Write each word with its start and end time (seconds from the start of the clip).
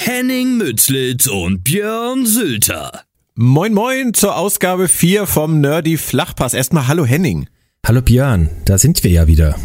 Henning 0.00 0.56
Mützlitz 0.56 1.26
und 1.26 1.64
Björn 1.64 2.24
Sülter. 2.24 3.02
Moin 3.34 3.74
moin 3.74 4.14
zur 4.14 4.36
Ausgabe 4.36 4.86
4 4.86 5.26
vom 5.26 5.60
Nerdy 5.60 5.96
Flachpass. 5.96 6.54
Erstmal 6.54 6.86
hallo 6.86 7.04
Henning. 7.04 7.48
Hallo 7.84 8.00
Björn, 8.00 8.48
da 8.64 8.78
sind 8.78 9.02
wir 9.02 9.10
ja 9.10 9.26
wieder. 9.26 9.56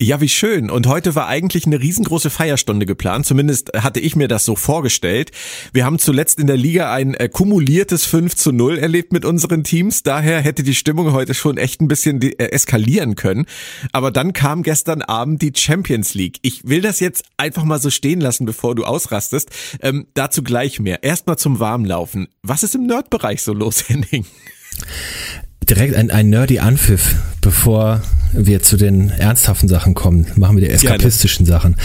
Ja, 0.00 0.20
wie 0.20 0.28
schön. 0.28 0.70
Und 0.70 0.86
heute 0.86 1.16
war 1.16 1.26
eigentlich 1.26 1.66
eine 1.66 1.80
riesengroße 1.80 2.30
Feierstunde 2.30 2.86
geplant. 2.86 3.26
Zumindest 3.26 3.72
hatte 3.76 3.98
ich 3.98 4.14
mir 4.14 4.28
das 4.28 4.44
so 4.44 4.54
vorgestellt. 4.54 5.32
Wir 5.72 5.84
haben 5.84 5.98
zuletzt 5.98 6.38
in 6.38 6.46
der 6.46 6.56
Liga 6.56 6.94
ein 6.94 7.14
äh, 7.14 7.28
kumuliertes 7.28 8.06
5 8.06 8.36
zu 8.36 8.52
0 8.52 8.78
erlebt 8.78 9.12
mit 9.12 9.24
unseren 9.24 9.64
Teams. 9.64 10.04
Daher 10.04 10.40
hätte 10.40 10.62
die 10.62 10.76
Stimmung 10.76 11.10
heute 11.10 11.34
schon 11.34 11.56
echt 11.56 11.80
ein 11.80 11.88
bisschen 11.88 12.22
äh, 12.22 12.36
eskalieren 12.36 13.16
können. 13.16 13.46
Aber 13.90 14.12
dann 14.12 14.32
kam 14.32 14.62
gestern 14.62 15.02
Abend 15.02 15.42
die 15.42 15.52
Champions 15.52 16.14
League. 16.14 16.38
Ich 16.42 16.68
will 16.68 16.80
das 16.80 17.00
jetzt 17.00 17.24
einfach 17.36 17.64
mal 17.64 17.80
so 17.80 17.90
stehen 17.90 18.20
lassen, 18.20 18.46
bevor 18.46 18.76
du 18.76 18.84
ausrastest. 18.84 19.50
Ähm, 19.82 20.06
dazu 20.14 20.44
gleich 20.44 20.78
mehr. 20.78 21.02
Erstmal 21.02 21.38
zum 21.38 21.58
Warmlaufen. 21.58 22.28
Was 22.42 22.62
ist 22.62 22.76
im 22.76 22.86
Nerdbereich 22.86 23.42
so 23.42 23.52
los, 23.52 23.82
Henning? 23.88 24.26
Direkt 25.70 25.94
ein, 25.94 26.10
ein 26.10 26.30
nerdy 26.30 26.58
Anpfiff, 26.58 27.14
bevor 27.40 28.02
wir 28.32 28.62
zu 28.62 28.76
den 28.76 29.10
ernsthaften 29.10 29.68
Sachen 29.68 29.94
kommen. 29.94 30.26
Machen 30.36 30.56
wir 30.56 30.66
die 30.66 30.72
eskapistischen 30.72 31.46
Gerne. 31.46 31.60
Sachen. 31.60 31.76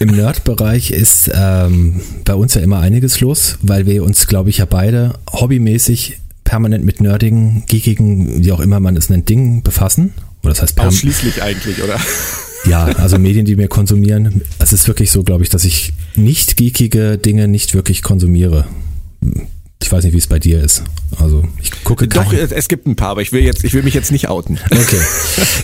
Im 0.00 0.08
Nerd-Bereich 0.08 0.90
ist 0.90 1.30
ähm, 1.32 2.00
bei 2.24 2.34
uns 2.34 2.54
ja 2.54 2.60
immer 2.60 2.80
einiges 2.80 3.20
los, 3.20 3.58
weil 3.62 3.86
wir 3.86 4.04
uns, 4.04 4.26
glaube 4.26 4.50
ich, 4.50 4.58
ja 4.58 4.64
beide 4.64 5.14
hobbymäßig 5.32 6.20
permanent 6.44 6.84
mit 6.84 7.00
nerdigen, 7.00 7.64
geekigen, 7.66 8.44
wie 8.44 8.52
auch 8.52 8.60
immer 8.60 8.80
man 8.80 8.96
es 8.96 9.08
nennt, 9.08 9.28
Dingen 9.28 9.62
befassen. 9.62 10.12
Oder 10.42 10.52
das 10.52 10.62
heißt 10.62 10.80
Ausschließlich 10.80 11.42
eigentlich, 11.42 11.82
oder? 11.82 11.98
Ja, 12.66 12.84
also 12.84 13.18
Medien, 13.18 13.44
die 13.44 13.58
wir 13.58 13.68
konsumieren. 13.68 14.42
Es 14.58 14.72
ist 14.72 14.88
wirklich 14.88 15.10
so, 15.10 15.22
glaube 15.22 15.42
ich, 15.42 15.50
dass 15.50 15.64
ich 15.64 15.92
nicht 16.16 16.56
geekige 16.56 17.18
Dinge 17.18 17.48
nicht 17.48 17.74
wirklich 17.74 18.02
konsumiere. 18.02 18.66
Ich 19.84 19.92
weiß 19.92 20.02
nicht, 20.02 20.14
wie 20.14 20.18
es 20.18 20.26
bei 20.26 20.38
dir 20.38 20.62
ist. 20.62 20.82
Also 21.20 21.44
ich 21.60 21.84
gucke 21.84 22.08
Doch, 22.08 22.32
es 22.32 22.68
gibt 22.68 22.86
ein 22.86 22.96
paar, 22.96 23.10
aber 23.10 23.20
ich 23.20 23.32
will 23.32 23.42
jetzt, 23.42 23.64
ich 23.64 23.74
will 23.74 23.82
mich 23.82 23.92
jetzt 23.92 24.12
nicht 24.12 24.28
outen. 24.28 24.58
Okay. 24.70 25.00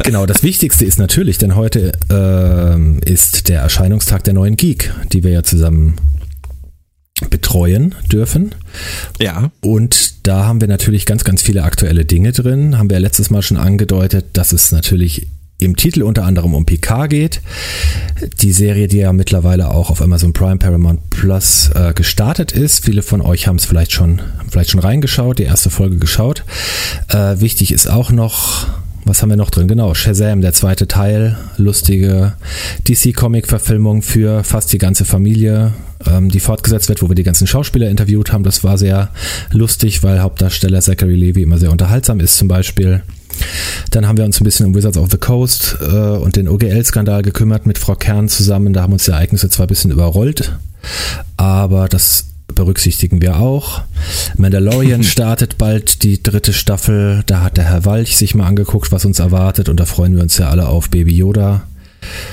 genau, 0.04 0.26
das 0.26 0.42
Wichtigste 0.42 0.84
ist 0.84 0.98
natürlich, 0.98 1.38
denn 1.38 1.56
heute 1.56 1.92
äh, 2.10 3.10
ist 3.10 3.48
der 3.48 3.60
Erscheinungstag 3.62 4.22
der 4.24 4.34
neuen 4.34 4.56
Geek, 4.56 4.92
die 5.12 5.24
wir 5.24 5.30
ja 5.30 5.42
zusammen 5.42 5.96
betreuen 7.30 7.94
dürfen. 8.12 8.54
Ja. 9.18 9.50
Und 9.62 10.26
da 10.26 10.44
haben 10.44 10.60
wir 10.60 10.68
natürlich 10.68 11.06
ganz, 11.06 11.24
ganz 11.24 11.40
viele 11.40 11.64
aktuelle 11.64 12.04
Dinge 12.04 12.32
drin. 12.32 12.76
Haben 12.76 12.90
wir 12.90 12.98
ja 12.98 13.00
letztes 13.00 13.30
Mal 13.30 13.40
schon 13.40 13.56
angedeutet, 13.56 14.26
dass 14.34 14.52
es 14.52 14.70
natürlich 14.70 15.28
im 15.60 15.76
Titel 15.76 16.02
unter 16.02 16.24
anderem 16.24 16.54
um 16.54 16.64
Picard 16.64 17.10
geht. 17.10 17.40
Die 18.40 18.52
Serie, 18.52 18.88
die 18.88 18.98
ja 18.98 19.12
mittlerweile 19.12 19.70
auch 19.70 19.90
auf 19.90 20.02
Amazon 20.02 20.32
Prime 20.32 20.56
Paramount 20.56 21.10
Plus 21.10 21.70
äh, 21.74 21.92
gestartet 21.92 22.52
ist. 22.52 22.84
Viele 22.84 23.02
von 23.02 23.20
euch 23.20 23.46
haben 23.46 23.56
es 23.56 23.64
vielleicht 23.64 23.92
schon, 23.92 24.20
vielleicht 24.50 24.70
schon 24.70 24.80
reingeschaut, 24.80 25.38
die 25.38 25.44
erste 25.44 25.70
Folge 25.70 25.96
geschaut. 25.96 26.44
Äh, 27.08 27.40
wichtig 27.40 27.72
ist 27.72 27.88
auch 27.88 28.10
noch, 28.10 28.66
was 29.04 29.22
haben 29.22 29.30
wir 29.30 29.36
noch 29.36 29.50
drin? 29.50 29.68
Genau, 29.68 29.94
Shazam, 29.94 30.40
der 30.40 30.52
zweite 30.52 30.88
Teil, 30.88 31.36
lustige 31.56 32.34
DC-Comic-Verfilmung 32.88 34.02
für 34.02 34.44
fast 34.44 34.72
die 34.72 34.78
ganze 34.78 35.04
Familie, 35.04 35.72
ähm, 36.06 36.28
die 36.28 36.40
fortgesetzt 36.40 36.88
wird, 36.88 37.02
wo 37.02 37.08
wir 37.08 37.14
die 37.14 37.22
ganzen 37.22 37.46
Schauspieler 37.46 37.90
interviewt 37.90 38.32
haben. 38.32 38.44
Das 38.44 38.64
war 38.64 38.78
sehr 38.78 39.10
lustig, 39.50 40.02
weil 40.02 40.20
Hauptdarsteller 40.20 40.80
Zachary 40.80 41.16
Levy 41.16 41.42
immer 41.42 41.58
sehr 41.58 41.70
unterhaltsam 41.70 42.20
ist 42.20 42.36
zum 42.36 42.48
Beispiel. 42.48 43.02
Dann 43.90 44.06
haben 44.06 44.18
wir 44.18 44.24
uns 44.24 44.40
ein 44.40 44.44
bisschen 44.44 44.66
um 44.66 44.74
Wizards 44.74 44.96
of 44.96 45.10
the 45.10 45.18
Coast 45.18 45.76
äh, 45.80 45.86
und 45.86 46.36
den 46.36 46.48
OGL-Skandal 46.48 47.22
gekümmert 47.22 47.66
mit 47.66 47.78
Frau 47.78 47.94
Kern 47.94 48.28
zusammen. 48.28 48.72
Da 48.72 48.82
haben 48.82 48.92
uns 48.92 49.04
die 49.04 49.10
Ereignisse 49.10 49.48
zwar 49.50 49.66
ein 49.66 49.68
bisschen 49.68 49.90
überrollt, 49.90 50.52
aber 51.36 51.88
das 51.88 52.26
berücksichtigen 52.54 53.22
wir 53.22 53.36
auch. 53.36 53.82
Mandalorian 54.36 55.02
startet 55.04 55.58
bald 55.58 56.02
die 56.02 56.22
dritte 56.22 56.52
Staffel. 56.52 57.22
Da 57.26 57.42
hat 57.42 57.56
der 57.56 57.64
Herr 57.64 57.84
Walch 57.84 58.16
sich 58.16 58.34
mal 58.34 58.46
angeguckt, 58.46 58.92
was 58.92 59.04
uns 59.04 59.18
erwartet 59.18 59.68
und 59.68 59.78
da 59.78 59.84
freuen 59.84 60.14
wir 60.14 60.22
uns 60.22 60.38
ja 60.38 60.48
alle 60.48 60.68
auf 60.68 60.90
Baby 60.90 61.16
Yoda. 61.16 61.62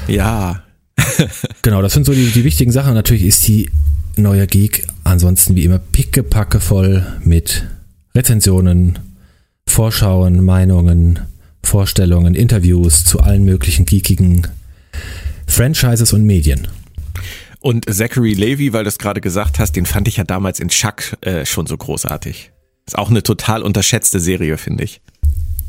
Ja. 0.07 0.63
genau, 1.61 1.81
das 1.81 1.93
sind 1.93 2.05
so 2.05 2.13
die, 2.13 2.31
die 2.31 2.43
wichtigen 2.43 2.71
Sachen. 2.71 2.93
Natürlich 2.93 3.23
ist 3.23 3.47
die 3.47 3.69
neue 4.15 4.47
Geek 4.47 4.87
ansonsten 5.03 5.55
wie 5.55 5.63
immer 5.63 5.79
pickepacke 5.79 6.59
voll 6.59 7.05
mit 7.23 7.67
Rezensionen, 8.15 8.99
Vorschauen, 9.77 10.43
Meinungen, 10.43 11.19
Vorstellungen, 11.61 12.33
Interviews 12.33 13.05
zu 13.05 13.19
allen 13.19 13.45
möglichen 13.45 13.85
geekigen 13.85 14.47
Franchises 15.45 16.13
und 16.13 16.25
Medien. 16.25 16.67
Und 17.59 17.85
Zachary 17.87 18.33
Levy, 18.33 18.73
weil 18.73 18.85
du 18.85 18.87
es 18.87 18.97
gerade 18.97 19.21
gesagt 19.21 19.59
hast, 19.59 19.73
den 19.73 19.85
fand 19.85 20.07
ich 20.07 20.17
ja 20.17 20.23
damals 20.23 20.59
in 20.59 20.69
Chuck 20.69 21.15
äh, 21.21 21.45
schon 21.45 21.67
so 21.67 21.77
großartig. 21.77 22.49
Ist 22.87 22.97
auch 22.97 23.11
eine 23.11 23.21
total 23.21 23.61
unterschätzte 23.61 24.19
Serie, 24.19 24.57
finde 24.57 24.83
ich. 24.83 24.99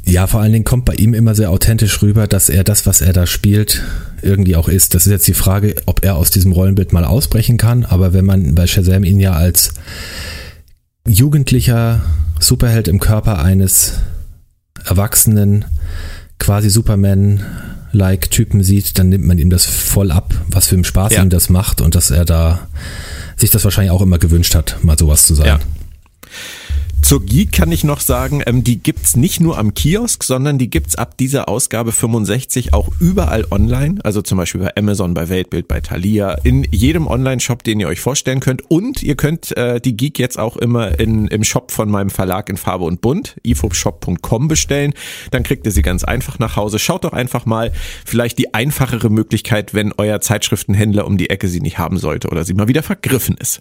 Ja, 0.06 0.26
vor 0.26 0.40
allen 0.40 0.52
Dingen 0.52 0.64
kommt 0.64 0.86
bei 0.86 0.94
ihm 0.94 1.12
immer 1.12 1.34
sehr 1.34 1.50
authentisch 1.50 2.00
rüber, 2.00 2.26
dass 2.26 2.48
er 2.48 2.64
das, 2.64 2.86
was 2.86 3.02
er 3.02 3.12
da 3.12 3.26
spielt, 3.26 3.84
irgendwie 4.22 4.56
auch 4.56 4.70
ist. 4.70 4.94
Das 4.94 5.04
ist 5.04 5.12
jetzt 5.12 5.28
die 5.28 5.34
Frage, 5.34 5.74
ob 5.84 6.02
er 6.02 6.16
aus 6.16 6.30
diesem 6.30 6.52
Rollenbild 6.52 6.94
mal 6.94 7.04
ausbrechen 7.04 7.58
kann. 7.58 7.84
Aber 7.84 8.14
wenn 8.14 8.24
man 8.24 8.54
bei 8.54 8.66
Shazam 8.66 9.04
ihn 9.04 9.20
ja 9.20 9.34
als 9.34 9.74
jugendlicher 11.08 12.00
Superheld 12.40 12.88
im 12.88 13.00
Körper 13.00 13.42
eines 13.42 13.94
erwachsenen, 14.84 15.64
quasi 16.38 16.70
Superman-like 16.70 18.30
Typen 18.30 18.62
sieht, 18.62 18.98
dann 18.98 19.08
nimmt 19.08 19.24
man 19.24 19.38
ihm 19.38 19.50
das 19.50 19.66
voll 19.66 20.10
ab, 20.10 20.34
was 20.48 20.68
für 20.68 20.76
einen 20.76 20.84
Spaß 20.84 21.14
ja. 21.14 21.22
ihm 21.22 21.30
das 21.30 21.48
macht 21.48 21.80
und 21.80 21.94
dass 21.94 22.10
er 22.10 22.24
da 22.24 22.68
sich 23.36 23.50
das 23.50 23.64
wahrscheinlich 23.64 23.90
auch 23.90 24.02
immer 24.02 24.18
gewünscht 24.18 24.54
hat, 24.54 24.76
mal 24.82 24.98
sowas 24.98 25.24
zu 25.26 25.34
sein. 25.34 25.46
Ja. 25.46 25.58
Zur 27.02 27.24
Geek 27.24 27.52
kann 27.52 27.72
ich 27.72 27.84
noch 27.84 28.00
sagen, 28.00 28.42
ähm, 28.46 28.64
die 28.64 28.82
gibt's 28.82 29.16
nicht 29.16 29.40
nur 29.40 29.56
am 29.56 29.72
Kiosk, 29.72 30.24
sondern 30.24 30.58
die 30.58 30.68
gibt's 30.68 30.96
ab 30.96 31.16
dieser 31.16 31.48
Ausgabe 31.48 31.92
65 31.92 32.74
auch 32.74 32.88
überall 33.00 33.46
online. 33.50 33.98
Also 34.04 34.20
zum 34.20 34.36
Beispiel 34.36 34.60
bei 34.60 34.76
Amazon, 34.76 35.14
bei 35.14 35.30
Weltbild, 35.30 35.68
bei 35.68 35.80
Thalia, 35.80 36.32
in 36.44 36.64
jedem 36.70 37.06
Online-Shop, 37.06 37.62
den 37.62 37.80
ihr 37.80 37.88
euch 37.88 38.00
vorstellen 38.00 38.40
könnt. 38.40 38.70
Und 38.70 39.02
ihr 39.02 39.16
könnt 39.16 39.56
äh, 39.56 39.80
die 39.80 39.96
Geek 39.96 40.18
jetzt 40.18 40.38
auch 40.38 40.58
immer 40.58 41.00
in, 41.00 41.28
im 41.28 41.44
Shop 41.44 41.70
von 41.70 41.88
meinem 41.90 42.10
Verlag 42.10 42.50
in 42.50 42.58
Farbe 42.58 42.84
und 42.84 43.00
Bunt, 43.00 43.36
ifobshop.com 43.42 44.48
bestellen. 44.48 44.92
Dann 45.30 45.44
kriegt 45.44 45.64
ihr 45.64 45.72
sie 45.72 45.82
ganz 45.82 46.04
einfach 46.04 46.38
nach 46.38 46.56
Hause. 46.56 46.78
Schaut 46.78 47.04
doch 47.04 47.12
einfach 47.14 47.46
mal, 47.46 47.72
vielleicht 48.04 48.38
die 48.38 48.52
einfachere 48.52 49.08
Möglichkeit, 49.08 49.72
wenn 49.72 49.94
euer 49.96 50.20
Zeitschriftenhändler 50.20 51.06
um 51.06 51.16
die 51.16 51.30
Ecke 51.30 51.48
sie 51.48 51.60
nicht 51.60 51.78
haben 51.78 51.98
sollte 51.98 52.28
oder 52.28 52.44
sie 52.44 52.54
mal 52.54 52.68
wieder 52.68 52.82
vergriffen 52.82 53.36
ist. 53.38 53.60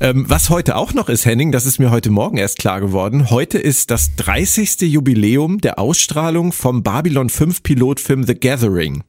Ähm, 0.00 0.24
was 0.28 0.50
heute 0.50 0.76
auch 0.76 0.94
noch 0.94 1.08
ist, 1.08 1.26
Henning, 1.26 1.52
das 1.52 1.66
ist 1.66 1.78
mir 1.78 1.90
heute 1.90 2.10
Morgen 2.10 2.36
erst 2.36 2.49
klar 2.58 2.80
geworden. 2.80 3.30
Heute 3.30 3.58
ist 3.58 3.90
das 3.90 4.16
30. 4.16 4.82
Jubiläum 4.82 5.60
der 5.60 5.78
Ausstrahlung 5.78 6.52
vom 6.52 6.82
Babylon 6.82 7.28
5 7.28 7.62
Pilotfilm 7.62 8.24
The 8.24 8.34
Gathering 8.34 9.04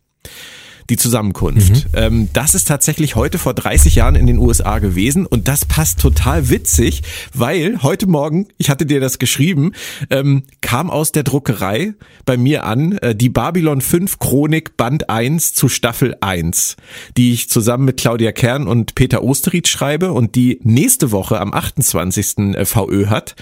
die 0.90 0.98
Zusammenkunft. 0.98 1.86
Mhm. 1.86 1.92
Ähm, 1.94 2.30
das 2.34 2.56
ist 2.56 2.68
tatsächlich 2.68 3.16
heute 3.16 3.38
vor 3.38 3.54
30 3.54 3.96
Jahren 3.96 4.16
in 4.16 4.28
den 4.28 4.38
USA 4.38 4.80
gewesen 4.80 5.26
und 5.26 5.48
das 5.48 5.66
passt 5.66 6.00
total 6.00 6.50
witzig, 6.50 7.04
weil 7.34 7.82
heute 7.82 8.08
Morgen, 8.08 8.48
ich 8.58 8.70
hatte 8.70 8.86
dir 8.86 9.00
das 9.00 9.20
geschrieben, 9.20 9.74
ähm, 10.10 10.44
kam 10.62 10.90
aus 10.90 11.12
der 11.12 11.24
Druckerei 11.24 11.94
bei 12.26 12.38
mir 12.38 12.66
an 12.66 12.94
äh, 13.00 13.16
die 13.16 13.30
Babylon 13.30 13.82
5 13.82 14.20
Chronik 14.20 14.78
Band 14.78 15.10
1 15.10 15.54
zu 15.54 15.70
Staffel 15.70 16.16
1, 16.22 16.78
die 17.18 17.34
ich 17.34 17.50
zusammen 17.50 17.86
mit 17.86 17.98
Claudia 17.98 18.32
Kern 18.32 18.68
und 18.68 18.96
Peter 18.96 19.24
Osterried 19.24 19.68
schreibe 19.68 20.12
und 20.12 20.36
die 20.36 20.60
nächste 20.64 21.12
Woche 21.12 21.40
am 21.40 21.54
28. 21.54 22.38
Äh, 22.56 22.66
VÖ 22.66 23.08
hat, 23.08 23.36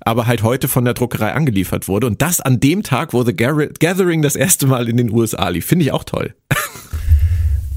aber 0.00 0.26
halt 0.26 0.42
heute 0.42 0.68
von 0.68 0.84
der 0.84 0.94
Druckerei 0.94 1.32
angeliefert 1.32 1.88
wurde 1.88 2.06
und 2.06 2.22
das 2.22 2.40
an 2.40 2.60
dem 2.60 2.82
Tag, 2.82 3.12
wo 3.12 3.22
The 3.22 3.34
Gathering 3.34 4.22
das 4.22 4.36
erste 4.36 4.66
Mal 4.66 4.88
in 4.88 4.96
den 4.96 5.10
USA 5.10 5.48
lief. 5.48 5.66
Finde 5.66 5.84
ich 5.84 5.92
auch 5.92 6.04
toll. 6.04 6.34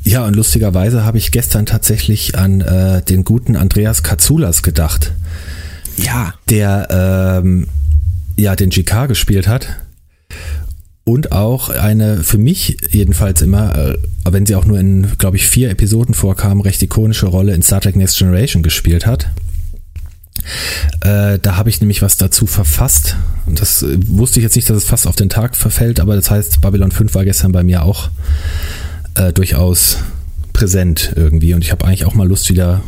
Ja, 0.08 0.26
und 0.26 0.38
lustigerweise 0.38 1.04
habe 1.04 1.18
ich 1.18 1.32
gestern 1.32 1.66
tatsächlich 1.66 2.38
an 2.38 2.62
äh, 2.62 3.02
den 3.02 3.26
guten 3.26 3.58
Andreas 3.58 4.04
Katsoulas 4.04 4.64
gedacht. 4.64 5.12
Ja. 5.98 6.34
Der 6.50 7.42
ähm, 7.44 7.68
ja 8.38 8.56
den 8.56 8.70
GK 8.70 9.08
gespielt 9.08 9.50
hat. 9.50 9.68
Und 11.04 11.34
auch 11.34 11.70
eine, 11.70 12.24
für 12.24 12.38
mich 12.38 12.78
jedenfalls 12.90 13.42
immer, 13.42 13.76
äh, 13.78 13.98
wenn 14.30 14.46
sie 14.46 14.56
auch 14.56 14.64
nur 14.64 14.80
in, 14.80 15.18
glaube 15.18 15.36
ich, 15.36 15.46
vier 15.46 15.70
Episoden 15.70 16.14
vorkam, 16.14 16.62
recht 16.62 16.82
ikonische 16.82 17.28
Rolle 17.28 17.54
in 17.54 17.62
Star 17.62 17.82
Trek 17.82 17.98
Next 17.98 18.18
Generation 18.18 18.64
gespielt 18.64 19.06
hat. 19.06 19.28
Äh, 21.02 21.40
da 21.40 21.58
habe 21.58 21.70
ich 21.70 21.82
nämlich 21.82 22.02
was 22.02 22.16
dazu 22.16 22.46
verfasst. 22.46 23.18
Und 23.46 23.60
das 23.60 23.84
äh, 23.84 23.98
wusste 24.08 24.40
ich 24.40 24.44
jetzt 24.44 24.56
nicht, 24.56 24.70
dass 24.70 24.78
es 24.78 24.86
fast 24.86 25.06
auf 25.06 25.18
den 25.18 25.28
Tag 25.28 25.58
verfällt, 25.58 26.00
aber 26.00 26.16
das 26.16 26.32
heißt, 26.32 26.62
Babylon 26.62 26.92
5 26.92 27.14
war 27.14 27.26
gestern 27.26 27.52
bei 27.52 27.64
mir 27.64 27.84
auch 27.84 28.10
äh, 29.18 29.34
durchaus 29.34 29.98
präsent 30.54 31.14
irgendwie. 31.16 31.54
Und 31.54 31.64
ich 31.64 31.72
habe 31.72 31.86
eigentlich 31.86 32.06
auch 32.06 32.14
mal 32.14 32.28
Lust, 32.28 32.50
wieder 32.50 32.82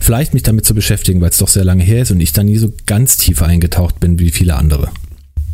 vielleicht 0.00 0.34
mich 0.34 0.42
damit 0.42 0.66
zu 0.66 0.74
beschäftigen, 0.74 1.20
weil 1.20 1.30
es 1.30 1.38
doch 1.38 1.48
sehr 1.48 1.64
lange 1.64 1.84
her 1.84 2.02
ist 2.02 2.10
und 2.10 2.20
ich 2.20 2.32
da 2.32 2.42
nie 2.42 2.58
so 2.58 2.72
ganz 2.86 3.16
tief 3.16 3.42
eingetaucht 3.42 4.00
bin 4.00 4.18
wie 4.18 4.30
viele 4.30 4.56
andere. 4.56 4.90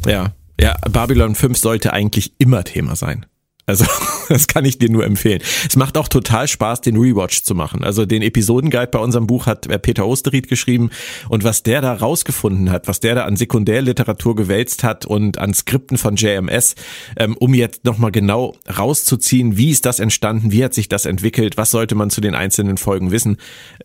Ja, 0.07 0.33
ja, 0.61 0.77
Babylon 0.91 1.35
5 1.35 1.57
sollte 1.57 1.93
eigentlich 1.93 2.33
immer 2.39 2.65
Thema 2.65 2.97
sein. 2.97 3.27
Also 3.69 3.85
das 4.29 4.47
kann 4.47 4.65
ich 4.65 4.79
dir 4.79 4.91
nur 4.91 5.05
empfehlen. 5.05 5.43
Es 5.69 5.77
macht 5.77 5.99
auch 5.99 6.09
total 6.09 6.49
Spaß, 6.49 6.81
den 6.81 6.97
Rewatch 6.97 7.43
zu 7.43 7.55
machen. 7.55 7.85
Also 7.85 8.07
den 8.07 8.23
Episodenguide 8.23 8.89
bei 8.91 8.99
unserem 8.99 9.27
Buch 9.27 9.47
hat 9.47 9.67
äh, 9.67 9.79
Peter 9.79 10.07
Osterried 10.07 10.49
geschrieben 10.49 10.91
und 11.29 11.45
was 11.45 11.63
der 11.63 11.83
da 11.83 11.93
rausgefunden 11.93 12.71
hat, 12.71 12.89
was 12.89 13.01
der 13.01 13.15
da 13.15 13.25
an 13.25 13.37
Sekundärliteratur 13.37 14.35
gewälzt 14.35 14.85
hat 14.85 15.05
und 15.05 15.37
an 15.39 15.53
Skripten 15.53 15.99
von 15.99 16.17
JMS, 16.17 16.77
ähm, 17.17 17.37
um 17.37 17.53
jetzt 17.53 17.85
nochmal 17.85 18.11
genau 18.11 18.57
rauszuziehen, 18.79 19.59
wie 19.59 19.71
ist 19.71 19.85
das 19.85 20.01
entstanden, 20.01 20.51
wie 20.51 20.65
hat 20.65 20.73
sich 20.73 20.89
das 20.89 21.05
entwickelt, 21.05 21.59
was 21.59 21.71
sollte 21.71 21.95
man 21.95 22.09
zu 22.09 22.23
den 22.23 22.35
einzelnen 22.35 22.79
Folgen 22.79 23.11
wissen. 23.11 23.37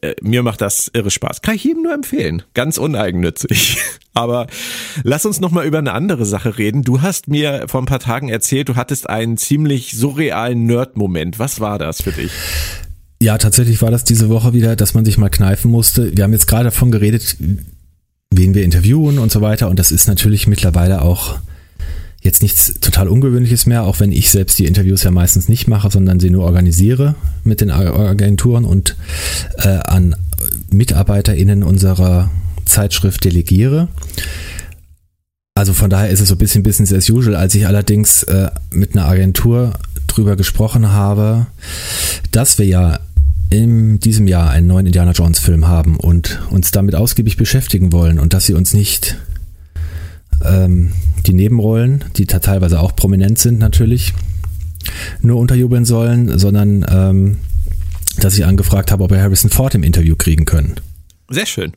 Äh, 0.02 0.16
mir 0.22 0.44
macht 0.44 0.62
das 0.62 0.90
irre 0.94 1.12
Spaß. 1.12 1.42
Kann 1.42 1.56
ich 1.56 1.66
jedem 1.66 1.84
nur 1.84 1.94
empfehlen. 1.94 2.44
Ganz 2.54 2.78
uneigennützig. 2.78 3.80
Aber 4.14 4.46
lass 5.04 5.26
uns 5.26 5.40
nochmal 5.40 5.66
über 5.66 5.80
eine 5.80 5.92
andere 5.92 6.26
Sache 6.26 6.60
reden. 6.60 6.84
Du 6.84 7.02
hast 7.02 7.28
mir 7.28 7.66
vor 7.68 7.82
ein 7.82 7.88
paar 7.88 8.00
Tagen 8.00 8.30
erzählt, 8.30 8.70
du 8.70 8.76
hattest 8.76 9.10
einen 9.10 9.38
ziemlich 9.38 9.73
surrealen 9.78 10.66
Nerd-Moment. 10.66 11.40
Was 11.40 11.60
war 11.60 11.80
das 11.80 12.02
für 12.02 12.12
dich? 12.12 12.32
Ja, 13.22 13.38
tatsächlich 13.38 13.82
war 13.82 13.92
das 13.92 14.04
diese 14.04 14.30
Woche 14.30 14.54
wieder, 14.54 14.76
dass 14.76 14.94
man 14.94 15.06
sich 15.06 15.18
mal 15.18 15.30
kneifen 15.30 15.72
musste. 15.72 16.16
Wir 16.16 16.26
haben 16.26 16.34
jetzt 16.34 16.48
gerade 16.48 16.66
davon 16.66 16.92
geredet, 16.92 17.38
wen 18.32 18.54
wir 18.54 18.64
interviewen 18.64 19.18
und 19.18 19.32
so 19.32 19.42
weiter. 19.42 19.70
Und 19.70 19.80
das 19.80 19.92
ist 19.92 20.08
natürlich 20.08 20.48
mittlerweile 20.48 21.02
auch 21.02 21.40
jetzt 22.22 22.42
nichts 22.42 22.80
total 22.80 23.08
Ungewöhnliches 23.08 23.66
mehr, 23.66 23.84
auch 23.84 24.00
wenn 24.00 24.12
ich 24.12 24.32
selbst 24.32 24.58
die 24.60 24.66
Interviews 24.66 25.04
ja 25.04 25.12
meistens 25.12 25.50
nicht 25.50 25.68
mache, 25.68 25.92
sondern 25.92 26.20
sie 26.20 26.30
nur 26.30 26.46
organisiere 26.46 27.16
mit 27.44 27.62
den 27.62 27.70
Agenturen 27.72 28.66
und 28.66 28.96
äh, 29.58 29.68
an 29.68 30.16
MitarbeiterInnen 30.72 31.64
unserer 31.64 32.32
Zeitschrift 32.66 33.24
delegiere. 33.26 33.90
Also 35.56 35.74
von 35.74 35.90
daher 35.90 36.10
ist 36.10 36.20
es 36.20 36.30
so 36.30 36.36
ein 36.36 36.40
bisschen 36.40 36.64
Business 36.64 36.92
as 36.92 37.10
usual. 37.10 37.36
Als 37.36 37.54
ich 37.54 37.68
allerdings 37.68 38.24
äh, 38.24 38.50
mit 38.72 38.96
einer 38.96 39.08
Agentur 39.08 39.74
drüber 40.08 40.36
gesprochen 40.36 40.92
habe, 40.92 41.46
dass 42.32 42.58
wir 42.58 42.66
ja 42.66 43.00
in 43.52 44.00
diesem 44.00 44.28
Jahr 44.28 44.50
einen 44.50 44.66
neuen 44.66 44.88
Indiana 44.88 45.12
Jones 45.12 45.38
Film 45.38 45.68
haben 45.68 45.98
und 45.98 46.42
uns 46.50 46.72
damit 46.72 46.96
ausgiebig 46.96 47.38
beschäftigen 47.38 47.92
wollen 47.92 48.18
und 48.18 48.34
dass 48.34 48.48
sie 48.48 48.56
uns 48.56 48.74
nicht 48.74 49.18
ähm, 50.44 50.94
die 51.28 51.34
Nebenrollen, 51.34 52.04
die 52.18 52.26
teilweise 52.26 52.80
auch 52.80 52.96
prominent 52.96 53.38
sind 53.38 53.60
natürlich, 53.60 54.14
nur 55.22 55.40
unterjubeln 55.40 55.86
sollen, 55.86 56.40
sondern 56.40 56.84
ähm, 56.90 57.38
dass 58.18 58.36
ich 58.36 58.46
angefragt 58.46 58.92
habe, 58.92 59.04
ob 59.04 59.12
wir 59.12 59.22
Harrison 59.22 59.52
Ford 59.52 59.76
im 59.76 59.84
Interview 59.84 60.16
kriegen 60.16 60.46
können. 60.46 60.76
Sehr 61.30 61.46
schön. 61.46 61.74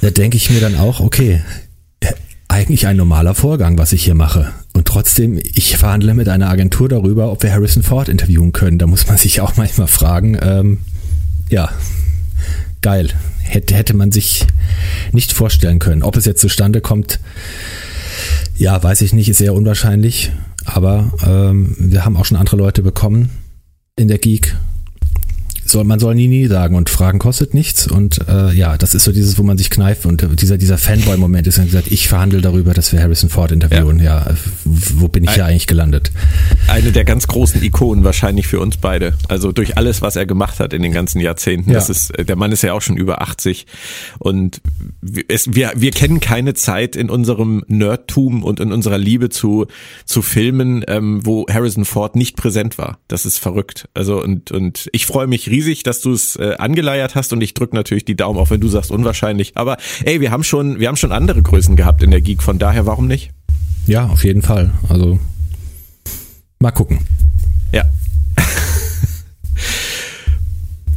da 0.00 0.10
denke 0.10 0.36
ich 0.36 0.48
mir 0.50 0.60
dann 0.60 0.76
auch, 0.76 1.00
okay, 1.00 1.42
eigentlich 2.48 2.86
ein 2.86 2.96
normaler 2.96 3.34
Vorgang, 3.34 3.78
was 3.78 3.92
ich 3.92 4.04
hier 4.04 4.14
mache. 4.14 4.52
Und 4.72 4.86
trotzdem, 4.86 5.38
ich 5.38 5.76
verhandle 5.76 6.14
mit 6.14 6.28
einer 6.28 6.48
Agentur 6.48 6.88
darüber, 6.88 7.30
ob 7.30 7.42
wir 7.42 7.52
Harrison 7.52 7.82
Ford 7.82 8.08
interviewen 8.08 8.52
können. 8.52 8.78
Da 8.78 8.86
muss 8.86 9.06
man 9.06 9.16
sich 9.18 9.40
auch 9.40 9.56
manchmal 9.56 9.86
fragen, 9.86 10.36
ähm, 10.40 10.78
ja, 11.48 11.70
geil. 12.80 13.10
Hätte, 13.42 13.74
hätte 13.74 13.94
man 13.94 14.12
sich 14.12 14.46
nicht 15.12 15.32
vorstellen 15.32 15.78
können. 15.78 16.02
Ob 16.02 16.16
es 16.16 16.26
jetzt 16.26 16.40
zustande 16.40 16.80
kommt, 16.80 17.18
ja, 18.56 18.82
weiß 18.82 19.00
ich 19.02 19.12
nicht, 19.12 19.28
ist 19.28 19.40
eher 19.40 19.54
unwahrscheinlich. 19.54 20.32
Aber 20.64 21.12
ähm, 21.26 21.74
wir 21.78 22.04
haben 22.04 22.16
auch 22.16 22.26
schon 22.26 22.36
andere 22.36 22.56
Leute 22.56 22.82
bekommen 22.82 23.30
in 23.96 24.08
der 24.08 24.18
Geek 24.18 24.54
soll, 25.70 25.84
man 25.84 25.98
soll 25.98 26.14
nie, 26.14 26.28
nie 26.28 26.46
sagen 26.46 26.74
und 26.74 26.88
Fragen 26.90 27.18
kostet 27.18 27.54
nichts 27.54 27.86
und 27.86 28.18
äh, 28.28 28.52
ja, 28.52 28.76
das 28.76 28.94
ist 28.94 29.04
so 29.04 29.12
dieses, 29.12 29.38
wo 29.38 29.42
man 29.42 29.58
sich 29.58 29.70
kneift 29.70 30.06
und 30.06 30.26
dieser, 30.40 30.58
dieser 30.58 30.78
Fanboy-Moment 30.78 31.46
ist 31.46 31.58
dann 31.58 31.66
gesagt, 31.66 31.88
ich 31.90 32.08
verhandle 32.08 32.40
darüber, 32.40 32.74
dass 32.74 32.92
wir 32.92 33.00
Harrison 33.00 33.28
Ford 33.28 33.52
interviewen. 33.52 33.98
Ja, 33.98 34.26
ja 34.28 34.36
wo 34.64 35.08
bin 35.08 35.24
ich 35.24 35.30
hier 35.30 35.44
eigentlich 35.44 35.66
gelandet? 35.66 36.10
Eine 36.68 36.92
der 36.92 37.04
ganz 37.04 37.26
großen 37.26 37.62
Ikonen 37.62 38.04
wahrscheinlich 38.04 38.46
für 38.46 38.60
uns 38.60 38.76
beide. 38.76 39.14
Also 39.28 39.52
durch 39.52 39.76
alles, 39.76 40.02
was 40.02 40.16
er 40.16 40.26
gemacht 40.26 40.58
hat 40.60 40.72
in 40.72 40.82
den 40.82 40.92
ganzen 40.92 41.20
Jahrzehnten. 41.20 41.70
Ja. 41.70 41.76
Das 41.76 41.90
ist, 41.90 42.12
der 42.18 42.36
Mann 42.36 42.52
ist 42.52 42.62
ja 42.62 42.72
auch 42.72 42.82
schon 42.82 42.96
über 42.96 43.22
80 43.22 43.66
und 44.18 44.60
es, 45.28 45.54
wir, 45.54 45.72
wir 45.76 45.90
kennen 45.90 46.20
keine 46.20 46.54
Zeit 46.54 46.96
in 46.96 47.10
unserem 47.10 47.62
Nerdtum 47.68 48.42
und 48.42 48.60
in 48.60 48.72
unserer 48.72 48.98
Liebe 48.98 49.28
zu, 49.28 49.66
zu 50.04 50.22
Filmen, 50.22 50.84
ähm, 50.88 51.24
wo 51.24 51.46
Harrison 51.48 51.84
Ford 51.84 52.16
nicht 52.16 52.36
präsent 52.36 52.78
war. 52.78 52.98
Das 53.08 53.26
ist 53.26 53.38
verrückt. 53.38 53.88
Also 53.94 54.22
und, 54.22 54.50
und 54.50 54.88
ich 54.92 55.06
freue 55.06 55.26
mich 55.26 55.48
riesig 55.48 55.57
riesig, 55.58 55.82
dass 55.82 56.00
du 56.00 56.12
es 56.12 56.36
äh, 56.36 56.54
angeleiert 56.58 57.14
hast 57.14 57.32
und 57.32 57.40
ich 57.40 57.54
drücke 57.54 57.74
natürlich 57.74 58.04
die 58.04 58.14
Daumen, 58.14 58.38
auch 58.38 58.50
wenn 58.50 58.60
du 58.60 58.68
sagst 58.68 58.90
unwahrscheinlich. 58.90 59.56
Aber 59.56 59.76
ey, 60.04 60.20
wir 60.20 60.30
haben 60.30 60.44
schon, 60.44 60.78
wir 60.78 60.88
haben 60.88 60.96
schon 60.96 61.12
andere 61.12 61.42
Größen 61.42 61.74
gehabt 61.74 62.02
in 62.02 62.10
der 62.10 62.20
Geek, 62.20 62.42
von 62.42 62.58
daher 62.58 62.86
warum 62.86 63.06
nicht? 63.06 63.30
Ja, 63.86 64.06
auf 64.06 64.24
jeden 64.24 64.42
Fall. 64.42 64.70
Also 64.88 65.18
mal 66.60 66.70
gucken. 66.70 67.00
Ja. 67.72 67.84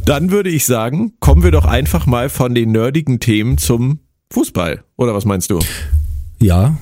Dann 0.04 0.30
würde 0.30 0.50
ich 0.50 0.64
sagen, 0.64 1.12
kommen 1.20 1.42
wir 1.42 1.50
doch 1.50 1.64
einfach 1.64 2.06
mal 2.06 2.28
von 2.28 2.54
den 2.54 2.72
nerdigen 2.72 3.18
Themen 3.20 3.58
zum 3.58 4.00
Fußball. 4.32 4.84
Oder 4.96 5.14
was 5.14 5.24
meinst 5.24 5.50
du? 5.50 5.58
Ja. 6.40 6.76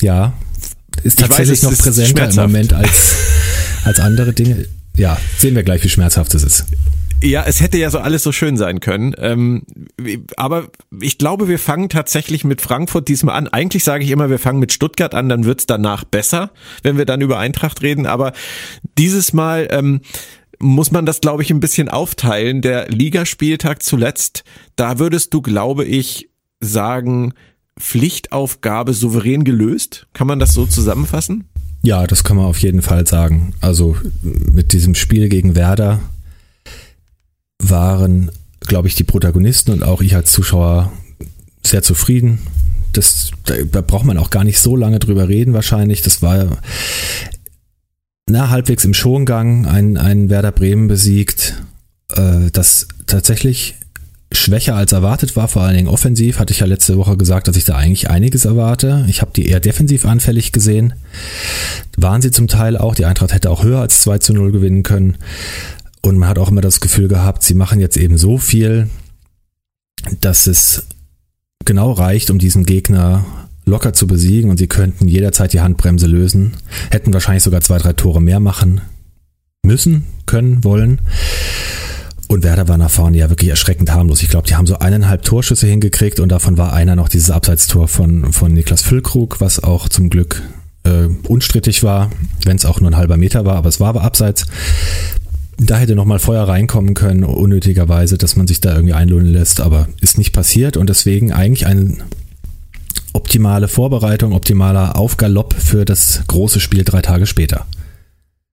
Ja. 0.00 0.34
Ist 1.02 1.18
tatsächlich 1.18 1.62
weiß, 1.62 1.70
noch 1.70 1.78
präsenter 1.78 2.30
im 2.30 2.36
Moment 2.36 2.72
als, 2.72 3.16
als 3.84 4.00
andere 4.00 4.32
Dinge 4.32 4.66
ja, 4.96 5.18
sehen 5.38 5.54
wir 5.54 5.62
gleich, 5.62 5.84
wie 5.84 5.88
schmerzhaft 5.88 6.34
es 6.34 6.42
ist. 6.42 6.66
Ja, 7.22 7.44
es 7.46 7.60
hätte 7.60 7.78
ja 7.78 7.90
so 7.90 7.98
alles 7.98 8.22
so 8.22 8.30
schön 8.30 8.56
sein 8.56 8.80
können. 8.80 9.14
Ähm, 9.18 9.62
aber 10.36 10.68
ich 11.00 11.16
glaube, 11.16 11.48
wir 11.48 11.58
fangen 11.58 11.88
tatsächlich 11.88 12.44
mit 12.44 12.60
Frankfurt 12.60 13.08
diesmal 13.08 13.36
an. 13.36 13.48
Eigentlich 13.48 13.84
sage 13.84 14.04
ich 14.04 14.10
immer, 14.10 14.28
wir 14.28 14.38
fangen 14.38 14.58
mit 14.58 14.72
Stuttgart 14.72 15.14
an, 15.14 15.28
dann 15.28 15.44
wird's 15.44 15.64
danach 15.66 16.04
besser, 16.04 16.50
wenn 16.82 16.98
wir 16.98 17.06
dann 17.06 17.22
über 17.22 17.38
Eintracht 17.38 17.80
reden. 17.82 18.06
Aber 18.06 18.32
dieses 18.98 19.32
Mal 19.32 19.68
ähm, 19.70 20.02
muss 20.58 20.90
man 20.90 21.06
das, 21.06 21.20
glaube 21.20 21.42
ich, 21.42 21.50
ein 21.50 21.60
bisschen 21.60 21.88
aufteilen. 21.88 22.60
Der 22.60 22.88
Ligaspieltag 22.88 23.82
zuletzt, 23.82 24.44
da 24.76 24.98
würdest 24.98 25.32
du, 25.32 25.40
glaube 25.40 25.84
ich, 25.84 26.28
sagen, 26.60 27.32
Pflichtaufgabe 27.78 28.92
souverän 28.92 29.44
gelöst. 29.44 30.06
Kann 30.12 30.26
man 30.26 30.38
das 30.38 30.52
so 30.52 30.66
zusammenfassen? 30.66 31.48
Ja, 31.86 32.04
das 32.08 32.24
kann 32.24 32.36
man 32.36 32.46
auf 32.46 32.58
jeden 32.58 32.82
Fall 32.82 33.06
sagen. 33.06 33.54
Also 33.60 33.96
mit 34.20 34.72
diesem 34.72 34.96
Spiel 34.96 35.28
gegen 35.28 35.54
Werder 35.54 36.00
waren, 37.62 38.32
glaube 38.58 38.88
ich, 38.88 38.96
die 38.96 39.04
Protagonisten 39.04 39.70
und 39.70 39.84
auch 39.84 40.02
ich 40.02 40.16
als 40.16 40.32
Zuschauer 40.32 40.92
sehr 41.64 41.84
zufrieden. 41.84 42.40
Das, 42.92 43.30
da 43.44 43.82
braucht 43.82 44.04
man 44.04 44.18
auch 44.18 44.30
gar 44.30 44.42
nicht 44.42 44.58
so 44.58 44.74
lange 44.74 44.98
drüber 44.98 45.28
reden 45.28 45.52
wahrscheinlich. 45.52 46.02
Das 46.02 46.22
war 46.22 46.58
na, 48.28 48.50
halbwegs 48.50 48.84
im 48.84 48.92
Schongang 48.92 49.66
ein, 49.66 49.96
ein 49.96 50.28
Werder 50.28 50.50
Bremen 50.50 50.88
besiegt, 50.88 51.62
äh, 52.16 52.50
das 52.50 52.88
tatsächlich 53.06 53.76
schwächer 54.32 54.74
als 54.74 54.92
erwartet 54.92 55.36
war, 55.36 55.48
vor 55.48 55.62
allen 55.62 55.76
Dingen 55.76 55.88
offensiv, 55.88 56.38
hatte 56.38 56.52
ich 56.52 56.60
ja 56.60 56.66
letzte 56.66 56.96
Woche 56.96 57.16
gesagt, 57.16 57.48
dass 57.48 57.56
ich 57.56 57.64
da 57.64 57.76
eigentlich 57.76 58.10
einiges 58.10 58.44
erwarte. 58.44 59.04
Ich 59.08 59.20
habe 59.20 59.30
die 59.34 59.46
eher 59.46 59.60
defensiv 59.60 60.04
anfällig 60.04 60.52
gesehen. 60.52 60.94
Waren 61.96 62.22
sie 62.22 62.30
zum 62.30 62.48
Teil 62.48 62.76
auch. 62.76 62.94
Die 62.94 63.04
Eintracht 63.04 63.32
hätte 63.32 63.50
auch 63.50 63.62
höher 63.62 63.80
als 63.80 64.00
2 64.02 64.18
zu 64.18 64.32
0 64.32 64.52
gewinnen 64.52 64.82
können. 64.82 65.16
Und 66.02 66.18
man 66.18 66.28
hat 66.28 66.38
auch 66.38 66.50
immer 66.50 66.60
das 66.60 66.80
Gefühl 66.80 67.08
gehabt, 67.08 67.42
sie 67.42 67.54
machen 67.54 67.80
jetzt 67.80 67.96
eben 67.96 68.18
so 68.18 68.38
viel, 68.38 68.88
dass 70.20 70.46
es 70.46 70.86
genau 71.64 71.92
reicht, 71.92 72.30
um 72.30 72.38
diesen 72.38 72.64
Gegner 72.64 73.24
locker 73.64 73.92
zu 73.92 74.06
besiegen 74.06 74.50
und 74.50 74.58
sie 74.58 74.68
könnten 74.68 75.08
jederzeit 75.08 75.52
die 75.52 75.60
Handbremse 75.60 76.06
lösen, 76.06 76.52
hätten 76.90 77.12
wahrscheinlich 77.12 77.42
sogar 77.42 77.60
zwei, 77.60 77.78
drei 77.78 77.92
Tore 77.92 78.22
mehr 78.22 78.38
machen 78.38 78.80
müssen, 79.64 80.06
können, 80.26 80.62
wollen. 80.62 81.00
Und 82.28 82.42
Werder 82.42 82.66
war 82.66 82.76
nach 82.76 82.90
vorne 82.90 83.18
ja 83.18 83.30
wirklich 83.30 83.50
erschreckend 83.50 83.92
harmlos. 83.92 84.22
Ich 84.22 84.28
glaube, 84.28 84.48
die 84.48 84.56
haben 84.56 84.66
so 84.66 84.78
eineinhalb 84.78 85.22
Torschüsse 85.22 85.66
hingekriegt 85.66 86.18
und 86.18 86.28
davon 86.30 86.58
war 86.58 86.72
einer 86.72 86.96
noch 86.96 87.08
dieses 87.08 87.30
Abseitstor 87.30 87.86
von, 87.86 88.32
von 88.32 88.52
Niklas 88.52 88.82
Füllkrug, 88.82 89.40
was 89.40 89.62
auch 89.62 89.88
zum 89.88 90.10
Glück 90.10 90.42
äh, 90.82 91.08
unstrittig 91.28 91.82
war, 91.82 92.10
wenn 92.44 92.56
es 92.56 92.66
auch 92.66 92.80
nur 92.80 92.90
ein 92.90 92.96
halber 92.96 93.16
Meter 93.16 93.44
war, 93.44 93.56
aber 93.56 93.68
es 93.68 93.78
war 93.78 93.90
aber 93.90 94.02
abseits. 94.02 94.46
Da 95.58 95.78
hätte 95.78 95.94
nochmal 95.94 96.18
Feuer 96.18 96.46
reinkommen 96.46 96.94
können, 96.94 97.24
unnötigerweise, 97.24 98.18
dass 98.18 98.36
man 98.36 98.46
sich 98.46 98.60
da 98.60 98.74
irgendwie 98.74 98.92
einlullen 98.92 99.32
lässt, 99.32 99.60
aber 99.60 99.88
ist 100.00 100.18
nicht 100.18 100.32
passiert 100.32 100.76
und 100.76 100.90
deswegen 100.90 101.32
eigentlich 101.32 101.66
eine 101.66 101.96
optimale 103.12 103.68
Vorbereitung, 103.68 104.32
optimaler 104.32 104.96
Aufgalopp 104.96 105.54
für 105.54 105.84
das 105.84 106.22
große 106.26 106.60
Spiel 106.60 106.84
drei 106.84 107.00
Tage 107.00 107.26
später. 107.26 107.66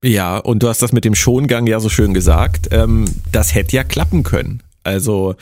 Ja, 0.04 0.38
und 0.38 0.62
du 0.62 0.68
hast 0.68 0.82
das 0.82 0.92
mit 0.92 1.06
dem 1.06 1.16
Schongang 1.16 1.66
ja 1.66 1.80
so 1.80 1.88
schön 1.88 2.14
gesagt. 2.14 2.68
Ähm, 2.72 3.06
das 3.32 3.56
hätte 3.56 3.76
ja 3.78 3.86
klappen 3.86 4.24
können. 4.24 4.62
Also 4.84 5.36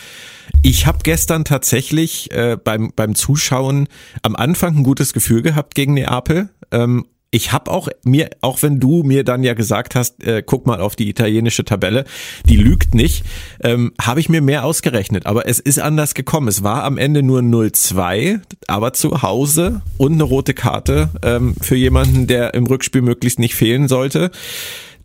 ich 0.61 0.85
habe 0.85 0.99
gestern 1.01 1.45
tatsächlich 1.45 2.31
äh, 2.31 2.57
beim, 2.63 2.93
beim 2.95 3.15
Zuschauen 3.15 3.87
am 4.21 4.35
Anfang 4.35 4.77
ein 4.77 4.83
gutes 4.83 5.13
Gefühl 5.13 5.41
gehabt 5.41 5.73
gegen 5.73 5.95
Neapel. 5.95 6.49
Ähm, 6.71 7.07
ich 7.31 7.53
habe 7.53 7.71
auch 7.71 7.87
mir, 8.03 8.29
auch 8.41 8.61
wenn 8.61 8.81
du 8.81 9.03
mir 9.03 9.23
dann 9.23 9.41
ja 9.41 9.53
gesagt 9.53 9.95
hast, 9.95 10.21
äh, 10.21 10.43
guck 10.45 10.67
mal 10.67 10.81
auf 10.81 10.97
die 10.97 11.09
italienische 11.09 11.63
Tabelle, 11.63 12.03
die 12.45 12.57
lügt 12.57 12.93
nicht, 12.93 13.23
ähm, 13.63 13.93
habe 13.99 14.19
ich 14.19 14.27
mir 14.27 14.41
mehr 14.41 14.65
ausgerechnet. 14.65 15.25
Aber 15.25 15.47
es 15.47 15.59
ist 15.59 15.79
anders 15.79 16.13
gekommen. 16.13 16.49
Es 16.49 16.61
war 16.61 16.83
am 16.83 16.97
Ende 16.97 17.23
nur 17.23 17.39
0-2, 17.39 18.41
aber 18.67 18.91
zu 18.91 19.21
Hause 19.21 19.81
und 19.97 20.13
eine 20.13 20.23
rote 20.23 20.53
Karte 20.53 21.09
ähm, 21.23 21.55
für 21.61 21.77
jemanden, 21.77 22.27
der 22.27 22.53
im 22.53 22.65
Rückspiel 22.65 23.01
möglichst 23.01 23.39
nicht 23.39 23.55
fehlen 23.55 23.87
sollte. 23.87 24.31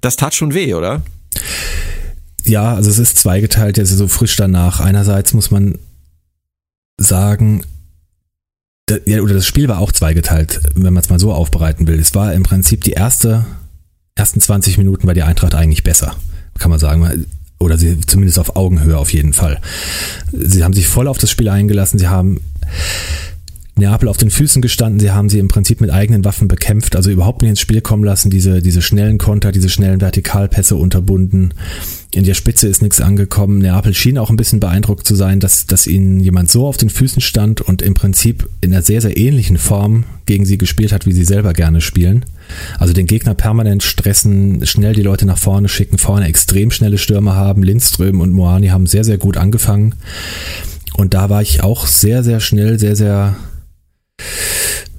Das 0.00 0.16
tat 0.16 0.34
schon 0.34 0.52
weh, 0.52 0.74
oder? 0.74 1.02
Ja, 2.44 2.74
also 2.74 2.90
es 2.90 2.98
ist 2.98 3.18
zweigeteilt, 3.18 3.76
jetzt 3.76 3.90
so 3.90 4.08
frisch 4.08 4.34
danach. 4.34 4.80
Einerseits 4.80 5.32
muss 5.32 5.52
man 5.52 5.78
sagen, 6.98 7.62
ja, 9.04 9.20
oder 9.20 9.34
das 9.34 9.46
Spiel 9.46 9.68
war 9.68 9.80
auch 9.80 9.92
zweigeteilt, 9.92 10.60
wenn 10.74 10.92
man 10.92 11.02
es 11.02 11.08
mal 11.08 11.18
so 11.18 11.32
aufbereiten 11.32 11.86
will. 11.86 11.98
Es 11.98 12.14
war 12.14 12.32
im 12.34 12.44
Prinzip 12.44 12.84
die 12.84 12.92
erste, 12.92 13.44
ersten 14.14 14.40
20 14.40 14.78
Minuten 14.78 15.06
war 15.06 15.14
die 15.14 15.24
Eintracht 15.24 15.54
eigentlich 15.54 15.82
besser, 15.82 16.14
kann 16.58 16.70
man 16.70 16.78
sagen. 16.78 17.26
Oder 17.58 17.78
sie 17.78 18.00
zumindest 18.00 18.38
auf 18.38 18.54
Augenhöhe 18.54 18.98
auf 18.98 19.12
jeden 19.12 19.32
Fall. 19.32 19.60
Sie 20.30 20.62
haben 20.62 20.74
sich 20.74 20.86
voll 20.86 21.08
auf 21.08 21.18
das 21.18 21.30
Spiel 21.30 21.48
eingelassen, 21.48 21.98
sie 21.98 22.08
haben 22.08 22.40
Neapel 23.78 24.08
auf 24.08 24.16
den 24.16 24.30
Füßen 24.30 24.62
gestanden, 24.62 25.00
sie 25.00 25.10
haben 25.10 25.28
sie 25.28 25.38
im 25.38 25.48
Prinzip 25.48 25.82
mit 25.82 25.90
eigenen 25.90 26.24
Waffen 26.24 26.48
bekämpft, 26.48 26.96
also 26.96 27.10
überhaupt 27.10 27.42
nicht 27.42 27.50
ins 27.50 27.60
Spiel 27.60 27.82
kommen 27.82 28.04
lassen, 28.04 28.30
diese, 28.30 28.62
diese 28.62 28.80
schnellen 28.80 29.18
Konter, 29.18 29.52
diese 29.52 29.68
schnellen 29.68 30.00
Vertikalpässe 30.00 30.76
unterbunden. 30.76 31.52
In 32.10 32.24
der 32.24 32.32
Spitze 32.32 32.68
ist 32.68 32.80
nichts 32.80 33.02
angekommen. 33.02 33.58
Neapel 33.58 33.92
schien 33.92 34.16
auch 34.16 34.30
ein 34.30 34.38
bisschen 34.38 34.60
beeindruckt 34.60 35.06
zu 35.06 35.14
sein, 35.14 35.40
dass, 35.40 35.66
dass 35.66 35.86
ihnen 35.86 36.20
jemand 36.20 36.50
so 36.50 36.66
auf 36.66 36.78
den 36.78 36.88
Füßen 36.88 37.20
stand 37.20 37.60
und 37.60 37.82
im 37.82 37.92
Prinzip 37.92 38.48
in 38.62 38.72
einer 38.72 38.80
sehr, 38.80 39.02
sehr 39.02 39.18
ähnlichen 39.18 39.58
Form 39.58 40.04
gegen 40.24 40.46
sie 40.46 40.56
gespielt 40.56 40.92
hat, 40.92 41.04
wie 41.04 41.12
sie 41.12 41.24
selber 41.24 41.52
gerne 41.52 41.82
spielen. 41.82 42.24
Also 42.78 42.94
den 42.94 43.06
Gegner 43.06 43.34
permanent 43.34 43.82
stressen, 43.82 44.64
schnell 44.64 44.94
die 44.94 45.02
Leute 45.02 45.26
nach 45.26 45.36
vorne 45.36 45.68
schicken, 45.68 45.98
vorne 45.98 46.26
extrem 46.26 46.70
schnelle 46.70 46.96
Stürmer 46.96 47.36
haben. 47.36 47.62
Lindström 47.62 48.22
und 48.22 48.32
Moani 48.32 48.68
haben 48.68 48.86
sehr, 48.86 49.04
sehr 49.04 49.18
gut 49.18 49.36
angefangen. 49.36 49.94
Und 50.94 51.12
da 51.12 51.28
war 51.28 51.42
ich 51.42 51.62
auch 51.62 51.86
sehr, 51.86 52.24
sehr 52.24 52.40
schnell, 52.40 52.78
sehr, 52.78 52.96
sehr 52.96 53.36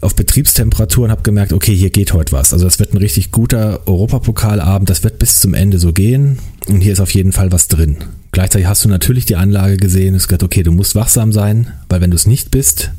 auf 0.02 0.16
Betriebstemperatur 0.16 1.06
und 1.06 1.12
habe 1.12 1.24
gemerkt, 1.24 1.54
okay, 1.54 1.76
hier 1.76 1.90
geht 1.90 2.14
heute 2.14 2.32
was. 2.32 2.54
Also 2.54 2.66
das 2.66 2.80
wird 2.80 2.94
ein 2.94 2.98
richtig 2.98 3.32
guter 3.32 3.88
Europapokalabend, 3.88 4.90
das 4.90 5.04
wird 5.04 5.20
bis 5.20 5.40
zum 5.40 5.54
Ende 5.54 5.80
so 5.80 5.92
gehen 5.92 6.40
und 6.68 6.82
hier 6.82 6.94
ist 6.94 7.00
auf 7.00 7.14
jeden 7.14 7.32
Fall 7.32 7.52
was 7.52 7.68
drin. 7.68 7.98
Gleichzeitig 8.32 8.68
hast 8.68 8.86
du 8.86 8.90
natürlich 8.90 9.26
die 9.26 9.36
Anlage 9.36 9.78
gesehen, 9.78 10.16
es 10.16 10.28
gesagt, 10.28 10.44
okay, 10.44 10.64
du 10.64 10.72
musst 10.72 10.96
wachsam 10.96 11.34
sein, 11.34 11.72
weil 11.90 12.02
wenn 12.02 12.12
du 12.12 12.16
es 12.16 12.28
nicht 12.28 12.52
bist, 12.52 12.92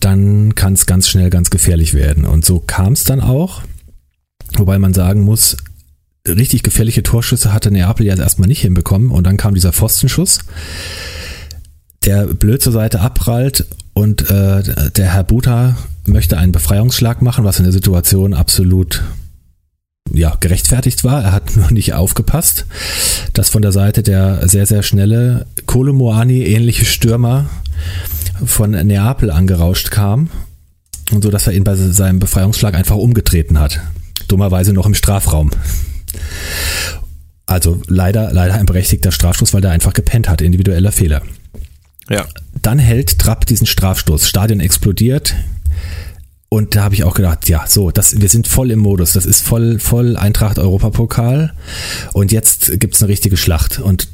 dann 0.00 0.54
kann 0.54 0.74
es 0.74 0.86
ganz 0.86 1.08
schnell 1.08 1.30
ganz 1.30 1.50
gefährlich 1.50 1.94
werden. 1.94 2.24
Und 2.24 2.44
so 2.44 2.60
kam 2.60 2.92
es 2.92 3.04
dann 3.04 3.20
auch, 3.20 3.62
wobei 4.56 4.78
man 4.78 4.92
sagen 4.94 5.22
muss, 5.22 5.56
richtig 6.26 6.62
gefährliche 6.62 7.02
Torschüsse 7.02 7.52
hatte 7.52 7.70
Neapel 7.70 8.04
ja 8.04 8.14
erstmal 8.14 8.48
nicht 8.48 8.60
hinbekommen 8.60 9.10
und 9.10 9.24
dann 9.24 9.38
kam 9.38 9.54
dieser 9.54 9.72
Pfostenschuss 9.72 10.40
der 12.04 12.26
blöd 12.26 12.62
zur 12.62 12.72
Seite 12.72 13.00
abprallt 13.00 13.66
und 13.98 14.30
äh, 14.30 14.62
der 14.96 15.12
Herr 15.12 15.24
Buta 15.24 15.76
möchte 16.06 16.38
einen 16.38 16.52
Befreiungsschlag 16.52 17.20
machen, 17.20 17.44
was 17.44 17.58
in 17.58 17.64
der 17.64 17.72
Situation 17.72 18.32
absolut 18.32 19.02
ja, 20.12 20.36
gerechtfertigt 20.38 21.02
war. 21.02 21.22
Er 21.24 21.32
hat 21.32 21.56
nur 21.56 21.72
nicht 21.72 21.94
aufgepasst, 21.94 22.66
dass 23.32 23.50
von 23.50 23.60
der 23.60 23.72
Seite 23.72 24.04
der 24.04 24.48
sehr, 24.48 24.66
sehr 24.66 24.84
schnelle 24.84 25.46
Kolomoani 25.66 26.44
ähnliche 26.44 26.84
Stürmer 26.84 27.46
von 28.44 28.70
Neapel 28.70 29.32
angerauscht 29.32 29.90
kam 29.90 30.30
und 31.10 31.22
so, 31.22 31.30
dass 31.30 31.48
er 31.48 31.54
ihn 31.54 31.64
bei 31.64 31.74
seinem 31.74 32.20
Befreiungsschlag 32.20 32.74
einfach 32.74 32.96
umgetreten 32.96 33.58
hat. 33.58 33.80
Dummerweise 34.28 34.72
noch 34.72 34.86
im 34.86 34.94
Strafraum. 34.94 35.50
Also 37.46 37.82
leider, 37.88 38.32
leider 38.32 38.54
ein 38.54 38.66
berechtigter 38.66 39.10
Strafstoß, 39.10 39.54
weil 39.54 39.62
der 39.62 39.72
einfach 39.72 39.92
gepennt 39.92 40.28
hat, 40.28 40.40
individueller 40.40 40.92
Fehler. 40.92 41.22
Ja. 42.08 42.26
Dann 42.62 42.78
hält 42.78 43.18
Trapp 43.18 43.46
diesen 43.46 43.66
Strafstoß. 43.66 44.28
Stadion 44.28 44.60
explodiert. 44.60 45.34
Und 46.50 46.76
da 46.76 46.84
habe 46.84 46.94
ich 46.94 47.04
auch 47.04 47.14
gedacht, 47.14 47.48
ja, 47.48 47.66
so, 47.66 47.90
das, 47.90 48.20
wir 48.20 48.28
sind 48.28 48.48
voll 48.48 48.70
im 48.70 48.78
Modus. 48.78 49.12
Das 49.12 49.26
ist 49.26 49.42
voll, 49.42 49.78
voll 49.78 50.16
Eintracht 50.16 50.58
Europapokal. 50.58 51.52
Und 52.14 52.32
jetzt 52.32 52.80
gibt's 52.80 53.02
eine 53.02 53.10
richtige 53.10 53.36
Schlacht. 53.36 53.78
Und 53.78 54.08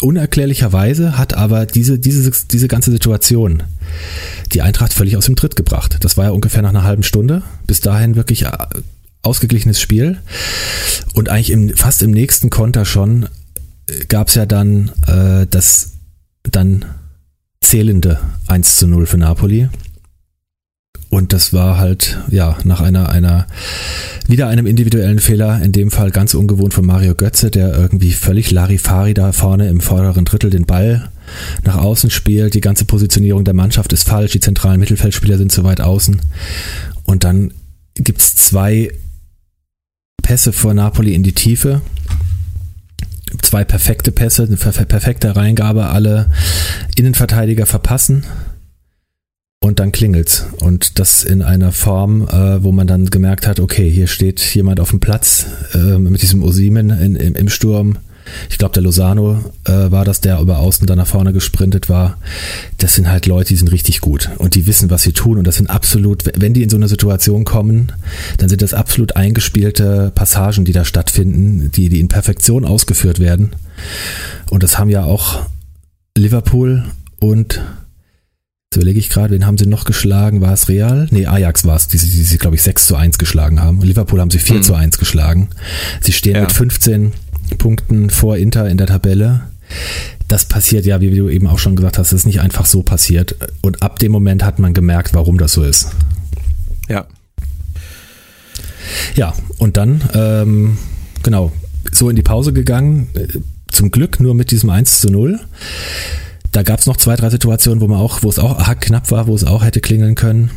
unerklärlicherweise 0.00 1.18
hat 1.18 1.34
aber 1.34 1.66
diese, 1.66 1.98
diese, 1.98 2.30
diese 2.50 2.68
ganze 2.68 2.92
Situation 2.92 3.64
die 4.52 4.62
Eintracht 4.62 4.94
völlig 4.94 5.16
aus 5.16 5.26
dem 5.26 5.36
Tritt 5.36 5.56
gebracht. 5.56 5.98
Das 6.00 6.16
war 6.16 6.26
ja 6.26 6.30
ungefähr 6.30 6.62
nach 6.62 6.70
einer 6.70 6.84
halben 6.84 7.02
Stunde. 7.02 7.42
Bis 7.66 7.80
dahin 7.80 8.14
wirklich 8.14 8.44
äh, 8.44 8.52
ausgeglichenes 9.22 9.80
Spiel. 9.80 10.18
Und 11.14 11.28
eigentlich 11.28 11.50
im, 11.50 11.76
fast 11.76 12.02
im 12.02 12.12
nächsten 12.12 12.50
Konter 12.50 12.84
schon 12.84 13.28
äh, 13.88 14.04
gab's 14.06 14.36
ja 14.36 14.46
dann 14.46 14.92
äh, 15.06 15.46
das 15.50 15.92
dann 16.44 16.84
zählende 17.70 18.18
1 18.48 18.78
zu 18.78 18.88
0 18.88 19.06
für 19.06 19.16
Napoli. 19.16 19.68
Und 21.08 21.32
das 21.32 21.52
war 21.52 21.78
halt, 21.78 22.18
ja, 22.28 22.58
nach 22.64 22.80
einer, 22.80 23.10
einer, 23.10 23.46
wieder 24.26 24.48
einem 24.48 24.66
individuellen 24.66 25.20
Fehler, 25.20 25.62
in 25.62 25.70
dem 25.70 25.92
Fall 25.92 26.10
ganz 26.10 26.34
ungewohnt 26.34 26.74
von 26.74 26.84
Mario 26.84 27.14
Götze, 27.14 27.48
der 27.48 27.72
irgendwie 27.78 28.10
völlig 28.10 28.50
Larifari 28.50 29.14
da 29.14 29.30
vorne 29.30 29.68
im 29.68 29.80
vorderen 29.80 30.24
Drittel 30.24 30.50
den 30.50 30.66
Ball 30.66 31.10
nach 31.62 31.76
außen 31.76 32.10
spielt. 32.10 32.54
Die 32.54 32.60
ganze 32.60 32.86
Positionierung 32.86 33.44
der 33.44 33.54
Mannschaft 33.54 33.92
ist 33.92 34.02
falsch, 34.02 34.32
die 34.32 34.40
zentralen 34.40 34.80
Mittelfeldspieler 34.80 35.38
sind 35.38 35.52
zu 35.52 35.62
weit 35.62 35.80
außen. 35.80 36.20
Und 37.04 37.22
dann 37.22 37.52
gibt's 37.94 38.34
zwei 38.34 38.90
Pässe 40.24 40.52
vor 40.52 40.74
Napoli 40.74 41.14
in 41.14 41.22
die 41.22 41.34
Tiefe 41.34 41.82
zwei 43.42 43.64
perfekte 43.64 44.12
Pässe, 44.12 44.44
eine 44.44 44.56
perfekte 44.56 45.36
Reingabe, 45.36 45.86
alle 45.86 46.30
Innenverteidiger 46.96 47.66
verpassen 47.66 48.24
und 49.60 49.78
dann 49.78 49.92
klingelt's. 49.92 50.46
Und 50.60 50.98
das 50.98 51.22
in 51.22 51.42
einer 51.42 51.72
Form, 51.72 52.26
äh, 52.28 52.62
wo 52.62 52.72
man 52.72 52.86
dann 52.86 53.06
gemerkt 53.06 53.46
hat, 53.46 53.60
okay, 53.60 53.88
hier 53.90 54.06
steht 54.06 54.40
jemand 54.54 54.80
auf 54.80 54.90
dem 54.90 55.00
Platz 55.00 55.46
äh, 55.74 55.98
mit 55.98 56.22
diesem 56.22 56.42
Osimen 56.42 56.90
in, 56.90 57.16
im, 57.16 57.34
im 57.34 57.48
Sturm 57.48 57.98
ich 58.48 58.58
glaube, 58.58 58.74
der 58.74 58.82
Lozano 58.82 59.40
äh, 59.64 59.90
war 59.90 60.04
das, 60.04 60.20
der 60.20 60.40
über 60.40 60.58
außen 60.58 60.86
dann 60.86 60.98
nach 60.98 61.06
vorne 61.06 61.32
gesprintet 61.32 61.88
war. 61.88 62.18
Das 62.78 62.94
sind 62.94 63.08
halt 63.08 63.26
Leute, 63.26 63.48
die 63.48 63.56
sind 63.56 63.72
richtig 63.72 64.00
gut 64.00 64.30
und 64.38 64.54
die 64.54 64.66
wissen, 64.66 64.90
was 64.90 65.02
sie 65.02 65.12
tun. 65.12 65.38
Und 65.38 65.46
das 65.46 65.56
sind 65.56 65.70
absolut, 65.70 66.24
wenn 66.36 66.54
die 66.54 66.62
in 66.62 66.70
so 66.70 66.76
eine 66.76 66.88
Situation 66.88 67.44
kommen, 67.44 67.92
dann 68.38 68.48
sind 68.48 68.62
das 68.62 68.74
absolut 68.74 69.16
eingespielte 69.16 70.12
Passagen, 70.14 70.64
die 70.64 70.72
da 70.72 70.84
stattfinden, 70.84 71.70
die, 71.72 71.88
die 71.88 72.00
in 72.00 72.08
Perfektion 72.08 72.64
ausgeführt 72.64 73.18
werden. 73.18 73.50
Und 74.50 74.62
das 74.62 74.78
haben 74.78 74.90
ja 74.90 75.04
auch 75.04 75.46
Liverpool 76.16 76.84
und 77.18 77.60
Jetzt 78.72 78.76
überlege 78.76 79.00
ich 79.00 79.10
gerade, 79.10 79.34
wen 79.34 79.46
haben 79.46 79.58
sie 79.58 79.66
noch 79.66 79.84
geschlagen? 79.84 80.42
War 80.42 80.52
es 80.52 80.68
Real? 80.68 81.08
Nee, 81.10 81.26
Ajax 81.26 81.64
war 81.64 81.74
es, 81.74 81.88
die, 81.88 81.98
die 81.98 82.06
sie, 82.06 82.38
glaube 82.38 82.54
ich, 82.54 82.62
6 82.62 82.86
zu 82.86 82.94
1 82.94 83.18
geschlagen 83.18 83.60
haben. 83.60 83.80
Und 83.80 83.86
Liverpool 83.88 84.20
haben 84.20 84.30
sie 84.30 84.38
4 84.38 84.58
mhm. 84.58 84.62
zu 84.62 84.74
1 84.74 84.98
geschlagen. 84.98 85.48
Sie 86.00 86.12
stehen 86.12 86.36
ja. 86.36 86.42
mit 86.42 86.52
15 86.52 87.12
Punkten 87.58 88.10
vor 88.10 88.36
Inter 88.36 88.68
in 88.68 88.78
der 88.78 88.86
Tabelle. 88.86 89.42
das 90.28 90.44
passiert 90.44 90.86
ja, 90.86 91.00
wie 91.00 91.14
du 91.14 91.28
eben 91.28 91.46
auch 91.46 91.58
schon 91.58 91.76
gesagt 91.76 91.98
hast, 91.98 92.12
ist 92.12 92.26
nicht 92.26 92.40
einfach 92.40 92.66
so 92.66 92.82
passiert. 92.82 93.34
Und 93.62 93.82
ab 93.82 93.98
dem 93.98 94.12
Moment 94.12 94.44
hat 94.44 94.58
man 94.58 94.74
gemerkt, 94.74 95.14
warum 95.14 95.38
das 95.38 95.52
so 95.52 95.64
ist. 95.64 95.90
Ja. 96.88 97.06
Ja, 99.14 99.32
und 99.58 99.76
dann, 99.76 100.02
ähm, 100.14 100.78
genau, 101.22 101.52
so 101.92 102.08
in 102.10 102.16
die 102.16 102.22
Pause 102.22 102.52
gegangen. 102.52 103.08
Zum 103.68 103.90
Glück 103.90 104.20
nur 104.20 104.34
mit 104.34 104.50
diesem 104.50 104.70
1 104.70 105.00
zu 105.00 105.08
0. 105.10 105.38
Da 106.52 106.62
gab 106.62 106.80
es 106.80 106.86
noch 106.86 106.96
zwei, 106.96 107.14
drei 107.16 107.30
Situationen, 107.30 107.80
wo 107.80 107.86
man 107.86 107.98
auch, 107.98 108.22
wo 108.22 108.28
es 108.28 108.38
auch 108.38 108.58
knapp 108.80 109.10
war, 109.10 109.26
wo 109.26 109.34
es 109.34 109.44
auch 109.44 109.64
hätte 109.64 109.80
klingeln 109.80 110.16
können, 110.16 110.50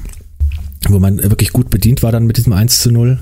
wo 0.90 1.00
man 1.00 1.18
wirklich 1.18 1.54
gut 1.54 1.70
bedient 1.70 2.02
war 2.02 2.12
dann 2.12 2.26
mit 2.26 2.38
diesem 2.38 2.54
1 2.54 2.82
zu 2.82 2.92
0 2.92 3.20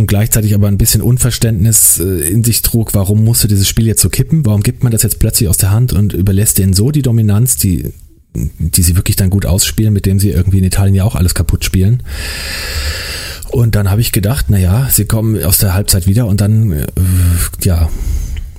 und 0.00 0.06
gleichzeitig 0.06 0.54
aber 0.54 0.66
ein 0.66 0.78
bisschen 0.78 1.02
Unverständnis 1.02 2.00
äh, 2.00 2.28
in 2.28 2.42
sich 2.42 2.62
trug, 2.62 2.94
warum 2.94 3.22
musste 3.22 3.46
dieses 3.48 3.68
Spiel 3.68 3.86
jetzt 3.86 4.02
so 4.02 4.08
kippen? 4.08 4.44
Warum 4.46 4.62
gibt 4.62 4.82
man 4.82 4.90
das 4.90 5.02
jetzt 5.02 5.18
plötzlich 5.18 5.48
aus 5.48 5.58
der 5.58 5.70
Hand 5.70 5.92
und 5.92 6.12
überlässt 6.14 6.58
denen 6.58 6.72
so 6.72 6.90
die 6.90 7.02
Dominanz, 7.02 7.56
die, 7.56 7.92
die 8.34 8.82
sie 8.82 8.96
wirklich 8.96 9.16
dann 9.16 9.30
gut 9.30 9.46
ausspielen, 9.46 9.92
mit 9.92 10.06
dem 10.06 10.18
sie 10.18 10.30
irgendwie 10.30 10.58
in 10.58 10.64
Italien 10.64 10.94
ja 10.94 11.04
auch 11.04 11.14
alles 11.14 11.34
kaputt 11.34 11.64
spielen? 11.64 12.02
Und 13.50 13.74
dann 13.74 13.90
habe 13.90 14.00
ich 14.00 14.12
gedacht, 14.12 14.48
naja, 14.48 14.88
sie 14.90 15.04
kommen 15.04 15.42
aus 15.44 15.58
der 15.58 15.74
Halbzeit 15.74 16.06
wieder 16.06 16.26
und 16.26 16.40
dann, 16.40 16.72
äh, 16.72 16.86
ja, 17.62 17.88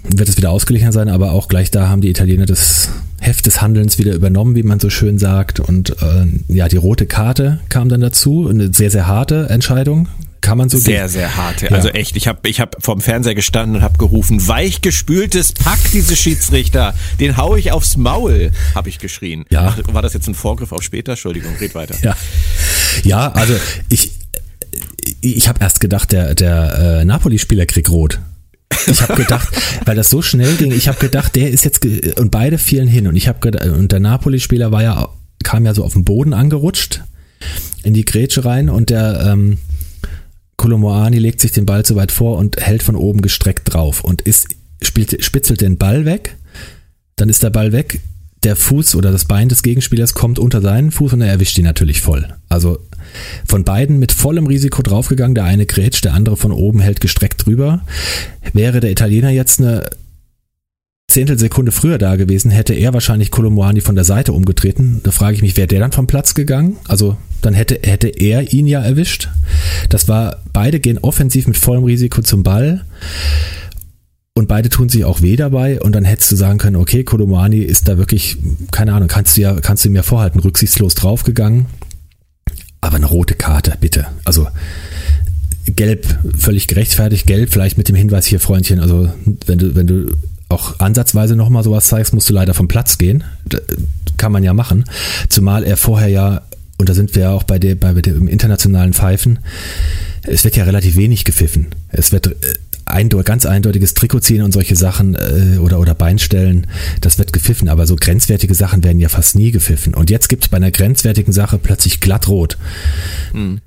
wird 0.03 0.29
es 0.29 0.37
wieder 0.37 0.51
ausgeglichen 0.51 0.91
sein, 0.91 1.09
aber 1.09 1.31
auch 1.31 1.47
gleich 1.47 1.71
da 1.71 1.87
haben 1.87 2.01
die 2.01 2.09
Italiener 2.09 2.45
das 2.45 2.89
Heft 3.19 3.45
des 3.45 3.61
Handelns 3.61 3.97
wieder 3.99 4.13
übernommen, 4.13 4.55
wie 4.55 4.63
man 4.63 4.79
so 4.79 4.89
schön 4.89 5.17
sagt. 5.17 5.59
Und 5.59 5.91
äh, 6.01 6.25
ja, 6.49 6.67
die 6.67 6.77
rote 6.77 7.05
Karte 7.05 7.59
kam 7.69 7.87
dann 7.87 8.01
dazu. 8.01 8.47
Eine 8.49 8.73
sehr, 8.73 8.91
sehr 8.91 9.07
harte 9.07 9.47
Entscheidung. 9.49 10.07
Kann 10.41 10.57
man 10.57 10.69
so 10.69 10.77
Sehr, 10.77 11.07
sehr 11.07 11.37
harte. 11.37 11.67
Ja. 11.67 11.71
Also 11.71 11.89
echt, 11.89 12.15
ich 12.17 12.27
habe 12.27 12.49
ich 12.49 12.59
hab 12.59 12.83
vorm 12.83 12.99
Fernseher 12.99 13.35
gestanden 13.35 13.77
und 13.77 13.81
habe 13.83 13.97
gerufen, 13.99 14.47
weichgespültes 14.47 15.53
Pack, 15.53 15.79
diese 15.93 16.15
Schiedsrichter. 16.15 16.95
Den 17.19 17.37
hau 17.37 17.55
ich 17.55 17.71
aufs 17.71 17.95
Maul, 17.95 18.51
habe 18.73 18.89
ich 18.89 18.97
geschrien. 18.97 19.45
Ja. 19.49 19.75
War 19.91 20.01
das 20.01 20.13
jetzt 20.13 20.27
ein 20.27 20.33
Vorgriff 20.33 20.71
auf 20.71 20.81
später? 20.81 21.11
Entschuldigung, 21.11 21.55
red 21.57 21.75
weiter. 21.75 21.95
Ja, 22.01 22.17
ja 23.03 23.31
also 23.31 23.55
ich, 23.89 24.11
ich 25.21 25.47
habe 25.47 25.59
erst 25.61 25.79
gedacht, 25.79 26.11
der, 26.11 26.33
der 26.33 26.99
äh, 27.01 27.05
Napoli-Spieler 27.05 27.67
kriegt 27.67 27.89
rot. 27.89 28.19
Ich 28.87 29.01
habe 29.01 29.15
gedacht, 29.15 29.49
weil 29.85 29.95
das 29.95 30.09
so 30.09 30.23
schnell 30.23 30.55
ging, 30.55 30.71
ich 30.71 30.87
habe 30.87 30.97
gedacht, 30.97 31.35
der 31.35 31.51
ist 31.51 31.65
jetzt 31.65 31.85
und 32.17 32.31
beide 32.31 32.57
fielen 32.57 32.87
hin 32.87 33.05
und 33.05 33.15
ich 33.15 33.27
habe 33.27 33.39
gedacht, 33.39 33.65
und 33.67 33.91
der 33.91 33.99
Napoli-Spieler 33.99 34.71
war 34.71 34.81
ja 34.81 35.09
kam 35.43 35.65
ja 35.65 35.73
so 35.73 35.83
auf 35.83 35.93
den 35.93 36.05
Boden 36.05 36.33
angerutscht 36.33 37.01
in 37.83 37.93
die 37.93 38.05
Grätsche 38.05 38.45
rein 38.45 38.69
und 38.69 38.89
der 38.89 39.25
ähm, 39.27 39.57
Kolomoani 40.61 41.17
legt 41.17 41.41
sich 41.41 41.51
den 41.51 41.65
Ball 41.65 41.83
zu 41.83 41.95
weit 41.95 42.11
vor 42.11 42.37
und 42.37 42.61
hält 42.61 42.83
von 42.83 42.95
oben 42.95 43.23
gestreckt 43.23 43.73
drauf 43.73 44.03
und 44.03 44.21
ist 44.21 44.49
spielt, 44.79 45.25
spitzelt 45.25 45.59
den 45.59 45.79
Ball 45.79 46.05
weg. 46.05 46.37
Dann 47.15 47.29
ist 47.29 47.41
der 47.41 47.49
Ball 47.49 47.71
weg. 47.71 47.99
Der 48.43 48.55
Fuß 48.55 48.93
oder 48.93 49.11
das 49.11 49.25
Bein 49.25 49.49
des 49.49 49.63
Gegenspielers 49.63 50.13
kommt 50.13 50.37
unter 50.37 50.61
seinen 50.61 50.91
Fuß 50.91 51.13
und 51.13 51.21
er 51.21 51.29
erwischt 51.29 51.57
ihn 51.57 51.63
natürlich 51.63 52.01
voll. 52.01 52.27
Also 52.47 52.77
von 53.43 53.63
beiden 53.63 53.97
mit 53.97 54.11
vollem 54.11 54.45
Risiko 54.45 54.83
draufgegangen. 54.83 55.33
Der 55.33 55.45
eine 55.45 55.65
grätscht, 55.65 56.05
der 56.05 56.13
andere 56.13 56.37
von 56.37 56.51
oben 56.51 56.79
hält 56.79 57.01
gestreckt 57.01 57.47
drüber. 57.47 57.81
Wäre 58.53 58.81
der 58.81 58.91
Italiener 58.91 59.31
jetzt 59.31 59.59
eine 59.59 59.89
Zehntelsekunde 61.11 61.71
früher 61.71 61.97
da 61.97 62.15
gewesen, 62.15 62.51
hätte 62.51 62.73
er 62.73 62.93
wahrscheinlich 62.93 63.31
Colomuani 63.31 63.81
von 63.81 63.95
der 63.95 64.03
Seite 64.03 64.33
umgetreten. 64.33 65.01
Da 65.03 65.11
frage 65.11 65.35
ich 65.35 65.41
mich, 65.41 65.57
wäre 65.57 65.67
der 65.67 65.79
dann 65.79 65.91
vom 65.91 66.07
Platz 66.07 66.33
gegangen? 66.33 66.77
Also 66.87 67.17
dann 67.41 67.53
hätte, 67.53 67.79
hätte 67.83 68.07
er 68.07 68.53
ihn 68.53 68.67
ja 68.67 68.81
erwischt. 68.81 69.29
Das 69.89 70.07
war, 70.07 70.41
beide 70.53 70.79
gehen 70.79 70.97
offensiv 70.97 71.47
mit 71.47 71.57
vollem 71.57 71.83
Risiko 71.83 72.21
zum 72.21 72.43
Ball. 72.43 72.85
Und 74.33 74.47
beide 74.47 74.69
tun 74.69 74.89
sich 74.89 75.03
auch 75.03 75.21
weh 75.21 75.35
dabei. 75.35 75.81
Und 75.81 75.93
dann 75.93 76.05
hättest 76.05 76.31
du 76.31 76.35
sagen 76.35 76.57
können, 76.57 76.77
okay, 76.77 77.03
Colomuani 77.03 77.59
ist 77.59 77.87
da 77.87 77.97
wirklich, 77.97 78.37
keine 78.71 78.93
Ahnung, 78.93 79.09
kannst 79.09 79.37
du 79.37 79.41
ja, 79.41 79.59
kannst 79.59 79.83
du 79.83 79.89
mir 79.89 80.03
vorhalten, 80.03 80.39
rücksichtslos 80.39 80.95
draufgegangen. 80.95 81.65
Aber 82.79 82.95
eine 82.95 83.05
rote 83.05 83.35
Karte, 83.35 83.75
bitte. 83.79 84.07
Also 84.23 84.47
gelb, 85.65 86.07
völlig 86.37 86.67
gerechtfertigt, 86.67 87.27
gelb, 87.27 87.51
vielleicht 87.51 87.77
mit 87.77 87.89
dem 87.89 87.95
Hinweis 87.95 88.25
hier, 88.25 88.39
Freundchen, 88.39 88.79
also 88.79 89.09
wenn 89.45 89.59
du, 89.59 89.75
wenn 89.75 89.87
du 89.87 90.11
auch 90.51 90.79
ansatzweise 90.79 91.35
nochmal 91.35 91.63
sowas 91.63 91.85
zeigst, 91.85 92.13
musst 92.13 92.29
du 92.29 92.33
leider 92.33 92.53
vom 92.53 92.67
Platz 92.67 92.97
gehen. 92.97 93.23
kann 94.17 94.31
man 94.31 94.43
ja 94.43 94.53
machen. 94.53 94.85
Zumal 95.29 95.63
er 95.63 95.77
vorher 95.77 96.09
ja, 96.09 96.41
und 96.77 96.89
da 96.89 96.93
sind 96.93 97.15
wir 97.15 97.23
ja 97.23 97.31
auch 97.31 97.43
bei, 97.43 97.59
der, 97.59 97.75
bei 97.75 97.93
dem 97.93 98.27
internationalen 98.27 98.93
Pfeifen, 98.93 99.39
es 100.23 100.43
wird 100.43 100.55
ja 100.55 100.63
relativ 100.63 100.95
wenig 100.95 101.25
gepfiffen. 101.25 101.67
Es 101.89 102.11
wird 102.11 102.27
äh, 102.27 102.35
eindeutig, 102.85 103.25
ganz 103.25 103.45
eindeutiges 103.45 103.93
Trikot 103.93 104.19
ziehen 104.19 104.43
und 104.43 104.51
solche 104.51 104.75
Sachen 104.75 105.15
äh, 105.15 105.57
oder, 105.57 105.79
oder 105.79 105.95
Beinstellen, 105.95 106.67
das 107.01 107.17
wird 107.17 107.33
gepfiffen, 107.33 107.69
aber 107.69 107.87
so 107.87 107.95
grenzwertige 107.95 108.53
Sachen 108.53 108.83
werden 108.83 108.99
ja 108.99 109.09
fast 109.09 109.35
nie 109.35 109.51
gepfiffen. 109.51 109.93
Und 109.93 110.09
jetzt 110.09 110.29
gibt 110.29 110.43
es 110.43 110.49
bei 110.49 110.57
einer 110.57 110.71
grenzwertigen 110.71 111.33
Sache 111.33 111.57
plötzlich 111.57 111.99
glattrot. 111.99 112.57
Mhm. 113.33 113.61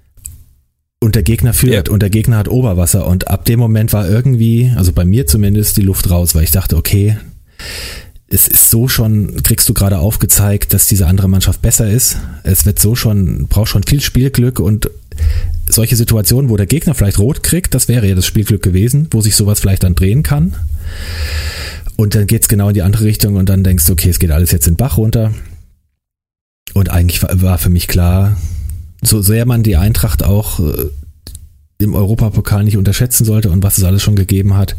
Und 1.04 1.16
der 1.16 1.22
Gegner 1.22 1.52
führt 1.52 1.88
ja. 1.88 1.92
und 1.92 2.00
der 2.00 2.08
Gegner 2.08 2.38
hat 2.38 2.48
Oberwasser. 2.48 3.06
Und 3.06 3.28
ab 3.28 3.44
dem 3.44 3.58
Moment 3.58 3.92
war 3.92 4.08
irgendwie, 4.08 4.72
also 4.74 4.90
bei 4.90 5.04
mir 5.04 5.26
zumindest, 5.26 5.76
die 5.76 5.82
Luft 5.82 6.08
raus, 6.08 6.34
weil 6.34 6.44
ich 6.44 6.50
dachte, 6.50 6.78
okay, 6.78 7.18
es 8.28 8.48
ist 8.48 8.70
so 8.70 8.88
schon, 8.88 9.42
kriegst 9.42 9.68
du 9.68 9.74
gerade 9.74 9.98
aufgezeigt, 9.98 10.72
dass 10.72 10.86
diese 10.86 11.06
andere 11.06 11.28
Mannschaft 11.28 11.60
besser 11.60 11.90
ist. 11.90 12.16
Es 12.42 12.64
wird 12.64 12.78
so 12.78 12.94
schon, 12.94 13.48
braucht 13.48 13.68
schon 13.68 13.82
viel 13.82 14.00
Spielglück 14.00 14.60
und 14.60 14.88
solche 15.68 15.94
Situationen, 15.94 16.48
wo 16.48 16.56
der 16.56 16.64
Gegner 16.64 16.94
vielleicht 16.94 17.18
rot 17.18 17.42
kriegt, 17.42 17.74
das 17.74 17.86
wäre 17.86 18.08
ja 18.08 18.14
das 18.14 18.24
Spielglück 18.24 18.62
gewesen, 18.62 19.08
wo 19.10 19.20
sich 19.20 19.36
sowas 19.36 19.60
vielleicht 19.60 19.82
dann 19.82 19.94
drehen 19.94 20.22
kann. 20.22 20.54
Und 21.96 22.14
dann 22.14 22.26
geht 22.26 22.44
es 22.44 22.48
genau 22.48 22.68
in 22.68 22.74
die 22.74 22.82
andere 22.82 23.04
Richtung 23.04 23.36
und 23.36 23.50
dann 23.50 23.62
denkst 23.62 23.84
du, 23.84 23.92
okay, 23.92 24.08
es 24.08 24.18
geht 24.18 24.30
alles 24.30 24.52
jetzt 24.52 24.66
in 24.68 24.72
den 24.72 24.78
Bach 24.78 24.96
runter. 24.96 25.34
Und 26.72 26.90
eigentlich 26.90 27.22
war 27.22 27.58
für 27.58 27.68
mich 27.68 27.88
klar, 27.88 28.38
so 29.06 29.22
sehr 29.22 29.46
man 29.46 29.62
die 29.62 29.76
Eintracht 29.76 30.22
auch 30.22 30.60
äh, 30.60 30.90
im 31.78 31.94
Europapokal 31.94 32.64
nicht 32.64 32.76
unterschätzen 32.76 33.24
sollte 33.24 33.50
und 33.50 33.62
was 33.62 33.78
es 33.78 33.84
alles 33.84 34.02
schon 34.02 34.16
gegeben 34.16 34.56
hat. 34.56 34.76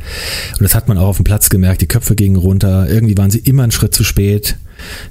Und 0.53 0.63
das 0.63 0.75
hat 0.75 0.87
man 0.87 0.97
auch 0.97 1.07
auf 1.07 1.17
dem 1.17 1.25
Platz 1.25 1.49
gemerkt. 1.49 1.81
Die 1.81 1.87
Köpfe 1.87 2.15
gingen 2.15 2.37
runter. 2.37 2.89
Irgendwie 2.89 3.17
waren 3.17 3.31
sie 3.31 3.39
immer 3.39 3.63
einen 3.63 3.71
Schritt 3.71 3.93
zu 3.93 4.03
spät. 4.03 4.57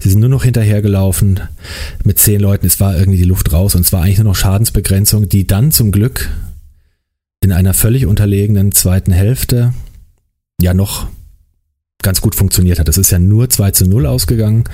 Sie 0.01 0.11
sind 0.11 0.21
nur 0.21 0.29
noch 0.29 0.45
hinterhergelaufen 0.45 1.41
mit 2.05 2.19
zehn 2.19 2.41
Leuten. 2.41 2.67
Es 2.67 2.81
war 2.81 2.97
irgendwie 2.97 3.19
die 3.19 3.25
Luft 3.25 3.53
raus 3.53 3.75
und 3.75 3.83
es 3.83 3.93
war 3.93 4.03
eigentlich 4.03 4.19
nur 4.19 4.29
noch 4.29 4.37
Schadensbegrenzung, 4.37 5.29
die 5.29 5.47
dann 5.47 5.71
zum 5.71 5.93
Glück 5.93 6.31
in 7.43 7.53
einer 7.53 7.75
völlig 7.75 8.07
unterlegenen 8.07 8.73
zweiten 8.73 9.13
Hälfte 9.13 9.75
ja 10.61 10.73
noch 10.73 11.09
ganz 12.05 12.21
gut 12.21 12.37
funktioniert 12.37 12.79
hat. 12.79 12.89
Es 12.89 12.99
ist 12.99 13.11
ja 13.11 13.19
nur 13.19 13.51
2 13.51 13.73
zu 13.73 13.87
0 13.87 14.07
ausgegangen, 14.07 14.65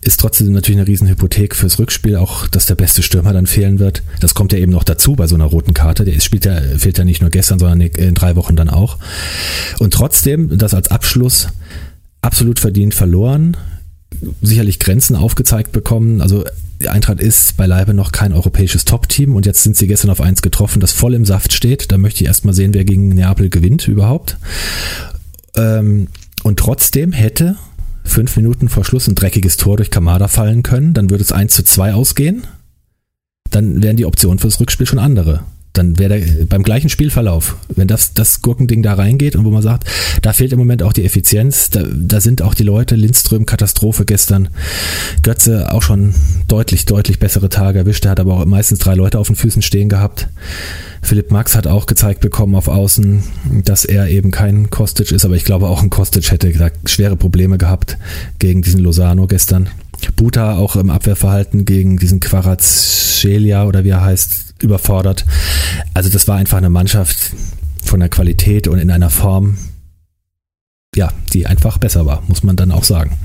ist 0.00 0.18
trotzdem 0.20 0.52
natürlich 0.52 0.80
eine 0.80 0.88
Riesenhypothek 0.88 1.54
fürs 1.54 1.78
Rückspiel, 1.78 2.16
auch 2.16 2.46
dass 2.46 2.64
der 2.64 2.76
beste 2.76 3.02
Stürmer 3.02 3.34
dann 3.34 3.46
fehlen 3.46 3.78
wird. 3.78 4.02
Das 4.20 4.34
kommt 4.34 4.54
ja 4.54 4.58
eben 4.58 4.72
noch 4.72 4.84
dazu 4.84 5.14
bei 5.14 5.26
so 5.26 5.34
einer 5.34 5.44
roten 5.44 5.74
Karte. 5.74 6.06
Der 6.06 6.18
spielt 6.20 6.46
ja, 6.46 6.58
fehlt 6.78 6.96
ja 6.96 7.04
nicht 7.04 7.20
nur 7.20 7.30
gestern, 7.30 7.58
sondern 7.58 7.82
in 7.82 8.14
drei 8.14 8.36
Wochen 8.36 8.56
dann 8.56 8.70
auch. 8.70 8.96
Und 9.78 9.92
trotzdem, 9.92 10.56
das 10.56 10.72
als 10.72 10.88
Abschluss 10.90 11.48
absolut 12.22 12.58
verdient 12.58 12.94
verloren, 12.94 13.56
sicherlich 14.40 14.78
Grenzen 14.78 15.16
aufgezeigt 15.16 15.72
bekommen. 15.72 16.22
Also 16.22 16.44
die 16.80 16.88
Eintracht 16.88 17.20
ist 17.20 17.56
beileibe 17.56 17.92
noch 17.92 18.12
kein 18.12 18.32
europäisches 18.32 18.84
Top-Team 18.84 19.34
und 19.34 19.46
jetzt 19.46 19.64
sind 19.64 19.76
sie 19.76 19.88
gestern 19.88 20.10
auf 20.10 20.20
eins 20.20 20.42
getroffen, 20.42 20.80
das 20.80 20.92
voll 20.92 21.14
im 21.14 21.24
Saft 21.24 21.52
steht. 21.52 21.90
Da 21.90 21.98
möchte 21.98 22.22
ich 22.22 22.28
erstmal 22.28 22.54
sehen, 22.54 22.72
wer 22.72 22.84
gegen 22.84 23.08
Neapel 23.08 23.50
gewinnt 23.50 23.88
überhaupt. 23.88 24.38
Ähm, 25.56 26.06
und 26.42 26.58
trotzdem 26.58 27.12
hätte 27.12 27.56
fünf 28.04 28.36
Minuten 28.36 28.68
vor 28.68 28.84
Schluss 28.84 29.08
ein 29.08 29.14
dreckiges 29.14 29.56
Tor 29.56 29.76
durch 29.76 29.90
Kamada 29.90 30.28
fallen 30.28 30.62
können. 30.62 30.94
Dann 30.94 31.10
würde 31.10 31.22
es 31.22 31.32
1 31.32 31.54
zu 31.54 31.62
2 31.62 31.94
ausgehen. 31.94 32.46
Dann 33.50 33.82
wären 33.82 33.96
die 33.96 34.06
Optionen 34.06 34.38
fürs 34.38 34.60
Rückspiel 34.60 34.86
schon 34.86 34.98
andere. 34.98 35.44
Dann 35.72 35.98
wäre 35.98 36.20
beim 36.48 36.62
gleichen 36.62 36.88
Spielverlauf, 36.88 37.56
wenn 37.68 37.88
das, 37.88 38.14
das 38.14 38.42
Gurkending 38.42 38.82
da 38.82 38.94
reingeht 38.94 39.36
und 39.36 39.44
wo 39.44 39.50
man 39.50 39.62
sagt, 39.62 39.84
da 40.22 40.32
fehlt 40.32 40.52
im 40.52 40.58
Moment 40.58 40.82
auch 40.82 40.92
die 40.92 41.04
Effizienz, 41.04 41.70
da, 41.70 41.84
da 41.84 42.20
sind 42.20 42.42
auch 42.42 42.54
die 42.54 42.64
Leute, 42.64 42.96
Lindström, 42.96 43.46
Katastrophe 43.46 44.04
gestern, 44.04 44.48
Götze 45.22 45.72
auch 45.72 45.82
schon 45.82 46.14
deutlich, 46.48 46.86
deutlich 46.86 47.18
bessere 47.18 47.48
Tage 47.48 47.80
erwischt, 47.80 48.04
er 48.06 48.12
hat 48.12 48.20
aber 48.20 48.38
auch 48.38 48.44
meistens 48.46 48.80
drei 48.80 48.94
Leute 48.94 49.18
auf 49.18 49.28
den 49.28 49.36
Füßen 49.36 49.62
stehen 49.62 49.88
gehabt. 49.88 50.28
Philipp 51.02 51.30
Max 51.30 51.54
hat 51.54 51.66
auch 51.66 51.86
gezeigt 51.86 52.20
bekommen 52.20 52.54
auf 52.54 52.68
Außen, 52.68 53.22
dass 53.64 53.84
er 53.84 54.08
eben 54.08 54.30
kein 54.30 54.70
Kostic 54.70 55.12
ist, 55.12 55.24
aber 55.24 55.36
ich 55.36 55.44
glaube 55.44 55.68
auch 55.68 55.82
ein 55.82 55.90
Kostic 55.90 56.30
hätte 56.30 56.50
da 56.52 56.70
schwere 56.86 57.16
Probleme 57.16 57.56
gehabt 57.56 57.98
gegen 58.38 58.62
diesen 58.62 58.80
Lozano 58.80 59.26
gestern. 59.26 59.68
Buta 60.16 60.56
auch 60.56 60.76
im 60.76 60.90
Abwehrverhalten 60.90 61.64
gegen 61.64 61.98
diesen 61.98 62.20
Quarazcelia 62.20 63.64
oder 63.66 63.84
wie 63.84 63.90
er 63.90 64.04
heißt, 64.04 64.47
überfordert. 64.62 65.24
Also 65.94 66.08
das 66.10 66.28
war 66.28 66.36
einfach 66.36 66.58
eine 66.58 66.70
Mannschaft 66.70 67.32
von 67.84 68.00
der 68.00 68.08
Qualität 68.08 68.68
und 68.68 68.78
in 68.78 68.90
einer 68.90 69.10
Form, 69.10 69.56
ja, 70.94 71.12
die 71.32 71.46
einfach 71.46 71.78
besser 71.78 72.06
war, 72.06 72.22
muss 72.28 72.42
man 72.42 72.56
dann 72.56 72.72
auch 72.72 72.84
sagen. 72.84 73.16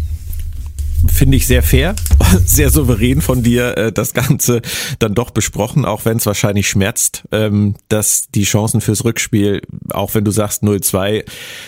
finde 1.08 1.36
ich 1.36 1.48
sehr 1.48 1.64
fair, 1.64 1.96
sehr 2.46 2.70
souverän 2.70 3.22
von 3.22 3.44
dir 3.44 3.78
äh, 3.78 3.92
das 3.92 4.14
Ganze 4.14 4.62
dann 5.00 5.14
doch 5.14 5.32
besprochen, 5.32 5.84
auch 5.84 6.06
wenn 6.06 6.16
es 6.18 6.26
wahrscheinlich 6.26 6.70
schmerzt, 6.70 7.24
ähm, 7.34 7.76
dass 7.90 8.28
die 8.34 8.44
Chancen 8.44 8.80
fürs 8.80 9.04
Rückspiel, 9.04 9.62
auch 9.92 10.16
wenn 10.16 10.24
du 10.24 10.32
sagst 10.32 10.64
0-2, 10.64 11.26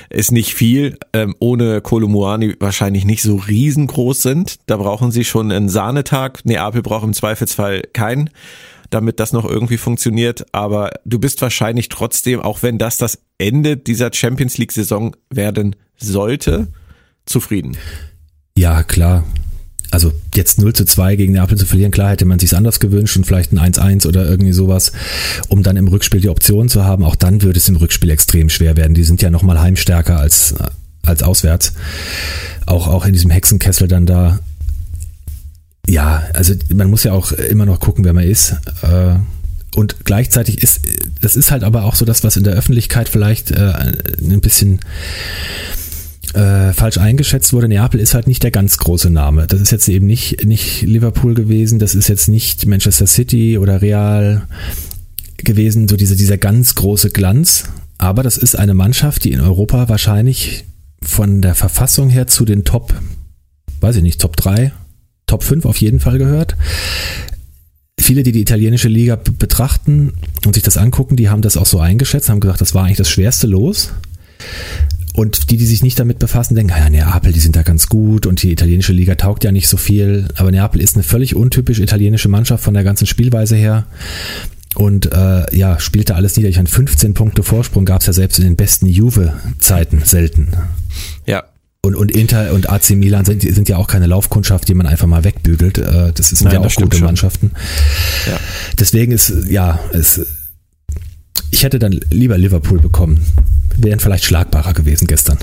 ist 0.09 0.31
nicht 0.31 0.53
viel, 0.53 0.97
ähm, 1.11 1.35
ohne 1.39 1.81
Kolomuani 1.81 2.55
wahrscheinlich 2.61 3.03
nicht 3.03 3.23
so 3.23 3.35
riesengroß 3.35 4.21
sind. 4.21 4.55
Da 4.67 4.77
brauchen 4.77 5.11
sie 5.11 5.25
schon 5.25 5.51
einen 5.51 5.67
Sahnetag. 5.67 6.45
Neapel 6.45 6.81
braucht 6.81 7.03
im 7.03 7.13
Zweifelsfall 7.13 7.81
keinen 7.91 8.29
damit 8.95 9.19
das 9.19 9.33
noch 9.33 9.45
irgendwie 9.45 9.77
funktioniert. 9.77 10.45
Aber 10.53 10.91
du 11.05 11.19
bist 11.19 11.41
wahrscheinlich 11.41 11.89
trotzdem, 11.89 12.39
auch 12.39 12.63
wenn 12.63 12.77
das 12.77 12.97
das 12.97 13.19
Ende 13.37 13.77
dieser 13.77 14.11
Champions 14.11 14.57
League 14.57 14.71
Saison 14.71 15.15
werden 15.29 15.75
sollte, 15.97 16.69
zufrieden. 17.25 17.77
Ja, 18.57 18.83
klar. 18.83 19.25
Also 19.91 20.11
jetzt 20.33 20.59
0 20.59 20.73
zu 20.73 20.85
2 20.85 21.15
gegen 21.15 21.33
Neapel 21.33 21.57
zu 21.57 21.65
verlieren, 21.65 21.91
klar 21.91 22.09
hätte 22.09 22.25
man 22.25 22.39
sich 22.39 22.55
anders 22.55 22.79
gewünscht 22.79 23.15
und 23.17 23.25
vielleicht 23.25 23.53
ein 23.53 23.59
1-1 23.59 24.07
oder 24.07 24.27
irgendwie 24.27 24.51
sowas, 24.51 24.91
um 25.47 25.63
dann 25.63 25.77
im 25.77 25.87
Rückspiel 25.87 26.21
die 26.21 26.29
Option 26.29 26.69
zu 26.69 26.83
haben. 26.83 27.03
Auch 27.03 27.15
dann 27.15 27.41
würde 27.41 27.59
es 27.59 27.69
im 27.69 27.75
Rückspiel 27.75 28.09
extrem 28.09 28.49
schwer 28.49 28.75
werden. 28.77 28.93
Die 28.93 29.03
sind 29.03 29.21
ja 29.21 29.29
nochmal 29.29 29.59
heimstärker 29.59 30.19
als, 30.19 30.55
als 31.03 31.23
auswärts. 31.23 31.73
Auch, 32.65 32.87
auch 32.87 33.05
in 33.05 33.13
diesem 33.13 33.31
Hexenkessel 33.31 33.87
dann 33.87 34.05
da. 34.05 34.39
Ja, 35.87 36.23
also 36.33 36.53
man 36.73 36.89
muss 36.89 37.03
ja 37.03 37.13
auch 37.13 37.31
immer 37.31 37.65
noch 37.65 37.79
gucken, 37.79 38.03
wer 38.05 38.13
man 38.13 38.23
ist. 38.23 38.55
Äh, 38.81 39.15
und 39.75 40.05
gleichzeitig 40.05 40.63
ist, 40.63 40.81
das 41.21 41.35
ist 41.35 41.51
halt 41.51 41.63
aber 41.63 41.83
auch 41.83 41.95
so 41.95 42.05
das, 42.05 42.23
was 42.23 42.37
in 42.37 42.43
der 42.43 42.53
Öffentlichkeit 42.53 43.09
vielleicht 43.09 43.51
äh, 43.51 43.73
ein 44.21 44.41
bisschen 44.41 44.79
äh, 46.33 46.73
falsch 46.73 46.97
eingeschätzt 46.97 47.53
wurde. 47.53 47.67
Neapel 47.67 47.99
ist 47.99 48.13
halt 48.13 48.27
nicht 48.27 48.43
der 48.43 48.51
ganz 48.51 48.77
große 48.77 49.09
Name. 49.09 49.47
Das 49.47 49.61
ist 49.61 49.71
jetzt 49.71 49.87
eben 49.89 50.05
nicht, 50.05 50.45
nicht 50.45 50.81
Liverpool 50.81 51.33
gewesen, 51.33 51.79
das 51.79 51.93
ist 51.93 52.07
jetzt 52.07 52.27
nicht 52.27 52.65
Manchester 52.65 53.07
City 53.07 53.57
oder 53.57 53.81
Real 53.81 54.47
gewesen, 55.37 55.87
so 55.87 55.97
diese, 55.97 56.15
dieser 56.15 56.37
ganz 56.37 56.75
große 56.75 57.09
Glanz. 57.09 57.65
Aber 57.97 58.23
das 58.23 58.37
ist 58.37 58.57
eine 58.57 58.73
Mannschaft, 58.73 59.23
die 59.23 59.31
in 59.31 59.41
Europa 59.41 59.89
wahrscheinlich 59.89 60.65
von 61.01 61.41
der 61.41 61.55
Verfassung 61.55 62.09
her 62.09 62.27
zu 62.27 62.45
den 62.45 62.63
Top, 62.63 62.93
weiß 63.81 63.97
ich 63.97 64.03
nicht, 64.03 64.19
Top 64.19 64.35
3, 64.37 64.71
Top 65.27 65.43
5 65.43 65.65
auf 65.65 65.77
jeden 65.77 65.99
Fall 65.99 66.17
gehört. 66.17 66.55
Viele, 67.99 68.23
die 68.23 68.31
die 68.31 68.41
italienische 68.41 68.89
Liga 68.89 69.15
betrachten 69.15 70.13
und 70.45 70.53
sich 70.53 70.63
das 70.63 70.77
angucken, 70.77 71.15
die 71.15 71.29
haben 71.29 71.41
das 71.41 71.57
auch 71.57 71.65
so 71.65 71.79
eingeschätzt, 71.79 72.29
haben 72.29 72.39
gesagt, 72.39 72.61
das 72.61 72.75
war 72.75 72.83
eigentlich 72.83 72.97
das 72.97 73.09
schwerste 73.09 73.47
Los. 73.47 73.93
Und 75.15 75.49
die, 75.49 75.57
die 75.57 75.65
sich 75.65 75.81
nicht 75.81 75.97
damit 75.97 76.19
befassen, 76.19 76.55
denken, 76.55 76.73
ja, 76.77 76.89
Neapel, 76.89 77.31
die 77.31 77.39
sind 77.39 77.55
da 77.55 77.63
ganz 77.63 77.87
gut 77.87 78.25
und 78.25 78.43
die 78.43 78.51
italienische 78.51 78.91
Liga 78.91 79.15
taugt 79.15 79.45
ja 79.45 79.51
nicht 79.51 79.69
so 79.69 79.77
viel. 79.77 80.27
Aber 80.35 80.51
Neapel 80.51 80.81
ist 80.81 80.95
eine 80.95 81.03
völlig 81.03 81.35
untypisch 81.35 81.79
italienische 81.79 82.27
Mannschaft 82.27 82.63
von 82.63 82.73
der 82.73 82.83
ganzen 82.83 83.07
Spielweise 83.07 83.55
her. 83.55 83.87
Und 84.75 85.13
äh, 85.13 85.55
ja, 85.55 85.79
spielte 85.79 86.15
alles 86.15 86.35
nieder. 86.35 86.49
Ich 86.49 86.57
meine, 86.57 86.67
15 86.67 87.13
Punkte 87.13 87.43
Vorsprung 87.43 87.85
gab 87.85 88.01
es 88.01 88.07
ja 88.07 88.13
selbst 88.13 88.39
in 88.39 88.43
den 88.43 88.57
besten 88.57 88.87
Juve-Zeiten 88.87 90.01
selten. 90.03 90.49
Ja. 91.25 91.45
Und, 91.85 91.95
und 91.95 92.11
Inter 92.11 92.53
und 92.53 92.69
AC 92.69 92.91
Milan 92.91 93.25
sind, 93.25 93.41
sind 93.41 93.69
ja 93.69 93.77
auch 93.77 93.87
keine 93.87 94.07
Laufkundschaft, 94.07 94.67
die 94.67 94.73
man 94.73 94.87
einfach 94.87 95.07
mal 95.07 95.23
wegbügelt. 95.23 95.77
Äh, 95.77 96.11
das 96.13 96.29
sind 96.29 96.45
Nein, 96.45 96.53
ja 96.53 96.59
auch 96.61 96.75
gute 96.75 96.97
schon. 96.97 97.05
Mannschaften. 97.05 97.51
Ja. 98.27 98.39
Deswegen 98.79 99.11
ist, 99.11 99.31
ja, 99.49 99.79
es, 99.91 100.25
ich 101.51 101.63
hätte 101.63 101.79
dann 101.79 101.99
lieber 102.09 102.37
Liverpool 102.37 102.79
bekommen 102.79 103.21
wären 103.77 103.99
vielleicht 103.99 104.25
schlagbarer 104.25 104.73
gewesen 104.73 105.07
gestern. 105.07 105.37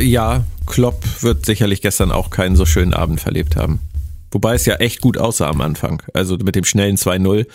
Ja, 0.00 0.44
Klopp 0.66 1.02
wird 1.22 1.46
sicherlich 1.46 1.80
gestern 1.80 2.10
auch 2.10 2.30
keinen 2.30 2.56
so 2.56 2.66
schönen 2.66 2.94
Abend 2.94 3.20
verlebt 3.20 3.56
haben. 3.56 3.80
Wobei 4.30 4.54
es 4.54 4.66
ja 4.66 4.74
echt 4.76 5.00
gut 5.00 5.16
aussah 5.16 5.48
am 5.48 5.60
Anfang. 5.60 6.02
Also 6.12 6.36
mit 6.36 6.56
dem 6.56 6.64
schnellen 6.64 6.96
2-0 6.96 7.46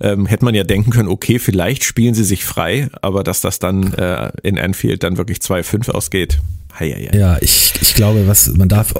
ähm, 0.00 0.26
hätte 0.26 0.44
man 0.44 0.54
ja 0.54 0.62
denken 0.62 0.92
können, 0.92 1.08
okay, 1.08 1.40
vielleicht 1.40 1.82
spielen 1.82 2.14
sie 2.14 2.22
sich 2.22 2.44
frei, 2.44 2.88
aber 3.02 3.24
dass 3.24 3.40
das 3.40 3.58
dann 3.58 3.92
äh, 3.94 4.30
in 4.42 4.58
Anfield 4.58 5.02
dann 5.02 5.16
wirklich 5.18 5.38
2-5 5.38 5.90
ausgeht. 5.90 6.38
Hei, 6.78 6.90
hei, 6.90 7.08
hei. 7.12 7.18
Ja, 7.18 7.38
ich, 7.40 7.74
ich 7.80 7.94
glaube, 7.94 8.26
was 8.26 8.48
man 8.48 8.68
darf 8.68 8.94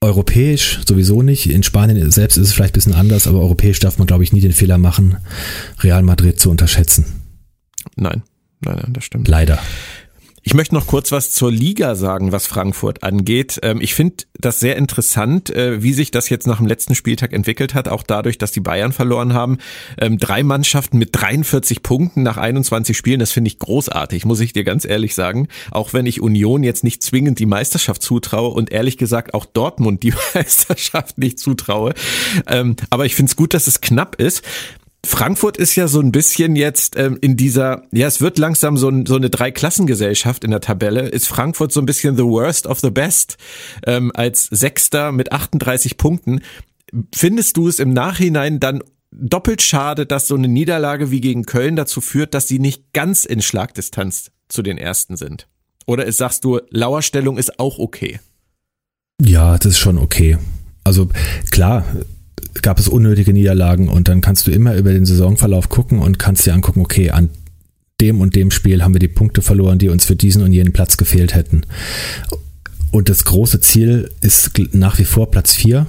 europäisch 0.00 0.80
sowieso 0.86 1.22
nicht. 1.22 1.50
In 1.50 1.62
Spanien 1.62 2.10
selbst 2.10 2.36
ist 2.36 2.48
es 2.48 2.52
vielleicht 2.52 2.74
ein 2.74 2.78
bisschen 2.78 2.94
anders, 2.94 3.26
aber 3.26 3.40
europäisch 3.40 3.80
darf 3.80 3.98
man, 3.98 4.06
glaube 4.06 4.24
ich, 4.24 4.32
nie 4.32 4.40
den 4.40 4.52
Fehler 4.52 4.78
machen, 4.78 5.16
Real 5.80 6.02
Madrid 6.02 6.38
zu 6.38 6.50
unterschätzen. 6.50 7.06
Nein, 7.96 8.22
Nein, 8.60 8.76
nein, 8.82 8.92
das 8.92 9.04
stimmt. 9.04 9.28
Leider. 9.28 9.58
Ich 10.48 10.54
möchte 10.54 10.76
noch 10.76 10.86
kurz 10.86 11.10
was 11.10 11.32
zur 11.32 11.50
Liga 11.50 11.96
sagen, 11.96 12.30
was 12.30 12.46
Frankfurt 12.46 13.02
angeht. 13.02 13.58
Ähm, 13.64 13.80
ich 13.80 13.96
finde 13.96 14.26
das 14.38 14.60
sehr 14.60 14.76
interessant, 14.76 15.50
äh, 15.50 15.82
wie 15.82 15.92
sich 15.92 16.12
das 16.12 16.28
jetzt 16.28 16.46
nach 16.46 16.58
dem 16.58 16.66
letzten 16.66 16.94
Spieltag 16.94 17.32
entwickelt 17.32 17.74
hat, 17.74 17.88
auch 17.88 18.04
dadurch, 18.04 18.38
dass 18.38 18.52
die 18.52 18.60
Bayern 18.60 18.92
verloren 18.92 19.34
haben. 19.34 19.58
Ähm, 19.98 20.18
drei 20.18 20.44
Mannschaften 20.44 20.98
mit 20.98 21.08
43 21.20 21.82
Punkten 21.82 22.22
nach 22.22 22.36
21 22.36 22.96
Spielen, 22.96 23.18
das 23.18 23.32
finde 23.32 23.48
ich 23.48 23.58
großartig, 23.58 24.24
muss 24.24 24.38
ich 24.38 24.52
dir 24.52 24.62
ganz 24.62 24.84
ehrlich 24.84 25.16
sagen. 25.16 25.48
Auch 25.72 25.92
wenn 25.94 26.06
ich 26.06 26.20
Union 26.20 26.62
jetzt 26.62 26.84
nicht 26.84 27.02
zwingend 27.02 27.40
die 27.40 27.46
Meisterschaft 27.46 28.00
zutraue 28.00 28.50
und 28.50 28.70
ehrlich 28.70 28.98
gesagt 28.98 29.34
auch 29.34 29.46
Dortmund 29.46 30.04
die 30.04 30.14
Meisterschaft 30.34 31.18
nicht 31.18 31.40
zutraue. 31.40 31.92
Ähm, 32.46 32.76
aber 32.90 33.04
ich 33.04 33.16
finde 33.16 33.30
es 33.30 33.34
gut, 33.34 33.52
dass 33.52 33.66
es 33.66 33.80
knapp 33.80 34.14
ist. 34.14 34.44
Frankfurt 35.04 35.56
ist 35.56 35.76
ja 35.76 35.86
so 35.88 36.00
ein 36.00 36.10
bisschen 36.10 36.56
jetzt 36.56 36.96
ähm, 36.96 37.18
in 37.20 37.36
dieser, 37.36 37.82
ja, 37.92 38.06
es 38.06 38.20
wird 38.20 38.38
langsam 38.38 38.76
so, 38.76 38.88
ein, 38.88 39.06
so 39.06 39.16
eine 39.16 39.30
Dreiklassengesellschaft 39.30 40.42
in 40.42 40.50
der 40.50 40.60
Tabelle. 40.60 41.08
Ist 41.08 41.28
Frankfurt 41.28 41.72
so 41.72 41.80
ein 41.80 41.86
bisschen 41.86 42.16
the 42.16 42.24
worst 42.24 42.66
of 42.66 42.80
the 42.80 42.90
best 42.90 43.36
ähm, 43.86 44.10
als 44.14 44.44
Sechster 44.44 45.12
mit 45.12 45.32
38 45.32 45.96
Punkten. 45.96 46.40
Findest 47.14 47.56
du 47.56 47.68
es 47.68 47.78
im 47.78 47.92
Nachhinein 47.92 48.58
dann 48.58 48.82
doppelt 49.12 49.62
schade, 49.62 50.06
dass 50.06 50.26
so 50.26 50.34
eine 50.34 50.48
Niederlage 50.48 51.10
wie 51.10 51.20
gegen 51.20 51.44
Köln 51.44 51.76
dazu 51.76 52.00
führt, 52.00 52.34
dass 52.34 52.48
sie 52.48 52.58
nicht 52.58 52.92
ganz 52.92 53.24
in 53.24 53.42
Schlagdistanz 53.42 54.30
zu 54.48 54.62
den 54.62 54.78
Ersten 54.78 55.16
sind? 55.16 55.48
Oder 55.86 56.10
sagst 56.10 56.44
du, 56.44 56.60
Lauerstellung 56.70 57.38
ist 57.38 57.60
auch 57.60 57.78
okay? 57.78 58.20
Ja, 59.22 59.56
das 59.56 59.72
ist 59.72 59.78
schon 59.78 59.98
okay. 59.98 60.36
Also 60.84 61.08
klar, 61.50 61.84
gab 62.62 62.78
es 62.78 62.88
unnötige 62.88 63.32
Niederlagen 63.32 63.88
und 63.88 64.08
dann 64.08 64.20
kannst 64.20 64.46
du 64.46 64.50
immer 64.50 64.74
über 64.74 64.92
den 64.92 65.06
Saisonverlauf 65.06 65.68
gucken 65.68 65.98
und 65.98 66.18
kannst 66.18 66.46
dir 66.46 66.54
angucken, 66.54 66.80
okay, 66.80 67.10
an 67.10 67.30
dem 68.00 68.20
und 68.20 68.36
dem 68.36 68.50
Spiel 68.50 68.82
haben 68.82 68.94
wir 68.94 68.98
die 68.98 69.08
Punkte 69.08 69.42
verloren, 69.42 69.78
die 69.78 69.88
uns 69.88 70.04
für 70.04 70.16
diesen 70.16 70.42
und 70.42 70.52
jenen 70.52 70.72
Platz 70.72 70.96
gefehlt 70.96 71.34
hätten. 71.34 71.62
Und 72.90 73.08
das 73.08 73.24
große 73.24 73.60
Ziel 73.60 74.10
ist 74.20 74.52
nach 74.72 74.98
wie 74.98 75.04
vor 75.04 75.30
Platz 75.30 75.54
4. 75.54 75.86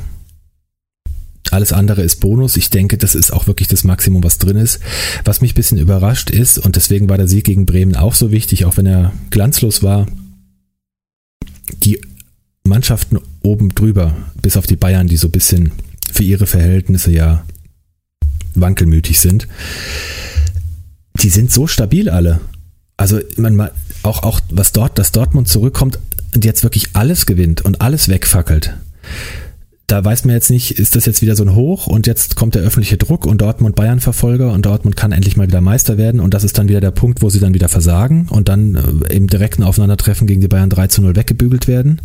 Alles 1.52 1.72
andere 1.72 2.02
ist 2.02 2.20
Bonus. 2.20 2.58
Ich 2.58 2.70
denke, 2.70 2.98
das 2.98 3.16
ist 3.16 3.32
auch 3.32 3.48
wirklich 3.48 3.68
das 3.68 3.84
Maximum, 3.84 4.24
was 4.24 4.38
drin 4.38 4.58
ist. 4.58 4.80
Was 5.24 5.42
mich 5.42 5.54
ein 5.54 5.56
bisschen 5.56 5.78
überrascht 5.78 6.30
ist, 6.30 6.58
und 6.58 6.76
deswegen 6.76 7.08
war 7.08 7.18
der 7.18 7.28
Sieg 7.28 7.46
gegen 7.46 7.66
Bremen 7.66 7.96
auch 7.96 8.14
so 8.14 8.32
wichtig, 8.32 8.66
auch 8.66 8.78
wenn 8.78 8.86
er 8.86 9.14
glanzlos 9.30 9.84
war, 9.84 10.08
die 11.84 12.02
Mannschaften 12.64 13.20
oben 13.44 13.74
drüber, 13.74 14.16
bis 14.42 14.58
auf 14.58 14.68
die 14.68 14.76
Bayern, 14.76 15.08
die 15.08 15.18
so 15.18 15.30
ein 15.30 15.32
bisschen 15.32 15.72
für 16.12 16.24
ihre 16.24 16.48
Verhältnisse 16.48 17.12
ja 17.12 17.44
wankelmütig 18.56 19.20
sind, 19.20 19.48
die 21.22 21.30
sind 21.30 21.52
so 21.52 21.68
stabil 21.68 22.10
alle. 22.10 22.40
Also 22.96 23.20
man 23.38 23.70
auch 24.04 24.24
auch 24.24 24.40
was 24.50 24.72
dort, 24.72 24.98
dass 24.98 25.12
Dortmund 25.12 25.48
zurückkommt 25.48 26.00
und 26.34 26.46
jetzt 26.46 26.64
wirklich 26.64 26.90
alles 26.94 27.26
gewinnt 27.26 27.62
und 27.62 27.82
alles 27.82 28.10
wegfackelt. 28.10 28.76
Da 29.88 30.04
weiß 30.04 30.26
man 30.26 30.36
jetzt 30.36 30.50
nicht, 30.50 30.72
ist 30.72 30.98
das 30.98 31.06
jetzt 31.06 31.22
wieder 31.22 31.38
so 31.38 31.44
ein 31.44 31.56
Hoch 31.56 31.88
und 31.88 32.08
jetzt 32.08 32.36
kommt 32.36 32.56
der 32.56 32.62
öffentliche 32.62 32.98
Druck 32.98 33.26
und 33.26 33.40
Dortmund 33.40 33.78
Bayern 33.78 34.02
Verfolger 34.02 34.52
und 34.52 34.66
Dortmund 34.66 34.98
kann 34.98 35.14
endlich 35.14 35.38
mal 35.38 35.48
wieder 35.48 35.62
Meister 35.62 35.98
werden 35.98 36.20
und 36.20 36.34
das 36.34 36.44
ist 36.44 36.58
dann 36.58 36.68
wieder 36.68 36.82
der 36.82 36.92
Punkt, 36.92 37.22
wo 37.22 37.30
sie 37.30 37.40
dann 37.40 37.54
wieder 37.54 37.70
versagen 37.70 38.28
und 38.30 38.50
dann 38.50 38.76
äh, 38.76 39.14
im 39.16 39.28
direkten 39.28 39.64
Aufeinandertreffen 39.64 40.28
gegen 40.28 40.42
die 40.42 40.50
Bayern 40.50 40.70
3 40.70 40.88
zu 40.88 41.02
0 41.02 41.16
weggebügelt 41.16 41.70
werden. 41.70 42.02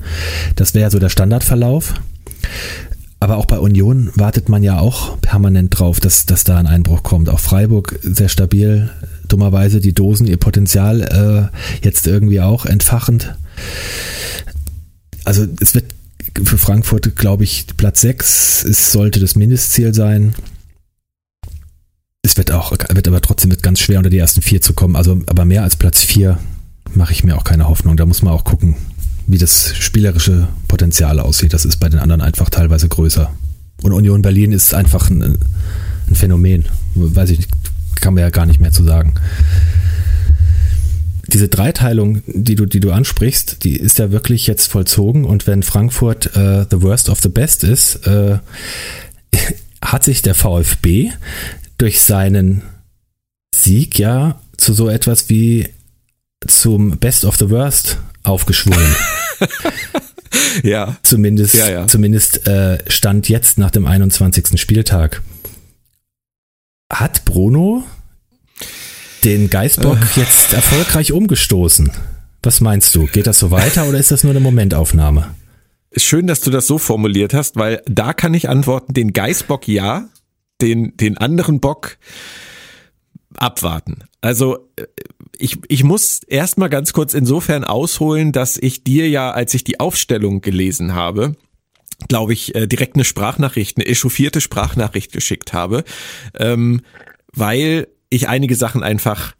Das 0.54 0.74
wäre 0.74 0.92
so 0.92 1.00
der 1.00 1.08
Standardverlauf. 1.08 1.94
Aber 3.22 3.36
auch 3.36 3.46
bei 3.46 3.60
Union 3.60 4.10
wartet 4.16 4.48
man 4.48 4.64
ja 4.64 4.80
auch 4.80 5.20
permanent 5.20 5.78
drauf, 5.78 6.00
dass, 6.00 6.26
dass 6.26 6.42
da 6.42 6.58
ein 6.58 6.66
Einbruch 6.66 7.04
kommt. 7.04 7.28
Auch 7.28 7.38
Freiburg 7.38 7.96
sehr 8.02 8.28
stabil, 8.28 8.90
dummerweise 9.28 9.78
die 9.78 9.92
Dosen 9.92 10.26
ihr 10.26 10.38
Potenzial 10.38 11.52
äh, 11.52 11.86
jetzt 11.86 12.08
irgendwie 12.08 12.40
auch 12.40 12.66
entfachend. 12.66 13.36
Also 15.22 15.46
es 15.60 15.76
wird 15.76 15.84
für 16.42 16.58
Frankfurt, 16.58 17.14
glaube 17.14 17.44
ich, 17.44 17.68
Platz 17.76 18.00
6 18.00 18.64
es 18.64 18.90
sollte 18.90 19.20
das 19.20 19.36
Mindestziel 19.36 19.94
sein. 19.94 20.34
Es 22.22 22.36
wird 22.36 22.50
auch, 22.50 22.72
wird 22.72 23.06
aber 23.06 23.20
trotzdem 23.20 23.52
wird 23.52 23.62
ganz 23.62 23.78
schwer 23.78 23.98
unter 23.98 24.10
die 24.10 24.18
ersten 24.18 24.42
vier 24.42 24.60
zu 24.62 24.72
kommen. 24.72 24.96
Also, 24.96 25.20
aber 25.26 25.44
mehr 25.44 25.62
als 25.62 25.76
Platz 25.76 26.00
4 26.00 26.40
mache 26.92 27.12
ich 27.12 27.22
mir 27.22 27.36
auch 27.36 27.44
keine 27.44 27.68
Hoffnung. 27.68 27.96
Da 27.96 28.04
muss 28.04 28.22
man 28.22 28.34
auch 28.34 28.42
gucken, 28.42 28.74
wie 29.26 29.38
das 29.38 29.74
spielerische 29.76 30.48
Potenzial 30.68 31.20
aussieht. 31.20 31.52
Das 31.52 31.64
ist 31.64 31.76
bei 31.76 31.88
den 31.88 32.00
anderen 32.00 32.20
einfach 32.20 32.50
teilweise 32.50 32.88
größer. 32.88 33.32
Und 33.82 33.92
Union 33.92 34.22
Berlin 34.22 34.52
ist 34.52 34.74
einfach 34.74 35.10
ein, 35.10 35.38
ein 36.08 36.14
Phänomen. 36.14 36.66
Weiß 36.94 37.30
ich 37.30 37.38
nicht, 37.38 37.50
kann 38.00 38.14
man 38.14 38.22
ja 38.22 38.30
gar 38.30 38.46
nicht 38.46 38.60
mehr 38.60 38.72
zu 38.72 38.84
sagen. 38.84 39.14
diese 41.28 41.48
Dreiteilung, 41.48 42.22
die 42.26 42.56
du, 42.56 42.66
die 42.66 42.80
du 42.80 42.92
ansprichst, 42.92 43.64
die 43.64 43.76
ist 43.76 43.98
ja 43.98 44.10
wirklich 44.10 44.46
jetzt 44.46 44.66
vollzogen. 44.66 45.24
Und 45.24 45.46
wenn 45.46 45.62
Frankfurt 45.62 46.36
äh, 46.36 46.66
the 46.70 46.82
worst 46.82 47.08
of 47.08 47.20
the 47.20 47.28
best 47.28 47.64
ist, 47.64 48.06
äh, 48.06 48.38
hat 49.82 50.04
sich 50.04 50.22
der 50.22 50.34
VfB 50.34 51.10
durch 51.78 52.02
seinen 52.02 52.62
Sieg 53.54 53.98
ja 53.98 54.40
zu 54.56 54.72
so 54.72 54.88
etwas 54.88 55.28
wie 55.28 55.68
zum 56.46 56.98
Best 56.98 57.24
of 57.24 57.36
the 57.36 57.50
Worst 57.50 57.98
aufgeschwungen. 58.22 58.96
ja. 60.62 60.96
Zumindest, 61.02 61.54
ja, 61.54 61.70
ja. 61.70 61.86
zumindest 61.86 62.46
äh, 62.46 62.78
stand 62.90 63.28
jetzt 63.28 63.58
nach 63.58 63.70
dem 63.70 63.86
21. 63.86 64.60
Spieltag. 64.60 65.22
Hat 66.90 67.24
Bruno 67.24 67.84
den 69.24 69.50
Geißbock 69.50 69.98
äh. 69.98 70.20
jetzt 70.20 70.52
erfolgreich 70.52 71.12
umgestoßen? 71.12 71.90
Was 72.42 72.60
meinst 72.60 72.94
du? 72.94 73.06
Geht 73.06 73.26
das 73.26 73.38
so 73.38 73.50
weiter 73.50 73.88
oder 73.88 73.98
ist 73.98 74.10
das 74.10 74.24
nur 74.24 74.32
eine 74.32 74.40
Momentaufnahme? 74.40 75.34
Schön, 75.96 76.26
dass 76.26 76.40
du 76.40 76.50
das 76.50 76.66
so 76.66 76.78
formuliert 76.78 77.34
hast, 77.34 77.56
weil 77.56 77.82
da 77.86 78.14
kann 78.14 78.34
ich 78.34 78.48
antworten, 78.48 78.94
den 78.94 79.12
Geißbock 79.12 79.68
ja, 79.68 80.08
den, 80.60 80.96
den 80.96 81.18
anderen 81.18 81.60
Bock 81.60 81.98
abwarten. 83.36 84.04
Also 84.20 84.70
äh, 84.76 84.86
ich, 85.38 85.58
ich 85.68 85.84
muss 85.84 86.20
erstmal 86.26 86.68
ganz 86.68 86.92
kurz 86.92 87.14
insofern 87.14 87.64
ausholen, 87.64 88.32
dass 88.32 88.56
ich 88.56 88.84
dir 88.84 89.08
ja, 89.08 89.30
als 89.30 89.54
ich 89.54 89.64
die 89.64 89.80
Aufstellung 89.80 90.40
gelesen 90.40 90.94
habe, 90.94 91.36
glaube 92.08 92.32
ich, 92.32 92.54
äh, 92.54 92.66
direkt 92.66 92.96
eine 92.96 93.04
Sprachnachricht, 93.04 93.76
eine 93.76 93.86
echauffierte 93.86 94.40
Sprachnachricht 94.40 95.12
geschickt 95.12 95.52
habe, 95.52 95.84
ähm, 96.38 96.82
weil 97.32 97.88
ich 98.10 98.28
einige 98.28 98.56
Sachen 98.56 98.82
einfach 98.82 99.34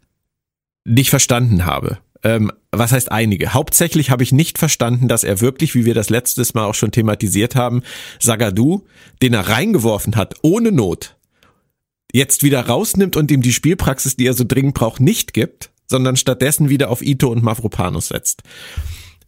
nicht 0.85 1.09
verstanden 1.09 1.65
habe. 1.65 1.99
Ähm, 2.23 2.51
was 2.71 2.91
heißt 2.91 3.11
einige? 3.11 3.53
Hauptsächlich 3.53 4.09
habe 4.09 4.23
ich 4.23 4.31
nicht 4.31 4.57
verstanden, 4.57 5.07
dass 5.07 5.23
er 5.23 5.41
wirklich, 5.41 5.75
wie 5.75 5.85
wir 5.85 5.93
das 5.93 6.09
letztes 6.09 6.53
Mal 6.53 6.65
auch 6.65 6.75
schon 6.75 6.91
thematisiert 6.91 7.55
haben, 7.55 7.83
Sagadu, 8.19 8.85
den 9.21 9.33
er 9.33 9.47
reingeworfen 9.47 10.15
hat, 10.15 10.35
ohne 10.41 10.71
Not, 10.71 11.17
jetzt 12.13 12.43
wieder 12.43 12.65
rausnimmt 12.65 13.17
und 13.17 13.29
ihm 13.31 13.41
die 13.41 13.53
Spielpraxis, 13.53 14.15
die 14.15 14.25
er 14.25 14.33
so 14.33 14.45
dringend 14.47 14.75
braucht, 14.75 15.01
nicht 15.01 15.33
gibt, 15.33 15.72
sondern 15.93 16.17
stattdessen 16.17 16.69
wieder 16.69 16.89
auf 16.89 17.03
Ito 17.03 17.29
und 17.29 17.43
Mavropanos 17.43 18.07
setzt 18.07 18.41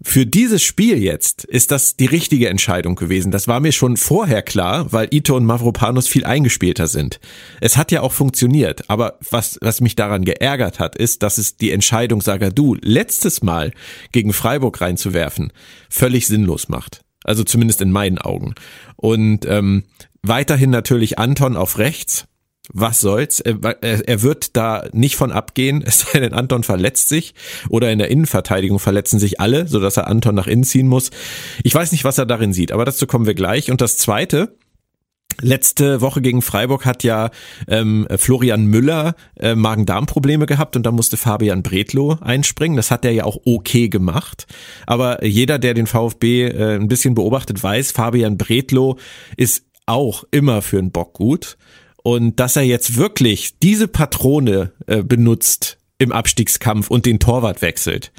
für 0.02 0.26
dieses 0.26 0.62
Spiel 0.62 1.02
jetzt 1.02 1.46
ist 1.46 1.72
das 1.72 1.96
die 1.96 2.06
richtige 2.06 2.50
Entscheidung 2.50 2.96
gewesen. 2.96 3.32
Das 3.32 3.48
war 3.48 3.60
mir 3.60 3.72
schon 3.72 3.98
vorher 3.98 4.42
klar, 4.42 4.92
weil 4.92 5.08
Ito 5.12 5.36
und 5.36 5.46
Mavropanos 5.46 6.08
viel 6.08 6.26
eingespielter 6.26 6.88
sind. 6.88 7.20
Es 7.62 7.78
hat 7.78 7.92
ja 7.92 8.02
auch 8.02 8.12
funktioniert, 8.12 8.90
aber 8.90 9.18
was, 9.30 9.58
was 9.62 9.82
mich 9.82 9.96
daran 9.96 10.26
geärgert 10.26 10.80
hat, 10.80 10.96
ist, 10.96 11.24
dass 11.24 11.38
es 11.38 11.58
die 11.58 11.72
Entscheidung 11.72 12.22
Sagadu 12.22 12.76
letztes 12.82 13.42
Mal 13.42 13.72
gegen 14.12 14.34
Freiburg 14.34 14.82
reinzuwerfen 14.82 15.52
völlig 15.90 16.28
sinnlos 16.28 16.70
macht. 16.70 17.02
Also 17.24 17.44
zumindest 17.44 17.82
in 17.82 17.92
meinen 17.92 18.20
Augen. 18.20 18.54
Und 18.98 19.46
ähm, 19.46 19.86
weiterhin 20.22 20.70
natürlich 20.70 21.18
Anton 21.18 21.56
auf 21.56 21.80
rechts, 21.80 22.28
was 22.74 23.02
soll's? 23.02 23.40
Er, 23.40 24.22
wird 24.22 24.56
da 24.56 24.86
nicht 24.92 25.16
von 25.16 25.32
abgehen, 25.32 25.82
es 25.86 26.00
sei 26.02 26.20
denn, 26.20 26.34
Anton 26.34 26.64
verletzt 26.64 27.10
sich 27.10 27.34
oder 27.70 27.92
in 27.92 28.00
der 28.00 28.10
Innenverteidigung 28.10 28.80
verletzen 28.80 29.20
sich 29.20 29.40
alle, 29.40 29.68
sodass 29.68 29.98
er 29.98 30.08
Anton 30.08 30.36
nach 30.36 30.48
innen 30.48 30.64
ziehen 30.64 30.88
muss. 30.88 31.12
Ich 31.64 31.74
weiß 31.74 31.92
nicht, 31.92 32.04
was 32.04 32.18
er 32.18 32.26
darin 32.26 32.54
sieht, 32.54 32.72
aber 32.72 32.86
dazu 32.86 33.08
kommen 33.08 33.26
wir 33.26 33.36
gleich. 33.36 33.72
Und 33.72 33.82
das 33.82 33.98
Zweite, 33.98 34.56
Letzte 35.42 36.00
Woche 36.00 36.22
gegen 36.22 36.42
Freiburg 36.42 36.86
hat 36.86 37.04
ja 37.04 37.30
ähm, 37.68 38.08
Florian 38.16 38.68
Müller 38.68 39.16
äh, 39.38 39.54
Magen-Darm-Probleme 39.54 40.46
gehabt 40.46 40.78
und 40.78 40.86
da 40.86 40.92
musste 40.92 41.18
Fabian 41.18 41.62
Bretlo 41.62 42.18
einspringen. 42.22 42.78
Das 42.78 42.90
hat 42.90 43.04
er 43.04 43.12
ja 43.12 43.26
auch 43.26 43.40
okay 43.44 43.90
gemacht. 43.90 44.48
Aber 44.88 45.26
jeder, 45.26 45.60
der 45.60 45.74
den 45.74 45.88
VfB 45.88 46.46
äh, 46.46 46.76
ein 46.76 46.88
bisschen 46.88 47.16
beobachtet, 47.16 47.62
weiß, 47.62 47.92
Fabian 47.92 48.38
Bretlo 48.38 48.98
ist 49.36 49.66
auch 49.86 50.24
immer 50.32 50.62
für 50.62 50.80
einen 50.80 50.92
Bock 50.92 51.14
gut. 51.14 51.58
Und 52.06 52.40
dass 52.40 52.56
er 52.56 52.62
jetzt 52.62 52.98
wirklich 52.98 53.58
diese 53.58 53.88
Patrone 53.88 54.74
äh, 54.86 55.02
benutzt 55.02 55.80
im 55.98 56.12
Abstiegskampf 56.12 56.92
und 56.92 57.08
den 57.08 57.18
Torwart 57.18 57.64
wechselt, 57.64 58.12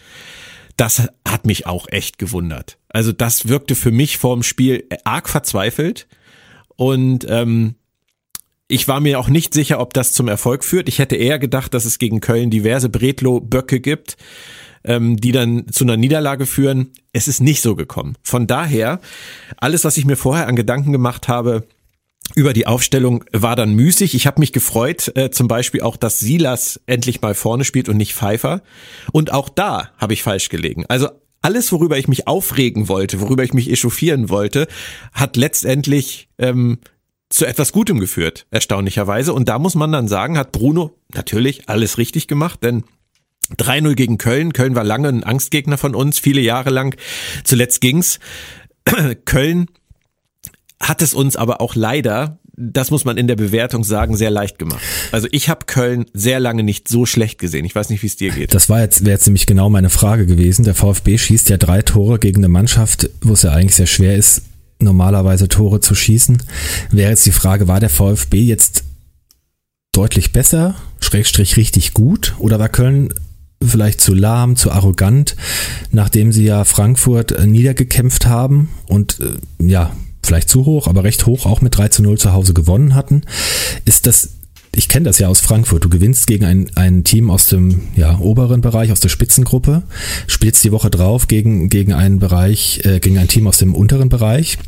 das 0.76 1.08
hat 1.24 1.46
mich 1.46 1.68
auch 1.68 1.86
echt 1.92 2.18
gewundert. 2.18 2.78
Also 2.88 3.12
das 3.12 3.46
wirkte 3.46 3.76
für 3.76 3.92
mich 3.92 4.18
vorm 4.18 4.42
Spiel 4.42 4.88
arg 5.04 5.28
verzweifelt 5.28 6.08
und 6.74 7.26
ähm, 7.28 7.76
ich 8.66 8.88
war 8.88 8.98
mir 8.98 9.20
auch 9.20 9.28
nicht 9.28 9.54
sicher, 9.54 9.78
ob 9.78 9.94
das 9.94 10.12
zum 10.12 10.26
Erfolg 10.26 10.64
führt. 10.64 10.88
Ich 10.88 10.98
hätte 10.98 11.14
eher 11.14 11.38
gedacht, 11.38 11.72
dass 11.72 11.84
es 11.84 12.00
gegen 12.00 12.20
Köln 12.20 12.50
diverse 12.50 12.88
Bretlo-Böcke 12.88 13.78
gibt, 13.78 14.16
ähm, 14.82 15.16
die 15.16 15.30
dann 15.30 15.68
zu 15.68 15.84
einer 15.84 15.96
Niederlage 15.96 16.46
führen. 16.46 16.90
Es 17.12 17.28
ist 17.28 17.40
nicht 17.40 17.62
so 17.62 17.76
gekommen. 17.76 18.16
Von 18.24 18.48
daher, 18.48 19.00
alles, 19.58 19.84
was 19.84 19.96
ich 19.96 20.06
mir 20.06 20.16
vorher 20.16 20.48
an 20.48 20.56
Gedanken 20.56 20.90
gemacht 20.90 21.28
habe, 21.28 21.68
über 22.34 22.52
die 22.52 22.66
Aufstellung 22.66 23.24
war 23.32 23.56
dann 23.56 23.74
müßig. 23.74 24.14
Ich 24.14 24.26
habe 24.26 24.40
mich 24.40 24.52
gefreut, 24.52 25.12
äh, 25.16 25.30
zum 25.30 25.48
Beispiel 25.48 25.82
auch, 25.82 25.96
dass 25.96 26.18
Silas 26.18 26.80
endlich 26.86 27.22
mal 27.22 27.34
vorne 27.34 27.64
spielt 27.64 27.88
und 27.88 27.96
nicht 27.96 28.14
Pfeiffer. 28.14 28.62
Und 29.12 29.32
auch 29.32 29.48
da 29.48 29.90
habe 29.98 30.12
ich 30.12 30.22
falsch 30.22 30.48
gelegen. 30.48 30.84
Also 30.88 31.08
alles, 31.42 31.70
worüber 31.70 31.96
ich 31.96 32.08
mich 32.08 32.26
aufregen 32.26 32.88
wollte, 32.88 33.20
worüber 33.20 33.44
ich 33.44 33.54
mich 33.54 33.70
echauffieren 33.70 34.28
wollte, 34.28 34.66
hat 35.12 35.36
letztendlich 35.36 36.28
ähm, 36.38 36.78
zu 37.28 37.46
etwas 37.46 37.72
Gutem 37.72 38.00
geführt, 38.00 38.46
erstaunlicherweise. 38.50 39.32
Und 39.32 39.48
da 39.48 39.58
muss 39.58 39.74
man 39.74 39.92
dann 39.92 40.08
sagen, 40.08 40.38
hat 40.38 40.52
Bruno 40.52 40.98
natürlich 41.14 41.68
alles 41.68 41.98
richtig 41.98 42.28
gemacht, 42.28 42.62
denn 42.62 42.84
3-0 43.58 43.94
gegen 43.94 44.18
Köln. 44.18 44.52
Köln 44.52 44.74
war 44.74 44.84
lange 44.84 45.08
ein 45.08 45.24
Angstgegner 45.24 45.78
von 45.78 45.94
uns, 45.94 46.18
viele 46.18 46.40
Jahre 46.40 46.70
lang. 46.70 46.96
Zuletzt 47.44 47.80
ging's. 47.80 48.18
Köln 49.24 49.66
hat 50.80 51.02
es 51.02 51.14
uns 51.14 51.36
aber 51.36 51.60
auch 51.60 51.74
leider, 51.74 52.38
das 52.56 52.90
muss 52.90 53.04
man 53.04 53.16
in 53.16 53.26
der 53.26 53.36
Bewertung 53.36 53.84
sagen, 53.84 54.16
sehr 54.16 54.30
leicht 54.30 54.58
gemacht. 54.58 54.80
Also 55.12 55.28
ich 55.30 55.48
habe 55.48 55.66
Köln 55.66 56.06
sehr 56.12 56.40
lange 56.40 56.62
nicht 56.62 56.88
so 56.88 57.06
schlecht 57.06 57.38
gesehen. 57.38 57.64
Ich 57.64 57.74
weiß 57.74 57.90
nicht, 57.90 58.02
wie 58.02 58.06
es 58.06 58.16
dir 58.16 58.30
geht. 58.30 58.54
Das 58.54 58.68
war 58.68 58.80
jetzt 58.80 59.04
wäre 59.04 59.12
jetzt 59.12 59.26
nämlich 59.26 59.46
genau 59.46 59.70
meine 59.70 59.90
Frage 59.90 60.26
gewesen. 60.26 60.64
Der 60.64 60.74
VfB 60.74 61.18
schießt 61.18 61.48
ja 61.48 61.56
drei 61.56 61.82
Tore 61.82 62.18
gegen 62.18 62.38
eine 62.38 62.48
Mannschaft, 62.48 63.10
wo 63.22 63.32
es 63.32 63.42
ja 63.42 63.52
eigentlich 63.52 63.76
sehr 63.76 63.86
schwer 63.86 64.16
ist, 64.16 64.42
normalerweise 64.78 65.48
Tore 65.48 65.80
zu 65.80 65.94
schießen. 65.94 66.42
Wäre 66.90 67.10
jetzt 67.10 67.26
die 67.26 67.32
Frage, 67.32 67.68
war 67.68 67.80
der 67.80 67.90
VfB 67.90 68.40
jetzt 68.40 68.84
deutlich 69.92 70.32
besser, 70.32 70.74
Schrägstrich 71.00 71.56
richtig 71.56 71.94
gut, 71.94 72.34
oder 72.38 72.58
war 72.58 72.68
Köln 72.68 73.14
vielleicht 73.64 74.00
zu 74.02 74.12
lahm, 74.12 74.56
zu 74.56 74.70
arrogant, 74.70 75.36
nachdem 75.90 76.32
sie 76.32 76.44
ja 76.44 76.64
Frankfurt 76.64 77.32
äh, 77.32 77.46
niedergekämpft 77.46 78.26
haben 78.26 78.68
und 78.86 79.18
äh, 79.20 79.66
ja, 79.66 79.96
vielleicht 80.26 80.48
zu 80.48 80.66
hoch, 80.66 80.86
aber 80.86 81.04
recht 81.04 81.26
hoch, 81.26 81.46
auch 81.46 81.60
mit 81.60 81.76
3 81.76 81.88
zu 81.88 82.02
0 82.02 82.18
zu 82.18 82.32
Hause 82.32 82.54
gewonnen 82.54 82.94
hatten, 82.94 83.22
ist 83.84 84.06
das 84.06 84.30
ich 84.76 84.90
kenne 84.90 85.04
das 85.04 85.18
ja 85.18 85.28
aus 85.28 85.40
Frankfurt. 85.40 85.84
Du 85.84 85.88
gewinnst 85.88 86.26
gegen 86.26 86.44
ein, 86.44 86.70
ein 86.74 87.02
Team 87.02 87.30
aus 87.30 87.46
dem 87.46 87.88
ja, 87.96 88.18
oberen 88.18 88.60
Bereich, 88.60 88.92
aus 88.92 89.00
der 89.00 89.08
Spitzengruppe, 89.08 89.82
spielst 90.26 90.62
die 90.64 90.72
Woche 90.72 90.90
drauf 90.90 91.28
gegen, 91.28 91.70
gegen 91.70 91.94
einen 91.94 92.18
Bereich, 92.18 92.82
äh, 92.84 93.00
gegen 93.00 93.18
ein 93.18 93.28
Team 93.28 93.46
aus 93.46 93.56
dem 93.56 93.74
unteren 93.74 94.10
Bereich 94.10 94.58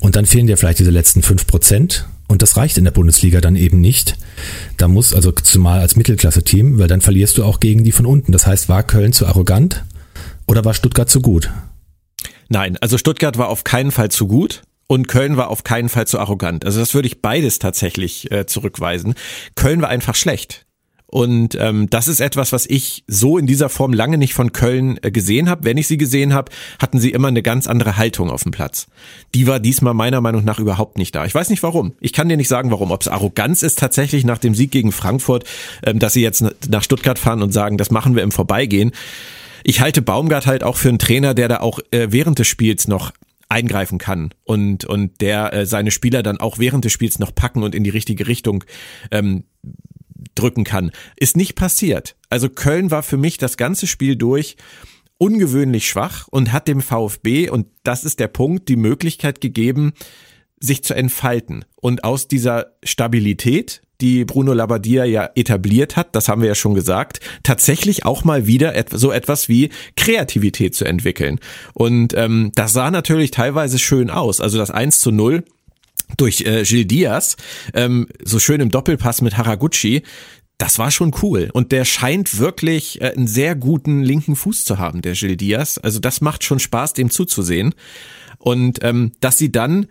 und 0.00 0.16
dann 0.16 0.24
fehlen 0.24 0.46
dir 0.46 0.56
vielleicht 0.56 0.78
diese 0.78 0.90
letzten 0.90 1.22
fünf 1.22 1.46
Prozent 1.46 2.08
und 2.28 2.40
das 2.40 2.56
reicht 2.56 2.78
in 2.78 2.84
der 2.84 2.92
Bundesliga 2.92 3.42
dann 3.42 3.56
eben 3.56 3.80
nicht. 3.80 4.16
Da 4.78 4.88
muss, 4.88 5.12
also 5.12 5.32
zumal 5.32 5.80
als 5.80 5.96
Mittelklasse-Team, 5.96 6.78
weil 6.78 6.88
dann 6.88 7.02
verlierst 7.02 7.36
du 7.36 7.44
auch 7.44 7.60
gegen 7.60 7.84
die 7.84 7.92
von 7.92 8.06
unten. 8.06 8.32
Das 8.32 8.46
heißt, 8.46 8.70
war 8.70 8.82
Köln 8.82 9.12
zu 9.12 9.26
arrogant 9.26 9.84
oder 10.46 10.64
war 10.64 10.72
Stuttgart 10.72 11.10
zu 11.10 11.20
gut? 11.20 11.50
Nein, 12.48 12.78
also 12.80 12.96
Stuttgart 12.96 13.36
war 13.36 13.48
auf 13.48 13.64
keinen 13.64 13.90
Fall 13.90 14.10
zu 14.10 14.26
gut. 14.26 14.62
Und 14.92 15.08
Köln 15.08 15.38
war 15.38 15.48
auf 15.48 15.64
keinen 15.64 15.88
Fall 15.88 16.06
zu 16.06 16.18
arrogant. 16.18 16.66
Also 16.66 16.78
das 16.78 16.92
würde 16.92 17.08
ich 17.08 17.22
beides 17.22 17.58
tatsächlich 17.58 18.30
äh, 18.30 18.44
zurückweisen. 18.44 19.14
Köln 19.54 19.80
war 19.80 19.88
einfach 19.88 20.14
schlecht. 20.14 20.66
Und 21.06 21.56
ähm, 21.58 21.88
das 21.88 22.08
ist 22.08 22.20
etwas, 22.20 22.52
was 22.52 22.66
ich 22.66 23.02
so 23.06 23.38
in 23.38 23.46
dieser 23.46 23.70
Form 23.70 23.94
lange 23.94 24.18
nicht 24.18 24.34
von 24.34 24.52
Köln 24.52 24.98
äh, 25.00 25.10
gesehen 25.10 25.48
habe. 25.48 25.64
Wenn 25.64 25.78
ich 25.78 25.88
sie 25.88 25.96
gesehen 25.96 26.34
habe, 26.34 26.52
hatten 26.78 26.98
sie 26.98 27.10
immer 27.10 27.28
eine 27.28 27.40
ganz 27.40 27.68
andere 27.68 27.96
Haltung 27.96 28.28
auf 28.28 28.42
dem 28.42 28.52
Platz. 28.52 28.86
Die 29.34 29.46
war 29.46 29.60
diesmal 29.60 29.94
meiner 29.94 30.20
Meinung 30.20 30.44
nach 30.44 30.58
überhaupt 30.58 30.98
nicht 30.98 31.14
da. 31.14 31.24
Ich 31.24 31.34
weiß 31.34 31.48
nicht 31.48 31.62
warum. 31.62 31.94
Ich 32.02 32.12
kann 32.12 32.28
dir 32.28 32.36
nicht 32.36 32.48
sagen, 32.48 32.70
warum. 32.70 32.90
Ob 32.90 33.00
es 33.00 33.08
Arroganz 33.08 33.62
ist 33.62 33.78
tatsächlich 33.78 34.26
nach 34.26 34.36
dem 34.36 34.54
Sieg 34.54 34.72
gegen 34.72 34.92
Frankfurt, 34.92 35.44
ähm, 35.84 36.00
dass 36.00 36.12
sie 36.12 36.22
jetzt 36.22 36.44
nach 36.68 36.84
Stuttgart 36.84 37.18
fahren 37.18 37.40
und 37.40 37.54
sagen, 37.54 37.78
das 37.78 37.90
machen 37.90 38.14
wir 38.14 38.24
im 38.24 38.30
Vorbeigehen. 38.30 38.90
Ich 39.64 39.80
halte 39.80 40.02
Baumgart 40.02 40.46
halt 40.46 40.62
auch 40.62 40.76
für 40.76 40.90
einen 40.90 40.98
Trainer, 40.98 41.32
der 41.32 41.48
da 41.48 41.60
auch 41.60 41.78
äh, 41.92 42.08
während 42.10 42.38
des 42.38 42.46
Spiels 42.46 42.88
noch 42.88 43.12
eingreifen 43.52 43.98
kann 43.98 44.32
und, 44.44 44.84
und 44.86 45.20
der 45.20 45.52
äh, 45.52 45.66
seine 45.66 45.90
Spieler 45.90 46.22
dann 46.22 46.38
auch 46.38 46.58
während 46.58 46.84
des 46.84 46.92
Spiels 46.92 47.18
noch 47.18 47.34
packen 47.34 47.62
und 47.62 47.74
in 47.74 47.84
die 47.84 47.90
richtige 47.90 48.26
Richtung 48.26 48.64
ähm, 49.10 49.44
drücken 50.34 50.64
kann. 50.64 50.90
Ist 51.16 51.36
nicht 51.36 51.54
passiert. 51.54 52.16
Also 52.30 52.48
Köln 52.48 52.90
war 52.90 53.02
für 53.02 53.18
mich 53.18 53.36
das 53.36 53.58
ganze 53.58 53.86
Spiel 53.86 54.16
durch 54.16 54.56
ungewöhnlich 55.18 55.86
schwach 55.86 56.26
und 56.28 56.52
hat 56.52 56.66
dem 56.66 56.80
VfB, 56.80 57.50
und 57.50 57.66
das 57.84 58.04
ist 58.04 58.18
der 58.18 58.28
Punkt, 58.28 58.68
die 58.68 58.76
Möglichkeit 58.76 59.40
gegeben, 59.40 59.92
sich 60.58 60.82
zu 60.82 60.94
entfalten 60.94 61.64
und 61.76 62.04
aus 62.04 62.28
dieser 62.28 62.72
Stabilität, 62.82 63.82
die 64.02 64.24
Bruno 64.24 64.52
Labbadia 64.52 65.04
ja 65.04 65.30
etabliert 65.34 65.96
hat, 65.96 66.14
das 66.14 66.28
haben 66.28 66.42
wir 66.42 66.48
ja 66.48 66.54
schon 66.54 66.74
gesagt, 66.74 67.20
tatsächlich 67.42 68.04
auch 68.04 68.24
mal 68.24 68.46
wieder 68.46 68.74
so 68.90 69.12
etwas 69.12 69.48
wie 69.48 69.70
Kreativität 69.96 70.74
zu 70.74 70.84
entwickeln. 70.84 71.38
Und 71.72 72.12
ähm, 72.14 72.50
das 72.54 72.72
sah 72.72 72.90
natürlich 72.90 73.30
teilweise 73.30 73.78
schön 73.78 74.10
aus. 74.10 74.40
Also 74.40 74.58
das 74.58 74.70
1 74.70 75.00
zu 75.00 75.12
0 75.12 75.44
durch 76.16 76.42
äh, 76.42 76.64
Gil 76.64 76.84
Diaz, 76.84 77.36
ähm, 77.72 78.08
so 78.22 78.38
schön 78.38 78.60
im 78.60 78.70
Doppelpass 78.70 79.22
mit 79.22 79.38
Haraguchi, 79.38 80.02
das 80.58 80.78
war 80.78 80.90
schon 80.90 81.12
cool. 81.22 81.48
Und 81.52 81.72
der 81.72 81.84
scheint 81.84 82.38
wirklich 82.38 83.00
äh, 83.00 83.12
einen 83.16 83.26
sehr 83.26 83.54
guten 83.54 84.02
linken 84.02 84.36
Fuß 84.36 84.64
zu 84.64 84.78
haben, 84.78 85.00
der 85.00 85.14
Gil 85.14 85.36
Diaz. 85.36 85.78
Also 85.78 86.00
das 86.00 86.20
macht 86.20 86.44
schon 86.44 86.58
Spaß, 86.58 86.92
dem 86.92 87.10
zuzusehen. 87.10 87.74
Und 88.38 88.82
ähm, 88.82 89.12
dass 89.20 89.38
sie 89.38 89.52
dann 89.52 89.86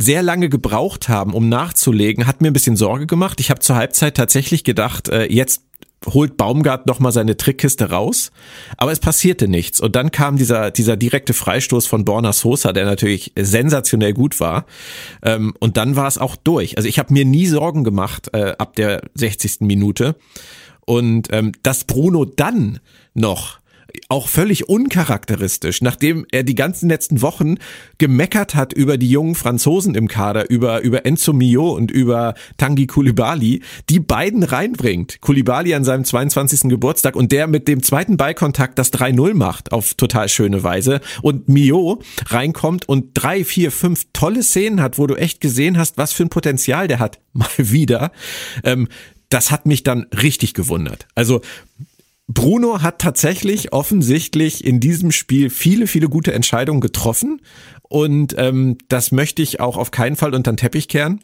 sehr 0.00 0.22
lange 0.22 0.48
gebraucht 0.48 1.08
haben, 1.08 1.34
um 1.34 1.48
nachzulegen, 1.48 2.26
hat 2.26 2.40
mir 2.40 2.48
ein 2.48 2.54
bisschen 2.54 2.76
Sorge 2.76 3.06
gemacht. 3.06 3.38
Ich 3.40 3.50
habe 3.50 3.60
zur 3.60 3.76
Halbzeit 3.76 4.16
tatsächlich 4.16 4.64
gedacht, 4.64 5.08
äh, 5.08 5.26
jetzt 5.26 5.62
holt 6.06 6.38
Baumgart 6.38 6.86
noch 6.86 6.98
mal 6.98 7.12
seine 7.12 7.36
Trickkiste 7.36 7.90
raus, 7.90 8.32
aber 8.78 8.90
es 8.90 9.00
passierte 9.00 9.48
nichts 9.48 9.80
und 9.80 9.96
dann 9.96 10.10
kam 10.10 10.38
dieser 10.38 10.70
dieser 10.70 10.96
direkte 10.96 11.34
Freistoß 11.34 11.86
von 11.86 12.06
Borna 12.06 12.32
Sosa, 12.32 12.72
der 12.72 12.86
natürlich 12.86 13.32
sensationell 13.36 14.14
gut 14.14 14.40
war 14.40 14.64
ähm, 15.22 15.52
und 15.60 15.76
dann 15.76 15.96
war 15.96 16.08
es 16.08 16.16
auch 16.16 16.36
durch. 16.36 16.78
Also 16.78 16.88
ich 16.88 16.98
habe 16.98 17.12
mir 17.12 17.26
nie 17.26 17.46
Sorgen 17.46 17.84
gemacht 17.84 18.30
äh, 18.32 18.54
ab 18.56 18.76
der 18.76 19.02
60. 19.14 19.60
Minute 19.60 20.16
und 20.86 21.28
ähm, 21.32 21.52
dass 21.62 21.84
Bruno 21.84 22.24
dann 22.24 22.80
noch 23.12 23.59
auch 24.08 24.28
völlig 24.28 24.68
uncharakteristisch, 24.68 25.82
nachdem 25.82 26.26
er 26.30 26.42
die 26.42 26.54
ganzen 26.54 26.88
letzten 26.88 27.22
Wochen 27.22 27.56
gemeckert 27.98 28.54
hat 28.54 28.72
über 28.72 28.98
die 28.98 29.10
jungen 29.10 29.34
Franzosen 29.34 29.94
im 29.94 30.08
Kader, 30.08 30.50
über, 30.50 30.80
über 30.82 31.06
Enzo 31.06 31.32
Mio 31.32 31.70
und 31.70 31.90
über 31.90 32.34
Tanguy 32.56 32.86
Koulibaly, 32.86 33.62
die 33.88 34.00
beiden 34.00 34.42
reinbringt. 34.42 35.20
Koulibaly 35.20 35.74
an 35.74 35.84
seinem 35.84 36.04
22. 36.04 36.62
Geburtstag 36.70 37.16
und 37.16 37.32
der 37.32 37.46
mit 37.46 37.68
dem 37.68 37.82
zweiten 37.82 38.16
Ballkontakt 38.16 38.78
das 38.78 38.92
3-0 38.92 39.34
macht 39.34 39.72
auf 39.72 39.94
total 39.94 40.28
schöne 40.28 40.62
Weise 40.62 41.00
und 41.22 41.48
Mio 41.48 42.02
reinkommt 42.26 42.88
und 42.88 43.10
drei, 43.14 43.44
vier, 43.44 43.70
fünf 43.70 44.06
tolle 44.12 44.42
Szenen 44.42 44.80
hat, 44.80 44.98
wo 44.98 45.06
du 45.06 45.14
echt 45.14 45.40
gesehen 45.40 45.78
hast, 45.78 45.98
was 45.98 46.12
für 46.12 46.24
ein 46.24 46.30
Potenzial 46.30 46.88
der 46.88 46.98
hat, 46.98 47.20
mal 47.32 47.48
wieder. 47.56 48.12
Ähm, 48.64 48.88
das 49.30 49.50
hat 49.52 49.64
mich 49.64 49.84
dann 49.84 50.06
richtig 50.12 50.54
gewundert. 50.54 51.06
Also 51.14 51.40
Bruno 52.32 52.80
hat 52.80 53.00
tatsächlich 53.00 53.72
offensichtlich 53.72 54.64
in 54.64 54.78
diesem 54.78 55.10
Spiel 55.10 55.50
viele, 55.50 55.88
viele 55.88 56.08
gute 56.08 56.32
Entscheidungen 56.32 56.80
getroffen 56.80 57.42
und 57.82 58.36
ähm, 58.38 58.78
das 58.88 59.10
möchte 59.10 59.42
ich 59.42 59.58
auch 59.58 59.76
auf 59.76 59.90
keinen 59.90 60.14
Fall 60.14 60.32
unter 60.32 60.52
den 60.52 60.56
Teppich 60.56 60.86
kehren. 60.86 61.20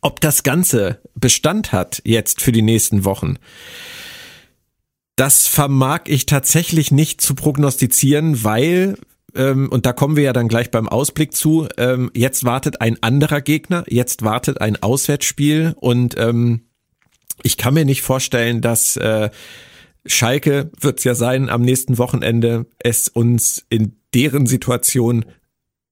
Ob 0.00 0.20
das 0.20 0.44
Ganze 0.44 1.00
Bestand 1.16 1.72
hat 1.72 2.02
jetzt 2.04 2.40
für 2.40 2.52
die 2.52 2.62
nächsten 2.62 3.04
Wochen, 3.04 3.36
das 5.16 5.48
vermag 5.48 6.02
ich 6.06 6.26
tatsächlich 6.26 6.92
nicht 6.92 7.20
zu 7.20 7.34
prognostizieren, 7.34 8.44
weil 8.44 8.96
ähm, 9.34 9.70
und 9.70 9.86
da 9.86 9.92
kommen 9.92 10.14
wir 10.14 10.22
ja 10.22 10.32
dann 10.32 10.46
gleich 10.46 10.70
beim 10.70 10.88
Ausblick 10.88 11.34
zu. 11.34 11.66
Ähm, 11.78 12.12
jetzt 12.14 12.44
wartet 12.44 12.80
ein 12.80 13.02
anderer 13.02 13.40
Gegner, 13.40 13.84
jetzt 13.88 14.22
wartet 14.22 14.60
ein 14.60 14.80
Auswärtsspiel 14.80 15.74
und 15.80 16.16
ähm, 16.16 16.62
ich 17.42 17.56
kann 17.56 17.74
mir 17.74 17.84
nicht 17.84 18.02
vorstellen, 18.02 18.60
dass 18.60 18.96
äh, 18.96 19.30
Schalke 20.06 20.70
wird's 20.80 21.04
ja 21.04 21.14
sein 21.14 21.48
am 21.48 21.62
nächsten 21.62 21.98
Wochenende, 21.98 22.66
es 22.78 23.08
uns 23.08 23.64
in 23.68 23.92
deren 24.14 24.46
Situation 24.46 25.24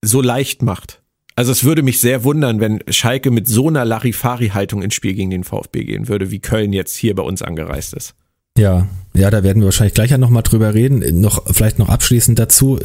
so 0.02 0.20
leicht 0.20 0.62
macht. 0.62 1.02
Also 1.36 1.52
es 1.52 1.64
würde 1.64 1.82
mich 1.82 2.00
sehr 2.00 2.24
wundern, 2.24 2.60
wenn 2.60 2.82
Schalke 2.88 3.30
mit 3.30 3.48
so 3.48 3.68
einer 3.68 3.84
Larifari-Haltung 3.84 4.82
ins 4.82 4.94
Spiel 4.94 5.14
gegen 5.14 5.30
den 5.30 5.44
VfB 5.44 5.84
gehen 5.84 6.08
würde, 6.08 6.30
wie 6.30 6.40
Köln 6.40 6.72
jetzt 6.72 6.96
hier 6.96 7.14
bei 7.14 7.22
uns 7.22 7.40
angereist 7.40 7.94
ist. 7.94 8.14
Ja, 8.58 8.88
ja, 9.14 9.30
da 9.30 9.42
werden 9.42 9.60
wir 9.62 9.66
wahrscheinlich 9.66 9.94
gleich 9.94 10.10
ja 10.10 10.18
nochmal 10.18 10.42
drüber 10.42 10.74
reden. 10.74 11.20
Noch, 11.20 11.42
vielleicht 11.54 11.78
noch 11.78 11.88
abschließend 11.88 12.38
dazu, 12.38 12.78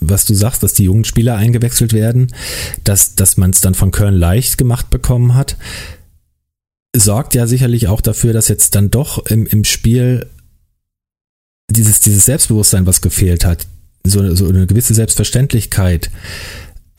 was 0.00 0.24
du 0.24 0.34
sagst, 0.34 0.62
dass 0.62 0.72
die 0.72 0.84
jungen 0.84 1.04
Spieler 1.04 1.36
eingewechselt 1.36 1.92
werden, 1.92 2.28
dass, 2.84 3.16
dass 3.16 3.36
man 3.36 3.50
es 3.50 3.60
dann 3.60 3.74
von 3.74 3.90
Köln 3.90 4.14
leicht 4.14 4.56
gemacht 4.56 4.88
bekommen 4.88 5.34
hat, 5.34 5.56
sorgt 6.96 7.34
ja 7.34 7.46
sicherlich 7.46 7.88
auch 7.88 8.00
dafür, 8.00 8.32
dass 8.32 8.48
jetzt 8.48 8.74
dann 8.74 8.90
doch 8.90 9.26
im, 9.26 9.46
im 9.46 9.64
Spiel 9.64 10.26
dieses, 11.70 12.00
dieses 12.00 12.24
Selbstbewusstsein, 12.24 12.86
was 12.86 13.00
gefehlt 13.00 13.44
hat, 13.44 13.66
so, 14.04 14.34
so 14.34 14.48
eine 14.48 14.66
gewisse 14.66 14.94
Selbstverständlichkeit, 14.94 16.10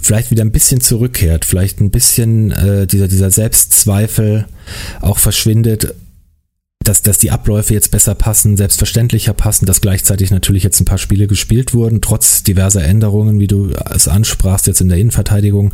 vielleicht 0.01 0.31
wieder 0.31 0.43
ein 0.43 0.51
bisschen 0.51 0.81
zurückkehrt, 0.81 1.45
vielleicht 1.45 1.79
ein 1.79 1.91
bisschen 1.91 2.51
äh, 2.51 2.87
dieser, 2.87 3.07
dieser 3.07 3.31
Selbstzweifel 3.31 4.47
auch 5.01 5.19
verschwindet, 5.19 5.95
dass, 6.83 7.03
dass 7.03 7.19
die 7.19 7.29
Abläufe 7.29 7.75
jetzt 7.75 7.91
besser 7.91 8.15
passen, 8.15 8.57
selbstverständlicher 8.57 9.33
passen, 9.33 9.67
dass 9.67 9.81
gleichzeitig 9.81 10.31
natürlich 10.31 10.63
jetzt 10.63 10.79
ein 10.79 10.85
paar 10.85 10.97
Spiele 10.97 11.27
gespielt 11.27 11.75
wurden, 11.75 12.01
trotz 12.01 12.41
diverser 12.41 12.83
Änderungen, 12.83 13.39
wie 13.39 13.47
du 13.47 13.69
es 13.93 14.07
ansprachst, 14.07 14.65
jetzt 14.65 14.81
in 14.81 14.89
der 14.89 14.97
Innenverteidigung, 14.97 15.73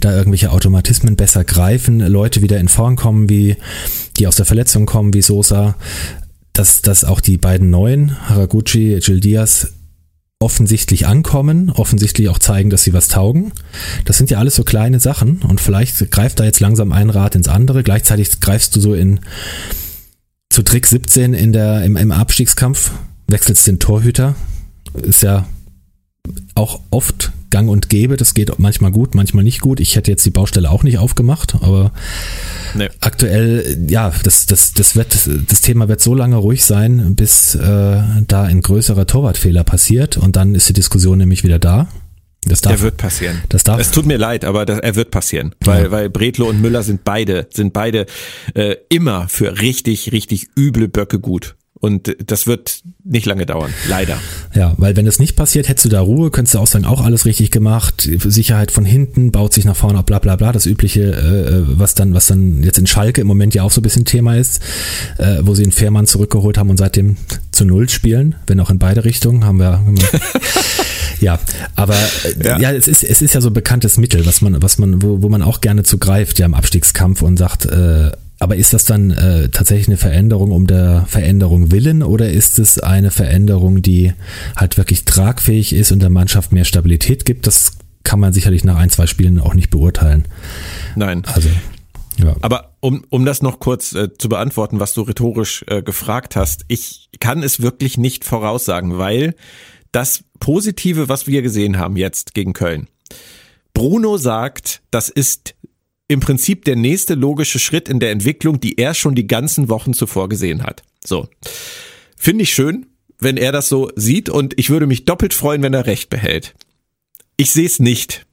da 0.00 0.16
irgendwelche 0.16 0.50
Automatismen 0.50 1.16
besser 1.16 1.44
greifen, 1.44 2.00
Leute 2.00 2.40
wieder 2.40 2.58
in 2.58 2.68
Form 2.68 2.96
kommen, 2.96 3.28
wie 3.28 3.56
die 4.16 4.26
aus 4.26 4.36
der 4.36 4.46
Verletzung 4.46 4.86
kommen, 4.86 5.12
wie 5.12 5.22
Sosa, 5.22 5.76
dass, 6.58 6.82
dass 6.82 7.04
auch 7.04 7.20
die 7.20 7.36
beiden 7.36 7.70
neuen, 7.70 8.28
Haraguchi, 8.28 8.98
Gil 9.00 9.20
Diaz, 9.20 9.72
offensichtlich 10.38 11.06
ankommen, 11.06 11.70
offensichtlich 11.70 12.28
auch 12.28 12.38
zeigen, 12.38 12.70
dass 12.70 12.84
sie 12.84 12.92
was 12.92 13.08
taugen. 13.08 13.52
Das 14.04 14.18
sind 14.18 14.30
ja 14.30 14.38
alles 14.38 14.54
so 14.54 14.64
kleine 14.64 15.00
Sachen 15.00 15.42
und 15.42 15.60
vielleicht 15.60 16.10
greift 16.10 16.40
da 16.40 16.44
jetzt 16.44 16.60
langsam 16.60 16.92
ein 16.92 17.10
Rad 17.10 17.34
ins 17.34 17.48
andere. 17.48 17.82
Gleichzeitig 17.82 18.40
greifst 18.40 18.76
du 18.76 18.80
so 18.80 18.94
in 18.94 19.20
zu 20.50 20.62
Trick 20.62 20.86
17 20.86 21.34
in 21.34 21.52
der, 21.52 21.84
im, 21.84 21.96
im 21.96 22.12
Abstiegskampf, 22.12 22.90
wechselst 23.28 23.66
den 23.66 23.78
Torhüter. 23.78 24.34
Ist 24.94 25.22
ja 25.22 25.46
auch 26.54 26.80
oft 26.90 27.32
gang 27.50 27.68
und 27.68 27.88
gäbe. 27.88 28.16
Das 28.16 28.34
geht 28.34 28.58
manchmal 28.58 28.90
gut, 28.90 29.14
manchmal 29.14 29.44
nicht 29.44 29.60
gut. 29.60 29.80
Ich 29.80 29.96
hätte 29.96 30.10
jetzt 30.10 30.24
die 30.26 30.30
Baustelle 30.30 30.70
auch 30.70 30.82
nicht 30.82 30.98
aufgemacht, 30.98 31.56
aber 31.60 31.92
nee. 32.74 32.88
aktuell, 33.00 33.86
ja, 33.88 34.12
das, 34.22 34.46
das, 34.46 34.72
das, 34.72 34.96
wird, 34.96 35.28
das 35.48 35.60
Thema 35.60 35.88
wird 35.88 36.00
so 36.00 36.14
lange 36.14 36.36
ruhig 36.36 36.64
sein, 36.64 37.14
bis 37.14 37.54
äh, 37.54 38.02
da 38.26 38.42
ein 38.42 38.62
größerer 38.62 39.06
Torwartfehler 39.06 39.64
passiert 39.64 40.16
und 40.16 40.36
dann 40.36 40.54
ist 40.54 40.68
die 40.68 40.74
Diskussion 40.74 41.18
nämlich 41.18 41.44
wieder 41.44 41.58
da. 41.58 41.88
Das 42.46 42.60
darf, 42.60 42.74
er 42.74 42.80
wird 42.82 42.96
passieren. 42.96 43.42
Das 43.48 43.64
darf. 43.64 43.80
Es 43.80 43.90
tut 43.90 44.06
mir 44.06 44.18
leid, 44.18 44.44
aber 44.44 44.64
das, 44.64 44.78
er 44.78 44.94
wird 44.94 45.10
passieren, 45.10 45.54
weil 45.64 45.84
ja. 45.84 45.90
weil 45.90 46.10
Bretlo 46.10 46.48
und 46.48 46.60
Müller 46.60 46.84
sind 46.84 47.02
beide 47.02 47.48
sind 47.50 47.72
beide 47.72 48.06
äh, 48.54 48.76
immer 48.88 49.28
für 49.28 49.60
richtig 49.60 50.12
richtig 50.12 50.48
üble 50.56 50.86
Böcke 50.86 51.18
gut. 51.18 51.56
Und 51.86 52.16
das 52.26 52.48
wird 52.48 52.80
nicht 53.04 53.26
lange 53.26 53.46
dauern, 53.46 53.72
leider. 53.88 54.18
Ja, 54.56 54.74
weil 54.76 54.96
wenn 54.96 55.06
das 55.06 55.20
nicht 55.20 55.36
passiert, 55.36 55.68
hättest 55.68 55.84
du 55.84 55.88
da 55.88 56.00
Ruhe, 56.00 56.32
könntest 56.32 56.56
du 56.56 56.58
auch 56.58 56.66
sagen, 56.66 56.84
auch 56.84 57.00
alles 57.00 57.26
richtig 57.26 57.52
gemacht, 57.52 58.10
Sicherheit 58.24 58.72
von 58.72 58.84
hinten, 58.84 59.30
baut 59.30 59.54
sich 59.54 59.64
nach 59.64 59.76
vorne, 59.76 60.02
bla 60.02 60.18
bla 60.18 60.34
bla, 60.34 60.50
das 60.50 60.66
übliche, 60.66 61.12
äh, 61.12 61.78
was 61.78 61.94
dann, 61.94 62.12
was 62.12 62.26
dann 62.26 62.64
jetzt 62.64 62.78
in 62.78 62.88
Schalke 62.88 63.20
im 63.20 63.28
Moment 63.28 63.54
ja 63.54 63.62
auch 63.62 63.70
so 63.70 63.80
ein 63.80 63.84
bisschen 63.84 64.04
Thema 64.04 64.36
ist, 64.36 64.60
äh, 65.18 65.38
wo 65.42 65.54
sie 65.54 65.62
einen 65.62 65.70
Fährmann 65.70 66.08
zurückgeholt 66.08 66.58
haben 66.58 66.70
und 66.70 66.76
seitdem 66.76 67.18
zu 67.52 67.64
Null 67.64 67.88
spielen, 67.88 68.34
wenn 68.48 68.58
auch 68.58 68.70
in 68.70 68.80
beide 68.80 69.04
Richtungen, 69.04 69.44
haben 69.44 69.60
wir. 69.60 69.80
ja, 71.20 71.38
aber 71.76 71.94
äh, 71.94 72.44
ja. 72.44 72.58
ja, 72.58 72.72
es 72.72 72.88
ist 72.88 73.04
es 73.04 73.22
ist 73.22 73.32
ja 73.32 73.40
so 73.40 73.50
ein 73.50 73.54
bekanntes 73.54 73.96
Mittel, 73.96 74.26
was 74.26 74.42
man 74.42 74.60
was 74.60 74.78
man 74.78 75.02
wo, 75.02 75.22
wo 75.22 75.28
man 75.28 75.42
auch 75.42 75.60
gerne 75.60 75.84
zugreift 75.84 76.40
ja 76.40 76.46
im 76.46 76.54
Abstiegskampf 76.54 77.22
und 77.22 77.36
sagt 77.36 77.66
äh, 77.66 78.10
aber 78.38 78.56
ist 78.56 78.74
das 78.74 78.84
dann 78.84 79.10
äh, 79.10 79.48
tatsächlich 79.48 79.88
eine 79.88 79.96
Veränderung 79.96 80.52
um 80.52 80.66
der 80.66 81.06
Veränderung 81.08 81.72
willen 81.72 82.02
oder 82.02 82.30
ist 82.30 82.58
es 82.58 82.78
eine 82.78 83.10
Veränderung, 83.10 83.80
die 83.80 84.12
halt 84.54 84.76
wirklich 84.76 85.04
tragfähig 85.04 85.72
ist 85.72 85.92
und 85.92 86.00
der 86.00 86.10
Mannschaft 86.10 86.52
mehr 86.52 86.64
Stabilität 86.64 87.24
gibt? 87.24 87.46
Das 87.46 87.72
kann 88.04 88.20
man 88.20 88.32
sicherlich 88.32 88.62
nach 88.62 88.76
ein, 88.76 88.90
zwei 88.90 89.06
Spielen 89.06 89.40
auch 89.40 89.54
nicht 89.54 89.70
beurteilen. 89.70 90.26
Nein. 90.94 91.22
Also, 91.24 91.48
ja. 92.18 92.36
Aber 92.40 92.76
um, 92.80 93.04
um 93.08 93.24
das 93.24 93.42
noch 93.42 93.58
kurz 93.58 93.94
äh, 93.94 94.10
zu 94.16 94.28
beantworten, 94.28 94.80
was 94.80 94.94
du 94.94 95.02
rhetorisch 95.02 95.64
äh, 95.68 95.82
gefragt 95.82 96.36
hast, 96.36 96.64
ich 96.68 97.08
kann 97.20 97.42
es 97.42 97.62
wirklich 97.62 97.98
nicht 97.98 98.24
voraussagen, 98.24 98.98
weil 98.98 99.34
das 99.92 100.24
Positive, 100.40 101.08
was 101.08 101.26
wir 101.26 101.42
gesehen 101.42 101.78
haben 101.78 101.96
jetzt 101.96 102.34
gegen 102.34 102.52
Köln, 102.52 102.88
Bruno 103.74 104.16
sagt, 104.16 104.80
das 104.90 105.10
ist 105.10 105.54
im 106.08 106.20
Prinzip 106.20 106.64
der 106.64 106.76
nächste 106.76 107.14
logische 107.14 107.58
Schritt 107.58 107.88
in 107.88 108.00
der 108.00 108.10
Entwicklung, 108.10 108.60
die 108.60 108.78
er 108.78 108.94
schon 108.94 109.14
die 109.14 109.26
ganzen 109.26 109.68
Wochen 109.68 109.92
zuvor 109.92 110.28
gesehen 110.28 110.62
hat. 110.62 110.82
So. 111.04 111.28
Finde 112.16 112.44
ich 112.44 112.52
schön, 112.52 112.86
wenn 113.18 113.36
er 113.36 113.52
das 113.52 113.68
so 113.68 113.90
sieht 113.96 114.28
und 114.28 114.58
ich 114.58 114.70
würde 114.70 114.86
mich 114.86 115.04
doppelt 115.04 115.34
freuen, 115.34 115.62
wenn 115.62 115.74
er 115.74 115.86
recht 115.86 116.10
behält. 116.10 116.54
Ich 117.36 117.50
sehe 117.50 117.66
es 117.66 117.80
nicht. 117.80 118.26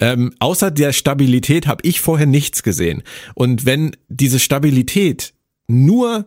Ähm, 0.00 0.34
außer 0.38 0.70
der 0.70 0.92
Stabilität 0.92 1.66
habe 1.66 1.86
ich 1.86 2.00
vorher 2.00 2.26
nichts 2.26 2.62
gesehen. 2.62 3.02
Und 3.34 3.66
wenn 3.66 3.96
diese 4.08 4.38
Stabilität 4.38 5.34
nur 5.68 6.26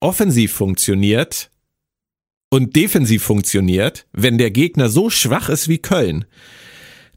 offensiv 0.00 0.52
funktioniert 0.52 1.50
und 2.50 2.74
defensiv 2.74 3.22
funktioniert, 3.22 4.06
wenn 4.12 4.38
der 4.38 4.50
Gegner 4.50 4.88
so 4.88 5.10
schwach 5.10 5.48
ist 5.48 5.68
wie 5.68 5.78
Köln, 5.78 6.24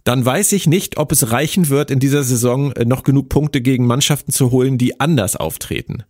dann 0.03 0.25
weiß 0.25 0.51
ich 0.51 0.67
nicht, 0.67 0.97
ob 0.97 1.11
es 1.11 1.31
reichen 1.31 1.69
wird, 1.69 1.91
in 1.91 1.99
dieser 1.99 2.23
Saison 2.23 2.71
äh, 2.73 2.85
noch 2.85 3.03
genug 3.03 3.29
Punkte 3.29 3.61
gegen 3.61 3.85
Mannschaften 3.85 4.31
zu 4.31 4.51
holen, 4.51 4.77
die 4.77 4.99
anders 4.99 5.35
auftreten. 5.35 6.03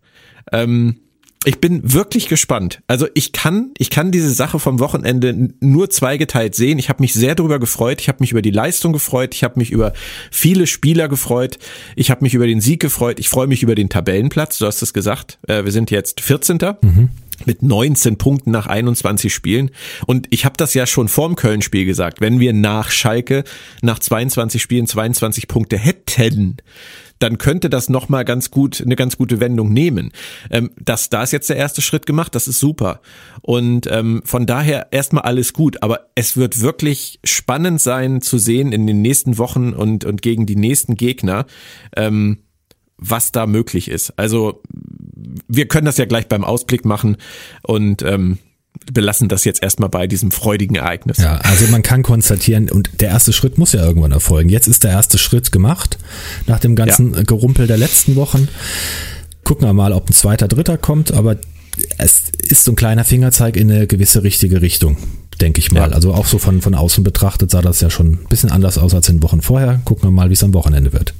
Ähm, 0.52 1.00
ich 1.44 1.60
bin 1.60 1.92
wirklich 1.92 2.28
gespannt. 2.28 2.82
Also 2.86 3.06
ich 3.14 3.32
kann, 3.32 3.72
ich 3.78 3.90
kann 3.90 4.10
diese 4.10 4.30
Sache 4.30 4.58
vom 4.58 4.80
Wochenende 4.80 5.50
nur 5.60 5.90
zweigeteilt 5.90 6.54
sehen. 6.54 6.78
Ich 6.78 6.88
habe 6.88 7.02
mich 7.02 7.14
sehr 7.14 7.34
darüber 7.34 7.58
gefreut. 7.58 8.00
Ich 8.00 8.08
habe 8.08 8.18
mich 8.20 8.32
über 8.32 8.42
die 8.42 8.50
Leistung 8.50 8.92
gefreut. 8.92 9.34
Ich 9.34 9.44
habe 9.44 9.58
mich 9.58 9.70
über 9.70 9.92
viele 10.30 10.66
Spieler 10.66 11.08
gefreut. 11.08 11.58
Ich 11.96 12.10
habe 12.10 12.22
mich 12.24 12.34
über 12.34 12.46
den 12.46 12.60
Sieg 12.60 12.80
gefreut. 12.80 13.18
Ich 13.18 13.28
freue 13.28 13.46
mich 13.46 13.62
über 13.62 13.74
den 13.74 13.88
Tabellenplatz. 13.88 14.58
Du 14.58 14.66
hast 14.66 14.82
es 14.82 14.92
gesagt. 14.92 15.38
Äh, 15.46 15.64
wir 15.64 15.72
sind 15.72 15.90
jetzt 15.90 16.20
14. 16.20 16.58
Mhm 16.82 17.10
mit 17.46 17.62
19 17.62 18.16
Punkten 18.16 18.52
nach 18.52 18.66
21 18.66 19.34
Spielen. 19.34 19.70
Und 20.06 20.28
ich 20.30 20.44
habe 20.44 20.56
das 20.56 20.72
ja 20.72 20.86
schon 20.86 21.08
vorm 21.08 21.36
Köln-Spiel 21.36 21.84
gesagt, 21.84 22.20
wenn 22.20 22.40
wir 22.40 22.52
nach 22.52 22.90
Schalke 22.90 23.44
nach 23.82 23.98
22 23.98 24.62
Spielen 24.62 24.86
22 24.86 25.48
Punkte 25.48 25.76
hätten, 25.76 26.58
dann 27.18 27.38
könnte 27.38 27.70
das 27.70 27.88
nochmal 27.88 28.24
ganz 28.24 28.50
gut, 28.50 28.80
eine 28.80 28.96
ganz 28.96 29.16
gute 29.16 29.40
Wendung 29.40 29.72
nehmen. 29.72 30.12
Ähm, 30.50 30.70
das, 30.80 31.10
da 31.10 31.22
ist 31.22 31.32
jetzt 31.32 31.48
der 31.48 31.56
erste 31.56 31.82
Schritt 31.82 32.06
gemacht, 32.06 32.34
das 32.34 32.48
ist 32.48 32.60
super. 32.60 33.00
Und 33.42 33.86
ähm, 33.90 34.22
von 34.24 34.46
daher 34.46 34.88
erstmal 34.90 35.24
alles 35.24 35.52
gut, 35.52 35.82
aber 35.82 36.08
es 36.14 36.36
wird 36.36 36.60
wirklich 36.60 37.20
spannend 37.24 37.80
sein 37.80 38.20
zu 38.20 38.38
sehen 38.38 38.72
in 38.72 38.86
den 38.86 39.02
nächsten 39.02 39.38
Wochen 39.38 39.72
und, 39.72 40.04
und 40.04 40.22
gegen 40.22 40.46
die 40.46 40.56
nächsten 40.56 40.96
Gegner, 40.96 41.46
ähm, 41.96 42.38
was 42.96 43.32
da 43.32 43.46
möglich 43.46 43.88
ist. 43.88 44.18
Also 44.18 44.62
wir 45.48 45.68
können 45.68 45.86
das 45.86 45.98
ja 45.98 46.04
gleich 46.04 46.28
beim 46.28 46.44
Ausblick 46.44 46.84
machen 46.84 47.16
und 47.62 48.02
ähm, 48.02 48.38
belassen 48.92 49.28
das 49.28 49.44
jetzt 49.44 49.62
erstmal 49.62 49.88
bei 49.88 50.06
diesem 50.06 50.30
freudigen 50.30 50.76
Ereignis. 50.76 51.18
Ja, 51.18 51.36
also 51.36 51.66
man 51.68 51.82
kann 51.82 52.02
konstatieren, 52.02 52.70
und 52.70 53.00
der 53.00 53.08
erste 53.08 53.32
Schritt 53.32 53.58
muss 53.58 53.72
ja 53.72 53.84
irgendwann 53.84 54.12
erfolgen. 54.12 54.48
Jetzt 54.48 54.68
ist 54.68 54.84
der 54.84 54.90
erste 54.90 55.18
Schritt 55.18 55.52
gemacht, 55.52 55.98
nach 56.46 56.60
dem 56.60 56.76
ganzen 56.76 57.14
ja. 57.14 57.22
Gerumpel 57.22 57.66
der 57.66 57.78
letzten 57.78 58.16
Wochen. 58.16 58.48
Gucken 59.42 59.66
wir 59.66 59.72
mal, 59.72 59.92
ob 59.92 60.08
ein 60.08 60.12
zweiter, 60.12 60.48
dritter 60.48 60.78
kommt, 60.78 61.12
aber 61.12 61.36
es 61.98 62.22
ist 62.48 62.64
so 62.64 62.72
ein 62.72 62.76
kleiner 62.76 63.04
Fingerzeig 63.04 63.56
in 63.56 63.70
eine 63.70 63.86
gewisse 63.86 64.22
richtige 64.22 64.62
Richtung, 64.62 64.96
denke 65.40 65.58
ich 65.58 65.72
mal. 65.72 65.90
Ja. 65.90 65.94
Also 65.94 66.14
auch 66.14 66.26
so 66.26 66.38
von, 66.38 66.62
von 66.62 66.74
außen 66.74 67.04
betrachtet 67.04 67.50
sah 67.50 67.62
das 67.62 67.80
ja 67.80 67.90
schon 67.90 68.12
ein 68.12 68.26
bisschen 68.28 68.50
anders 68.50 68.78
aus 68.78 68.94
als 68.94 69.08
in 69.08 69.22
Wochen 69.22 69.42
vorher. 69.42 69.80
Gucken 69.84 70.04
wir 70.04 70.10
mal, 70.10 70.28
wie 70.28 70.34
es 70.34 70.42
am 70.44 70.54
Wochenende 70.54 70.92
wird. 70.92 71.14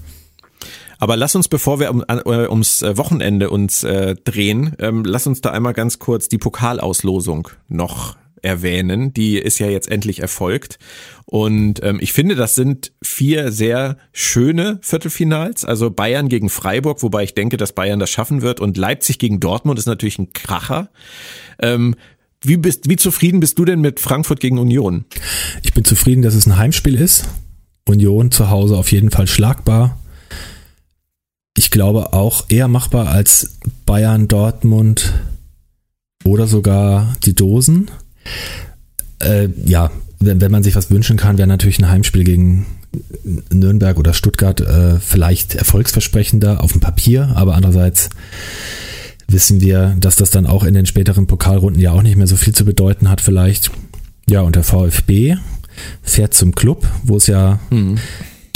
Aber 1.04 1.18
lass 1.18 1.36
uns, 1.36 1.48
bevor 1.48 1.80
wir 1.80 1.90
um, 1.90 2.02
äh, 2.08 2.48
ums 2.48 2.80
äh, 2.80 2.96
Wochenende 2.96 3.50
uns 3.50 3.84
äh, 3.84 4.14
drehen, 4.24 4.74
ähm, 4.78 5.04
lass 5.04 5.26
uns 5.26 5.42
da 5.42 5.50
einmal 5.50 5.74
ganz 5.74 5.98
kurz 5.98 6.30
die 6.30 6.38
Pokalauslosung 6.38 7.50
noch 7.68 8.16
erwähnen. 8.40 9.12
Die 9.12 9.36
ist 9.36 9.58
ja 9.58 9.68
jetzt 9.68 9.90
endlich 9.90 10.20
erfolgt. 10.20 10.78
Und 11.26 11.82
ähm, 11.82 11.98
ich 12.00 12.14
finde, 12.14 12.36
das 12.36 12.54
sind 12.54 12.92
vier 13.02 13.52
sehr 13.52 13.98
schöne 14.14 14.78
Viertelfinals. 14.80 15.66
Also 15.66 15.90
Bayern 15.90 16.30
gegen 16.30 16.48
Freiburg, 16.48 17.02
wobei 17.02 17.24
ich 17.24 17.34
denke, 17.34 17.58
dass 17.58 17.74
Bayern 17.74 18.00
das 18.00 18.08
schaffen 18.08 18.40
wird. 18.40 18.60
Und 18.60 18.78
Leipzig 18.78 19.18
gegen 19.18 19.40
Dortmund 19.40 19.78
ist 19.78 19.84
natürlich 19.84 20.18
ein 20.18 20.32
Kracher. 20.32 20.88
Ähm, 21.58 21.96
wie, 22.40 22.56
bist, 22.56 22.88
wie 22.88 22.96
zufrieden 22.96 23.40
bist 23.40 23.58
du 23.58 23.66
denn 23.66 23.82
mit 23.82 24.00
Frankfurt 24.00 24.40
gegen 24.40 24.56
Union? 24.58 25.04
Ich 25.62 25.74
bin 25.74 25.84
zufrieden, 25.84 26.22
dass 26.22 26.34
es 26.34 26.46
ein 26.46 26.56
Heimspiel 26.56 26.94
ist. 26.94 27.28
Union 27.86 28.30
zu 28.30 28.48
Hause 28.48 28.78
auf 28.78 28.90
jeden 28.90 29.10
Fall 29.10 29.26
schlagbar 29.26 29.98
ich 31.56 31.70
glaube 31.70 32.12
auch 32.12 32.46
eher 32.48 32.68
machbar 32.68 33.08
als 33.08 33.58
Bayern, 33.86 34.28
Dortmund 34.28 35.12
oder 36.24 36.46
sogar 36.46 37.14
die 37.24 37.34
Dosen. 37.34 37.90
Äh, 39.20 39.48
ja, 39.64 39.90
wenn, 40.18 40.40
wenn 40.40 40.50
man 40.50 40.62
sich 40.62 40.74
was 40.74 40.90
wünschen 40.90 41.16
kann, 41.16 41.38
wäre 41.38 41.46
natürlich 41.46 41.78
ein 41.78 41.88
Heimspiel 41.88 42.24
gegen 42.24 42.66
Nürnberg 43.50 43.98
oder 43.98 44.14
Stuttgart 44.14 44.60
äh, 44.60 44.98
vielleicht 44.98 45.54
erfolgsversprechender 45.54 46.62
auf 46.62 46.72
dem 46.72 46.80
Papier, 46.80 47.32
aber 47.34 47.54
andererseits 47.54 48.10
wissen 49.28 49.60
wir, 49.60 49.96
dass 49.98 50.16
das 50.16 50.30
dann 50.30 50.46
auch 50.46 50.64
in 50.64 50.74
den 50.74 50.86
späteren 50.86 51.26
Pokalrunden 51.26 51.80
ja 51.80 51.92
auch 51.92 52.02
nicht 52.02 52.16
mehr 52.16 52.26
so 52.26 52.36
viel 52.36 52.54
zu 52.54 52.64
bedeuten 52.64 53.08
hat 53.08 53.20
vielleicht. 53.20 53.70
Ja, 54.28 54.40
und 54.42 54.56
der 54.56 54.64
VfB 54.64 55.36
fährt 56.02 56.34
zum 56.34 56.54
Club, 56.54 56.86
wo 57.02 57.16
es 57.16 57.26
ja 57.26 57.58
mhm 57.70 57.98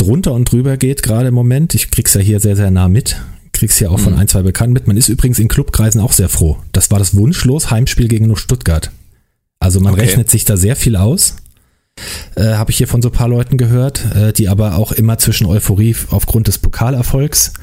drunter 0.00 0.32
und 0.32 0.50
drüber 0.50 0.76
geht, 0.76 1.02
gerade 1.02 1.28
im 1.28 1.34
Moment. 1.34 1.74
Ich 1.74 1.90
krieg's 1.90 2.14
ja 2.14 2.20
hier 2.20 2.40
sehr, 2.40 2.56
sehr 2.56 2.70
nah 2.70 2.88
mit. 2.88 3.16
Krieg's 3.52 3.78
ja 3.80 3.90
auch 3.90 3.98
mhm. 3.98 4.02
von 4.02 4.14
ein, 4.14 4.28
zwei 4.28 4.42
Bekannten 4.42 4.72
mit. 4.72 4.86
Man 4.86 4.96
ist 4.96 5.08
übrigens 5.08 5.38
in 5.38 5.48
Clubkreisen 5.48 6.00
auch 6.00 6.12
sehr 6.12 6.28
froh. 6.28 6.58
Das 6.72 6.90
war 6.90 6.98
das 6.98 7.14
wunschlos 7.14 7.70
Heimspiel 7.70 8.08
gegen 8.08 8.34
Stuttgart. 8.36 8.90
Also 9.60 9.80
man 9.80 9.94
okay. 9.94 10.02
rechnet 10.02 10.30
sich 10.30 10.44
da 10.44 10.56
sehr 10.56 10.76
viel 10.76 10.96
aus. 10.96 11.36
Äh, 12.36 12.54
Habe 12.54 12.70
ich 12.70 12.78
hier 12.78 12.86
von 12.86 13.02
so 13.02 13.08
ein 13.08 13.12
paar 13.12 13.28
Leuten 13.28 13.58
gehört, 13.58 14.04
äh, 14.14 14.32
die 14.32 14.48
aber 14.48 14.78
auch 14.78 14.92
immer 14.92 15.18
zwischen 15.18 15.46
Euphorie 15.46 15.96
aufgrund 16.10 16.46
des 16.46 16.58
Pokalerfolgs 16.58 17.54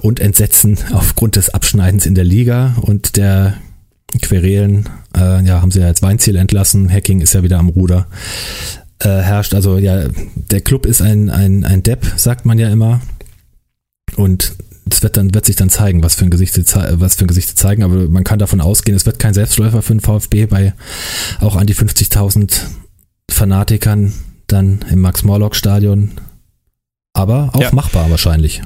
und 0.00 0.18
Entsetzen 0.18 0.78
aufgrund 0.92 1.36
des 1.36 1.50
Abschneidens 1.50 2.04
in 2.04 2.16
der 2.16 2.24
Liga 2.24 2.74
und 2.80 3.16
der 3.16 3.54
Querelen, 4.20 4.88
äh, 5.16 5.42
ja, 5.44 5.62
haben 5.62 5.70
sie 5.70 5.80
ja 5.80 5.86
jetzt 5.86 6.02
Weinziel 6.02 6.36
entlassen, 6.36 6.92
Hacking 6.92 7.20
ist 7.20 7.32
ja 7.32 7.42
wieder 7.42 7.58
am 7.58 7.68
Ruder 7.68 8.06
äh, 9.04 9.20
herrscht. 9.20 9.54
Also 9.54 9.78
ja, 9.78 10.08
der 10.34 10.60
Club 10.60 10.86
ist 10.86 11.02
ein, 11.02 11.30
ein, 11.30 11.64
ein 11.64 11.82
Depp, 11.82 12.06
sagt 12.16 12.46
man 12.46 12.58
ja 12.58 12.68
immer. 12.68 13.00
Und 14.16 14.54
es 14.90 15.02
wird 15.02 15.16
dann 15.16 15.34
wird 15.34 15.46
sich 15.46 15.56
dann 15.56 15.70
zeigen, 15.70 16.02
was 16.02 16.14
für 16.14 16.24
ein 16.24 16.30
Gesicht 16.30 16.54
sie, 16.54 16.64
was 16.64 17.14
für 17.14 17.24
ein 17.24 17.28
Gesicht 17.28 17.48
sie 17.48 17.54
zeigen, 17.54 17.82
aber 17.82 18.08
man 18.08 18.24
kann 18.24 18.38
davon 18.38 18.60
ausgehen, 18.60 18.96
es 18.96 19.06
wird 19.06 19.18
kein 19.18 19.34
Selbstläufer 19.34 19.80
für 19.80 19.94
den 19.94 20.00
VfB 20.00 20.46
bei 20.46 20.74
auch 21.40 21.56
an 21.56 21.66
die 21.66 21.74
50.000 21.74 22.60
Fanatikern 23.30 24.12
dann 24.48 24.84
im 24.90 25.00
Max-Morlock-Stadion, 25.00 26.10
aber 27.14 27.50
auch 27.54 27.60
ja. 27.60 27.72
machbar 27.72 28.10
wahrscheinlich. 28.10 28.62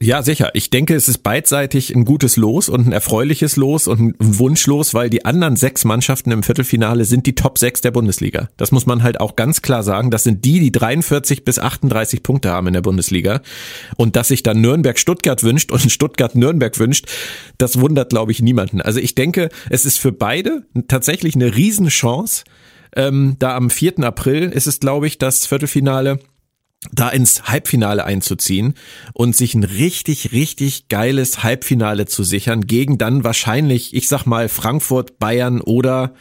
Ja, 0.00 0.22
sicher. 0.22 0.50
Ich 0.54 0.70
denke, 0.70 0.94
es 0.94 1.08
ist 1.08 1.18
beidseitig 1.18 1.94
ein 1.94 2.06
gutes 2.06 2.38
Los 2.38 2.70
und 2.70 2.86
ein 2.86 2.92
erfreuliches 2.92 3.56
Los 3.56 3.86
und 3.86 4.00
ein 4.00 4.14
Wunschlos, 4.18 4.94
weil 4.94 5.10
die 5.10 5.26
anderen 5.26 5.56
sechs 5.56 5.84
Mannschaften 5.84 6.30
im 6.30 6.42
Viertelfinale 6.42 7.04
sind 7.04 7.26
die 7.26 7.34
Top 7.34 7.58
sechs 7.58 7.82
der 7.82 7.90
Bundesliga. 7.90 8.48
Das 8.56 8.72
muss 8.72 8.86
man 8.86 9.02
halt 9.02 9.20
auch 9.20 9.36
ganz 9.36 9.60
klar 9.60 9.82
sagen. 9.82 10.10
Das 10.10 10.24
sind 10.24 10.42
die, 10.46 10.58
die 10.58 10.72
43 10.72 11.44
bis 11.44 11.58
38 11.58 12.22
Punkte 12.22 12.50
haben 12.50 12.66
in 12.68 12.72
der 12.72 12.80
Bundesliga. 12.80 13.42
Und 13.96 14.16
dass 14.16 14.28
sich 14.28 14.42
dann 14.42 14.62
Nürnberg 14.62 14.98
Stuttgart 14.98 15.42
wünscht 15.42 15.70
und 15.70 15.92
Stuttgart 15.92 16.34
Nürnberg 16.34 16.78
wünscht, 16.78 17.06
das 17.58 17.78
wundert, 17.78 18.08
glaube 18.08 18.32
ich, 18.32 18.40
niemanden. 18.40 18.80
Also 18.80 19.00
ich 19.00 19.14
denke, 19.14 19.50
es 19.68 19.84
ist 19.84 20.00
für 20.00 20.12
beide 20.12 20.64
tatsächlich 20.88 21.34
eine 21.34 21.54
Riesenchance. 21.54 22.44
Ähm, 22.96 23.36
da 23.38 23.54
am 23.54 23.68
4. 23.68 23.98
April 23.98 24.44
ist 24.44 24.66
es, 24.66 24.80
glaube 24.80 25.08
ich, 25.08 25.18
das 25.18 25.44
Viertelfinale 25.44 26.20
da 26.92 27.08
ins 27.08 27.44
Halbfinale 27.44 28.04
einzuziehen 28.04 28.74
und 29.12 29.36
sich 29.36 29.54
ein 29.54 29.64
richtig, 29.64 30.32
richtig 30.32 30.88
geiles 30.88 31.42
Halbfinale 31.42 32.06
zu 32.06 32.22
sichern 32.22 32.66
gegen 32.66 32.98
dann 32.98 33.24
wahrscheinlich, 33.24 33.94
ich 33.94 34.08
sag 34.08 34.26
mal, 34.26 34.48
Frankfurt, 34.48 35.18
Bayern 35.18 35.60
oder 35.60 36.14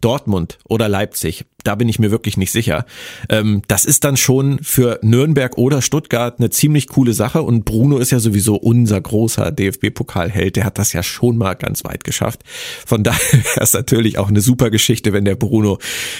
Dortmund 0.00 0.58
oder 0.68 0.88
Leipzig. 0.88 1.44
Da 1.64 1.74
bin 1.74 1.88
ich 1.88 1.98
mir 1.98 2.10
wirklich 2.10 2.36
nicht 2.36 2.52
sicher. 2.52 2.86
Ähm, 3.28 3.62
das 3.66 3.84
ist 3.84 4.04
dann 4.04 4.16
schon 4.16 4.60
für 4.62 5.00
Nürnberg 5.02 5.58
oder 5.58 5.82
Stuttgart 5.82 6.38
eine 6.38 6.50
ziemlich 6.50 6.86
coole 6.86 7.12
Sache 7.12 7.42
und 7.42 7.64
Bruno 7.64 7.98
ist 7.98 8.12
ja 8.12 8.20
sowieso 8.20 8.54
unser 8.54 9.00
großer 9.00 9.50
DFB-Pokalheld. 9.50 10.56
Der 10.56 10.64
hat 10.64 10.78
das 10.78 10.92
ja 10.92 11.02
schon 11.02 11.36
mal 11.36 11.54
ganz 11.54 11.84
weit 11.84 12.04
geschafft. 12.04 12.42
Von 12.86 13.02
daher 13.02 13.32
wäre 13.32 13.60
es 13.60 13.72
natürlich 13.72 14.18
auch 14.18 14.28
eine 14.28 14.40
super 14.40 14.70
Geschichte, 14.70 15.12
wenn 15.12 15.24
der 15.24 15.34
Bruno 15.34 15.78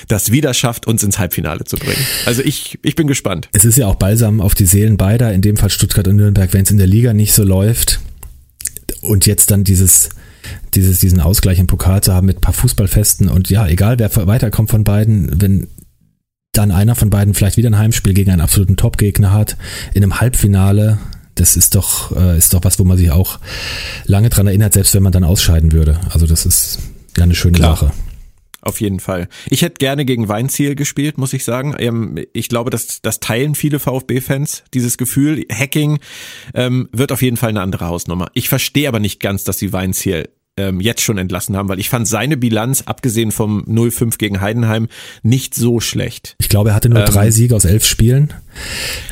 das 0.08 0.32
wieder 0.32 0.54
schafft, 0.54 0.86
uns 0.86 1.04
ins 1.04 1.18
Halbfinale 1.18 1.64
zu 1.64 1.76
bringen. 1.76 2.04
Also 2.26 2.42
ich, 2.42 2.78
ich 2.82 2.96
bin 2.96 3.06
gespannt. 3.06 3.48
Es 3.52 3.64
ist 3.64 3.78
ja 3.78 3.86
auch 3.86 3.96
balsam 3.96 4.40
auf 4.40 4.54
die 4.54 4.66
Seelen 4.66 4.96
beider, 4.96 5.32
in 5.32 5.42
dem 5.42 5.56
Fall 5.56 5.70
Stuttgart 5.70 6.06
und 6.08 6.16
Nürnberg, 6.16 6.52
wenn 6.52 6.64
es 6.64 6.70
in 6.70 6.78
der 6.78 6.86
Liga 6.88 7.14
nicht 7.14 7.32
so 7.32 7.44
läuft 7.44 8.00
und 9.02 9.26
jetzt 9.26 9.50
dann 9.50 9.64
dieses 9.64 10.10
dieses, 10.74 11.00
diesen 11.00 11.20
Ausgleich 11.20 11.58
im 11.58 11.66
Pokal 11.66 12.02
zu 12.02 12.12
haben 12.12 12.26
mit 12.26 12.38
ein 12.38 12.40
paar 12.40 12.54
Fußballfesten 12.54 13.28
und 13.28 13.50
ja, 13.50 13.66
egal 13.66 13.98
wer 13.98 14.14
weiterkommt 14.26 14.70
von 14.70 14.84
beiden, 14.84 15.40
wenn 15.40 15.68
dann 16.52 16.70
einer 16.70 16.94
von 16.94 17.10
beiden 17.10 17.34
vielleicht 17.34 17.56
wieder 17.56 17.70
ein 17.70 17.78
Heimspiel 17.78 18.14
gegen 18.14 18.30
einen 18.30 18.40
absoluten 18.40 18.76
Top-Gegner 18.76 19.32
hat, 19.32 19.56
in 19.94 20.02
einem 20.02 20.20
Halbfinale, 20.20 20.98
das 21.34 21.56
ist 21.56 21.74
doch, 21.74 22.16
äh, 22.16 22.36
ist 22.36 22.52
doch 22.52 22.64
was, 22.64 22.78
wo 22.78 22.84
man 22.84 22.98
sich 22.98 23.10
auch 23.10 23.38
lange 24.06 24.28
dran 24.28 24.46
erinnert, 24.46 24.74
selbst 24.74 24.94
wenn 24.94 25.02
man 25.02 25.12
dann 25.12 25.24
ausscheiden 25.24 25.72
würde. 25.72 26.00
Also 26.10 26.26
das 26.26 26.46
ist 26.46 26.78
ja 27.16 27.24
eine 27.24 27.34
schöne 27.34 27.58
Klar. 27.58 27.76
Sache. 27.76 27.92
Auf 28.60 28.80
jeden 28.80 28.98
Fall. 28.98 29.28
Ich 29.48 29.62
hätte 29.62 29.76
gerne 29.78 30.04
gegen 30.04 30.28
Weinziel 30.28 30.74
gespielt, 30.74 31.16
muss 31.16 31.32
ich 31.32 31.44
sagen. 31.44 31.76
Ähm, 31.78 32.18
ich 32.32 32.48
glaube, 32.48 32.70
das, 32.70 33.00
das 33.02 33.20
teilen 33.20 33.54
viele 33.54 33.78
VfB-Fans, 33.78 34.64
dieses 34.74 34.98
Gefühl. 34.98 35.44
Hacking 35.50 36.00
ähm, 36.54 36.88
wird 36.92 37.12
auf 37.12 37.22
jeden 37.22 37.36
Fall 37.36 37.50
eine 37.50 37.60
andere 37.60 37.86
Hausnummer. 37.86 38.28
Ich 38.34 38.48
verstehe 38.48 38.88
aber 38.88 38.98
nicht 38.98 39.20
ganz, 39.20 39.44
dass 39.44 39.58
sie 39.58 39.72
Weinziel 39.72 40.28
ähm, 40.58 40.80
jetzt 40.80 41.00
schon 41.00 41.18
entlassen 41.18 41.56
haben, 41.56 41.68
weil 41.68 41.78
ich 41.78 41.88
fand 41.88 42.06
seine 42.06 42.36
Bilanz, 42.36 42.82
abgesehen 42.86 43.30
vom 43.30 43.62
0-5 43.64 44.18
gegen 44.18 44.40
Heidenheim, 44.40 44.88
nicht 45.22 45.54
so 45.54 45.80
schlecht. 45.80 46.36
Ich 46.38 46.48
glaube, 46.48 46.70
er 46.70 46.74
hatte 46.74 46.88
nur 46.88 47.00
ähm, 47.00 47.06
drei 47.06 47.30
Siege 47.30 47.54
aus 47.54 47.64
elf 47.64 47.86
Spielen. 47.86 48.32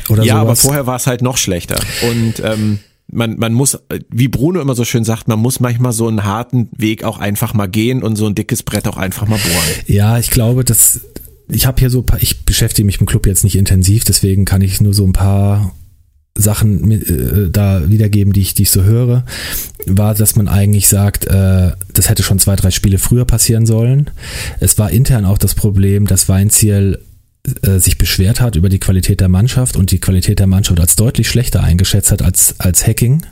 Oder 0.09 0.23
ja, 0.23 0.41
sowas. 0.41 0.41
aber 0.41 0.55
vorher 0.55 0.87
war 0.87 0.97
es 0.97 1.07
halt 1.07 1.21
noch 1.21 1.37
schlechter. 1.37 1.79
Und 2.09 2.41
ähm, 2.43 2.79
man, 3.09 3.37
man 3.37 3.53
muss, 3.53 3.79
wie 4.09 4.27
Bruno 4.27 4.59
immer 4.59 4.75
so 4.75 4.83
schön 4.83 5.03
sagt, 5.03 5.27
man 5.27 5.39
muss 5.39 5.59
manchmal 5.59 5.93
so 5.93 6.07
einen 6.07 6.23
harten 6.23 6.69
Weg 6.77 7.03
auch 7.03 7.19
einfach 7.19 7.53
mal 7.53 7.67
gehen 7.67 8.03
und 8.03 8.17
so 8.17 8.27
ein 8.27 8.35
dickes 8.35 8.63
Brett 8.63 8.87
auch 8.87 8.97
einfach 8.97 9.27
mal 9.27 9.39
bohren. 9.39 9.83
Ja, 9.87 10.19
ich 10.19 10.29
glaube, 10.29 10.63
dass 10.63 11.01
ich 11.49 11.65
habe 11.65 11.79
hier 11.79 11.89
so, 11.89 12.03
ich 12.19 12.43
beschäftige 12.43 12.85
mich 12.85 12.99
mit 12.99 13.07
dem 13.07 13.11
Club 13.11 13.25
jetzt 13.25 13.45
nicht 13.45 13.55
intensiv, 13.55 14.03
deswegen 14.03 14.43
kann 14.43 14.61
ich 14.61 14.81
nur 14.81 14.93
so 14.93 15.05
ein 15.05 15.13
paar 15.13 15.73
Sachen 16.37 16.91
äh, 16.91 17.49
da 17.51 17.89
wiedergeben, 17.89 18.33
die 18.33 18.41
ich, 18.41 18.53
die 18.53 18.63
ich 18.63 18.71
so 18.71 18.83
höre, 18.83 19.25
war, 19.85 20.13
dass 20.15 20.35
man 20.35 20.47
eigentlich 20.47 20.87
sagt, 20.87 21.25
äh, 21.25 21.71
das 21.93 22.09
hätte 22.09 22.23
schon 22.23 22.39
zwei, 22.39 22.55
drei 22.55 22.71
Spiele 22.71 22.97
früher 22.97 23.25
passieren 23.25 23.65
sollen. 23.65 24.09
Es 24.59 24.77
war 24.77 24.91
intern 24.91 25.25
auch 25.25 25.37
das 25.37 25.55
Problem, 25.55 26.07
dass 26.07 26.29
Weinziel 26.29 26.99
äh, 27.61 27.79
sich 27.79 27.97
beschwert 27.97 28.41
hat 28.41 28.55
über 28.55 28.69
die 28.69 28.79
Qualität 28.79 29.21
der 29.21 29.29
Mannschaft 29.29 29.77
und 29.77 29.91
die 29.91 29.99
Qualität 29.99 30.39
der 30.39 30.47
Mannschaft 30.47 30.79
als 30.79 30.95
deutlich 30.95 31.29
schlechter 31.29 31.63
eingeschätzt 31.63 32.11
hat 32.11 32.21
als, 32.21 32.55
als 32.59 32.85
Hacking. 32.85 33.25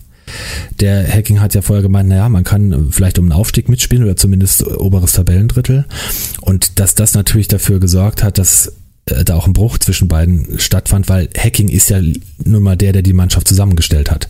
Der 0.79 1.07
Hacking 1.07 1.39
hat 1.39 1.53
ja 1.53 1.61
vorher 1.61 1.83
gemeint, 1.83 2.09
naja, 2.09 2.29
man 2.29 2.43
kann 2.43 2.87
vielleicht 2.91 3.19
um 3.19 3.25
einen 3.25 3.31
Aufstieg 3.31 3.69
mitspielen 3.69 4.03
oder 4.03 4.15
zumindest 4.15 4.65
oberes 4.65 5.13
Tabellendrittel. 5.13 5.85
Und 6.41 6.79
dass 6.79 6.95
das 6.95 7.13
natürlich 7.13 7.47
dafür 7.47 7.79
gesorgt 7.79 8.23
hat, 8.23 8.37
dass 8.37 8.73
da 9.05 9.35
auch 9.35 9.45
ein 9.45 9.53
Bruch 9.53 9.77
zwischen 9.77 10.07
beiden 10.07 10.57
stattfand, 10.57 11.07
weil 11.09 11.29
Hacking 11.37 11.69
ist 11.69 11.89
ja 11.89 12.01
nun 12.43 12.63
mal 12.63 12.75
der, 12.75 12.91
der 12.91 13.01
die 13.03 13.13
Mannschaft 13.13 13.47
zusammengestellt 13.47 14.09
hat. 14.09 14.29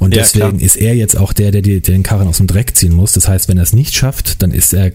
Und 0.00 0.14
ja, 0.14 0.22
deswegen 0.22 0.58
klar. 0.58 0.62
ist 0.62 0.76
er 0.76 0.94
jetzt 0.94 1.16
auch 1.16 1.32
der, 1.32 1.52
der 1.52 1.62
die, 1.62 1.80
den 1.80 2.02
Karren 2.02 2.26
aus 2.26 2.38
dem 2.38 2.46
Dreck 2.46 2.76
ziehen 2.76 2.92
muss. 2.92 3.12
Das 3.12 3.28
heißt, 3.28 3.48
wenn 3.48 3.58
er 3.58 3.62
es 3.62 3.72
nicht 3.72 3.94
schafft, 3.94 4.42
dann 4.42 4.50
ist 4.50 4.72
er 4.72 4.92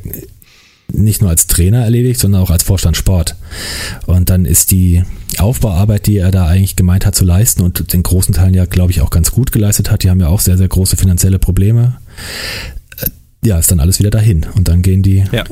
nicht 0.91 1.21
nur 1.21 1.29
als 1.29 1.47
Trainer 1.47 1.83
erledigt, 1.83 2.19
sondern 2.19 2.41
auch 2.41 2.49
als 2.49 2.63
Vorstand 2.63 2.97
Sport. 2.97 3.35
Und 4.05 4.29
dann 4.29 4.45
ist 4.45 4.71
die 4.71 5.03
Aufbauarbeit, 5.37 6.05
die 6.07 6.17
er 6.17 6.31
da 6.31 6.47
eigentlich 6.47 6.75
gemeint 6.75 7.05
hat 7.05 7.15
zu 7.15 7.23
leisten 7.23 7.61
und 7.61 7.93
den 7.93 8.03
großen 8.03 8.33
Teilen 8.33 8.53
ja, 8.53 8.65
glaube 8.65 8.91
ich, 8.91 9.01
auch 9.01 9.09
ganz 9.09 9.31
gut 9.31 9.51
geleistet 9.51 9.89
hat, 9.89 10.03
die 10.03 10.09
haben 10.09 10.19
ja 10.19 10.27
auch 10.27 10.41
sehr, 10.41 10.57
sehr 10.57 10.67
große 10.67 10.97
finanzielle 10.97 11.39
Probleme. 11.39 11.97
Äh, 12.99 13.47
ja, 13.47 13.57
ist 13.57 13.71
dann 13.71 13.79
alles 13.79 13.99
wieder 13.99 14.11
dahin. 14.11 14.45
Und 14.55 14.67
dann 14.67 14.81
gehen 14.81 15.01
die 15.01 15.23
ja. 15.31 15.45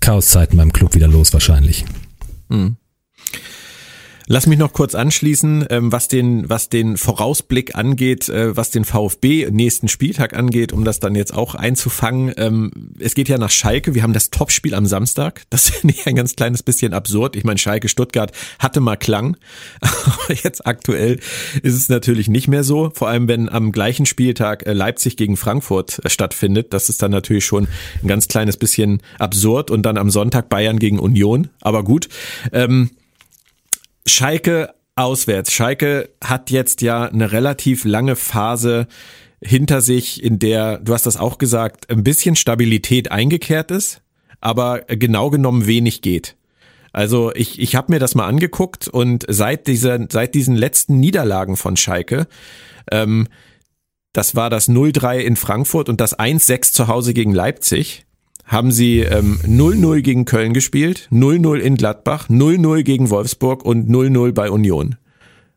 Chaoszeiten 0.00 0.56
beim 0.56 0.72
Club 0.72 0.94
wieder 0.94 1.08
los 1.08 1.32
wahrscheinlich. 1.32 1.84
Mhm. 2.48 2.76
Lass 4.26 4.46
mich 4.46 4.58
noch 4.58 4.72
kurz 4.72 4.94
anschließen, 4.94 5.66
ähm, 5.68 5.92
was 5.92 6.08
den, 6.08 6.48
was 6.48 6.70
den 6.70 6.96
Vorausblick 6.96 7.74
angeht, 7.74 8.30
äh, 8.30 8.56
was 8.56 8.70
den 8.70 8.86
VfB 8.86 9.50
nächsten 9.50 9.88
Spieltag 9.88 10.34
angeht, 10.34 10.72
um 10.72 10.84
das 10.84 10.98
dann 10.98 11.14
jetzt 11.14 11.34
auch 11.34 11.54
einzufangen. 11.54 12.32
Ähm, 12.38 12.70
es 12.98 13.14
geht 13.14 13.28
ja 13.28 13.36
nach 13.36 13.50
Schalke. 13.50 13.94
Wir 13.94 14.02
haben 14.02 14.14
das 14.14 14.30
Topspiel 14.30 14.74
am 14.74 14.86
Samstag. 14.86 15.42
Das 15.50 15.68
finde 15.70 15.94
ich 15.94 16.06
ein 16.06 16.16
ganz 16.16 16.36
kleines 16.36 16.62
bisschen 16.62 16.94
absurd. 16.94 17.36
Ich 17.36 17.44
meine, 17.44 17.58
Schalke 17.58 17.90
Stuttgart 17.90 18.32
hatte 18.58 18.80
mal 18.80 18.96
Klang, 18.96 19.36
aber 19.80 20.34
jetzt 20.42 20.66
aktuell 20.66 21.20
ist 21.62 21.74
es 21.74 21.90
natürlich 21.90 22.28
nicht 22.28 22.48
mehr 22.48 22.64
so. 22.64 22.90
Vor 22.94 23.08
allem, 23.08 23.28
wenn 23.28 23.50
am 23.50 23.72
gleichen 23.72 24.06
Spieltag 24.06 24.66
äh, 24.66 24.72
Leipzig 24.72 25.18
gegen 25.18 25.36
Frankfurt 25.36 26.00
äh, 26.02 26.08
stattfindet. 26.08 26.72
Das 26.72 26.88
ist 26.88 27.02
dann 27.02 27.10
natürlich 27.10 27.44
schon 27.44 27.68
ein 28.02 28.08
ganz 28.08 28.28
kleines 28.28 28.56
bisschen 28.56 29.02
absurd. 29.18 29.70
Und 29.70 29.82
dann 29.82 29.98
am 29.98 30.08
Sonntag 30.08 30.48
Bayern 30.48 30.78
gegen 30.78 30.98
Union. 30.98 31.50
Aber 31.60 31.84
gut. 31.84 32.08
Ähm, 32.50 32.90
Schalke 34.06 34.74
auswärts. 34.96 35.52
Schalke 35.52 36.10
hat 36.22 36.50
jetzt 36.50 36.82
ja 36.82 37.04
eine 37.04 37.32
relativ 37.32 37.84
lange 37.84 38.16
Phase 38.16 38.86
hinter 39.42 39.80
sich, 39.80 40.22
in 40.22 40.38
der, 40.38 40.78
du 40.78 40.94
hast 40.94 41.06
das 41.06 41.16
auch 41.16 41.38
gesagt, 41.38 41.90
ein 41.90 42.04
bisschen 42.04 42.36
Stabilität 42.36 43.10
eingekehrt 43.10 43.70
ist, 43.70 44.02
aber 44.40 44.82
genau 44.82 45.30
genommen 45.30 45.66
wenig 45.66 46.00
geht. 46.02 46.36
Also 46.92 47.34
ich, 47.34 47.58
ich 47.58 47.74
habe 47.74 47.92
mir 47.92 47.98
das 47.98 48.14
mal 48.14 48.26
angeguckt 48.26 48.86
und 48.86 49.24
seit 49.28 49.66
dieser, 49.66 49.98
seit 50.10 50.34
diesen 50.34 50.54
letzten 50.54 51.00
Niederlagen 51.00 51.56
von 51.56 51.76
Schalke, 51.76 52.28
ähm, 52.90 53.28
das 54.12 54.36
war 54.36 54.48
das 54.48 54.68
0-3 54.68 55.18
in 55.18 55.34
Frankfurt 55.34 55.88
und 55.88 56.00
das 56.00 56.16
1-6 56.16 56.72
zu 56.72 56.86
Hause 56.86 57.12
gegen 57.12 57.34
Leipzig, 57.34 58.06
haben 58.44 58.72
sie 58.72 59.00
ähm, 59.00 59.38
0-0 59.46 60.00
gegen 60.02 60.24
Köln 60.24 60.52
gespielt, 60.52 61.08
0-0 61.10 61.58
in 61.58 61.76
Gladbach, 61.76 62.28
0-0 62.28 62.82
gegen 62.82 63.10
Wolfsburg 63.10 63.64
und 63.64 63.88
0-0 63.88 64.32
bei 64.32 64.50
Union. 64.50 64.96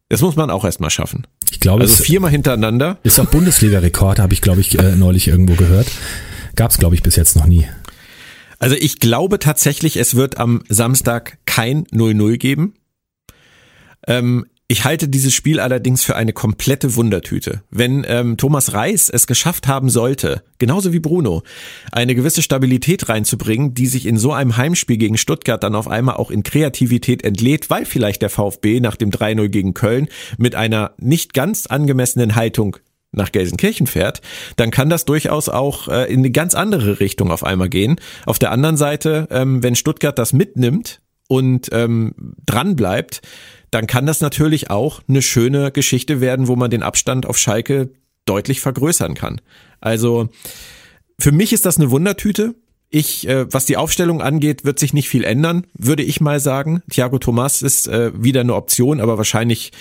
Das 0.10 0.22
muss 0.22 0.36
man 0.38 0.50
auch 0.50 0.64
erstmal 0.64 0.90
schaffen. 0.90 1.28
Ich 1.52 1.60
glaube, 1.60 1.82
also 1.82 2.04
viermal 2.04 2.32
hintereinander. 2.32 2.98
Ist 3.04 3.20
auch 3.20 3.26
Bundesliga-Rekord, 3.26 4.20
habe 4.20 4.34
ich, 4.34 4.42
glaube 4.42 4.62
ich, 4.62 4.80
äh, 4.80 4.96
neulich 4.96 5.28
irgendwo 5.28 5.56
gehört. 5.56 5.88
Gab 6.56 6.72
es, 6.72 6.78
glaube 6.78 6.96
ich, 6.96 7.04
bis 7.04 7.16
jetzt 7.18 7.36
noch 7.36 7.46
nie. 7.46 7.68
Also 8.60 8.76
ich 8.76 9.00
glaube 9.00 9.40
tatsächlich, 9.40 9.98
es 9.98 10.16
wird 10.16 10.38
am 10.38 10.64
Samstag 10.70 11.38
kein 11.46 11.86
0-0 11.88 12.38
geben. 12.38 12.74
Ähm, 14.08 14.46
ich 14.70 14.84
halte 14.84 15.08
dieses 15.08 15.34
Spiel 15.34 15.62
allerdings 15.62 16.04
für 16.04 16.18
eine 16.18 16.34
komplette 16.34 16.96
Wundertüte. 16.96 17.62
Wenn 17.70 18.06
ähm, 18.08 18.36
Thomas 18.36 18.74
Reis 18.74 19.10
es 19.10 19.26
geschafft 19.26 19.68
haben 19.68 19.90
sollte, 19.90 20.44
genauso 20.58 20.92
wie 20.92 21.00
Bruno, 21.00 21.44
eine 21.94 22.16
gewisse 22.16 22.42
Stabilität 22.42 23.08
reinzubringen, 23.08 23.74
die 23.74 23.88
sich 23.88 24.06
in 24.06 24.18
so 24.18 24.34
einem 24.34 24.58
Heimspiel 24.58 24.98
gegen 24.98 25.18
Stuttgart 25.18 25.64
dann 25.64 25.74
auf 25.74 25.88
einmal 25.88 26.16
auch 26.16 26.32
in 26.32 26.44
Kreativität 26.44 27.24
entlädt, 27.24 27.70
weil 27.70 27.86
vielleicht 27.86 28.22
der 28.22 28.30
VfB 28.30 28.82
nach 28.82 28.98
dem 28.98 29.10
3-0 29.10 29.48
gegen 29.48 29.74
Köln 29.74 30.10
mit 30.38 30.56
einer 30.56 30.92
nicht 30.98 31.34
ganz 31.34 31.68
angemessenen 31.68 32.36
Haltung 32.36 32.76
nach 33.14 33.32
Gelsenkirchen 33.32 33.88
fährt, 33.88 34.22
dann 34.58 34.70
kann 34.70 34.90
das 34.90 35.06
durchaus 35.06 35.48
auch 35.48 35.88
äh, 35.88 36.12
in 36.12 36.20
eine 36.20 36.32
ganz 36.32 36.56
andere 36.56 37.00
Richtung 37.00 37.32
auf 37.32 37.46
einmal 37.46 37.70
gehen. 37.70 37.96
Auf 38.26 38.38
der 38.38 38.52
anderen 38.52 38.76
Seite, 38.76 39.30
ähm, 39.32 39.64
wenn 39.64 39.76
Stuttgart 39.76 40.20
das 40.20 40.34
mitnimmt 40.34 41.00
und 41.30 41.70
ähm, 41.72 42.36
dran 42.46 42.76
bleibt, 42.76 43.22
dann 43.72 43.88
kann 43.88 44.06
das 44.06 44.22
natürlich 44.22 44.70
auch 44.70 45.02
eine 45.08 45.22
schöne 45.22 45.72
Geschichte 45.72 46.22
werden, 46.22 46.48
wo 46.48 46.56
man 46.56 46.72
den 46.72 46.84
Abstand 46.84 47.26
auf 47.26 47.38
Schalke 47.38 47.90
deutlich 48.26 48.62
vergrößern 48.62 49.14
kann. 49.14 49.42
Also 49.80 50.30
für 51.20 51.32
mich 51.32 51.54
ist 51.54 51.66
das 51.66 51.78
eine 51.78 51.92
Wundertüte. 51.92 52.56
Ich, 52.90 53.28
äh, 53.28 53.52
was 53.52 53.66
die 53.66 53.76
Aufstellung 53.76 54.22
angeht, 54.22 54.64
wird 54.64 54.80
sich 54.80 54.94
nicht 54.94 55.10
viel 55.10 55.26
ändern, 55.26 55.68
würde 55.74 56.04
ich 56.04 56.22
mal 56.22 56.40
sagen. 56.40 56.82
Thiago 56.90 57.20
Thomas 57.20 57.62
ist 57.62 57.88
äh, 57.88 58.12
wieder 58.16 58.42
eine 58.42 58.56
Option, 58.56 59.02
aber 59.02 59.18
wahrscheinlich 59.18 59.74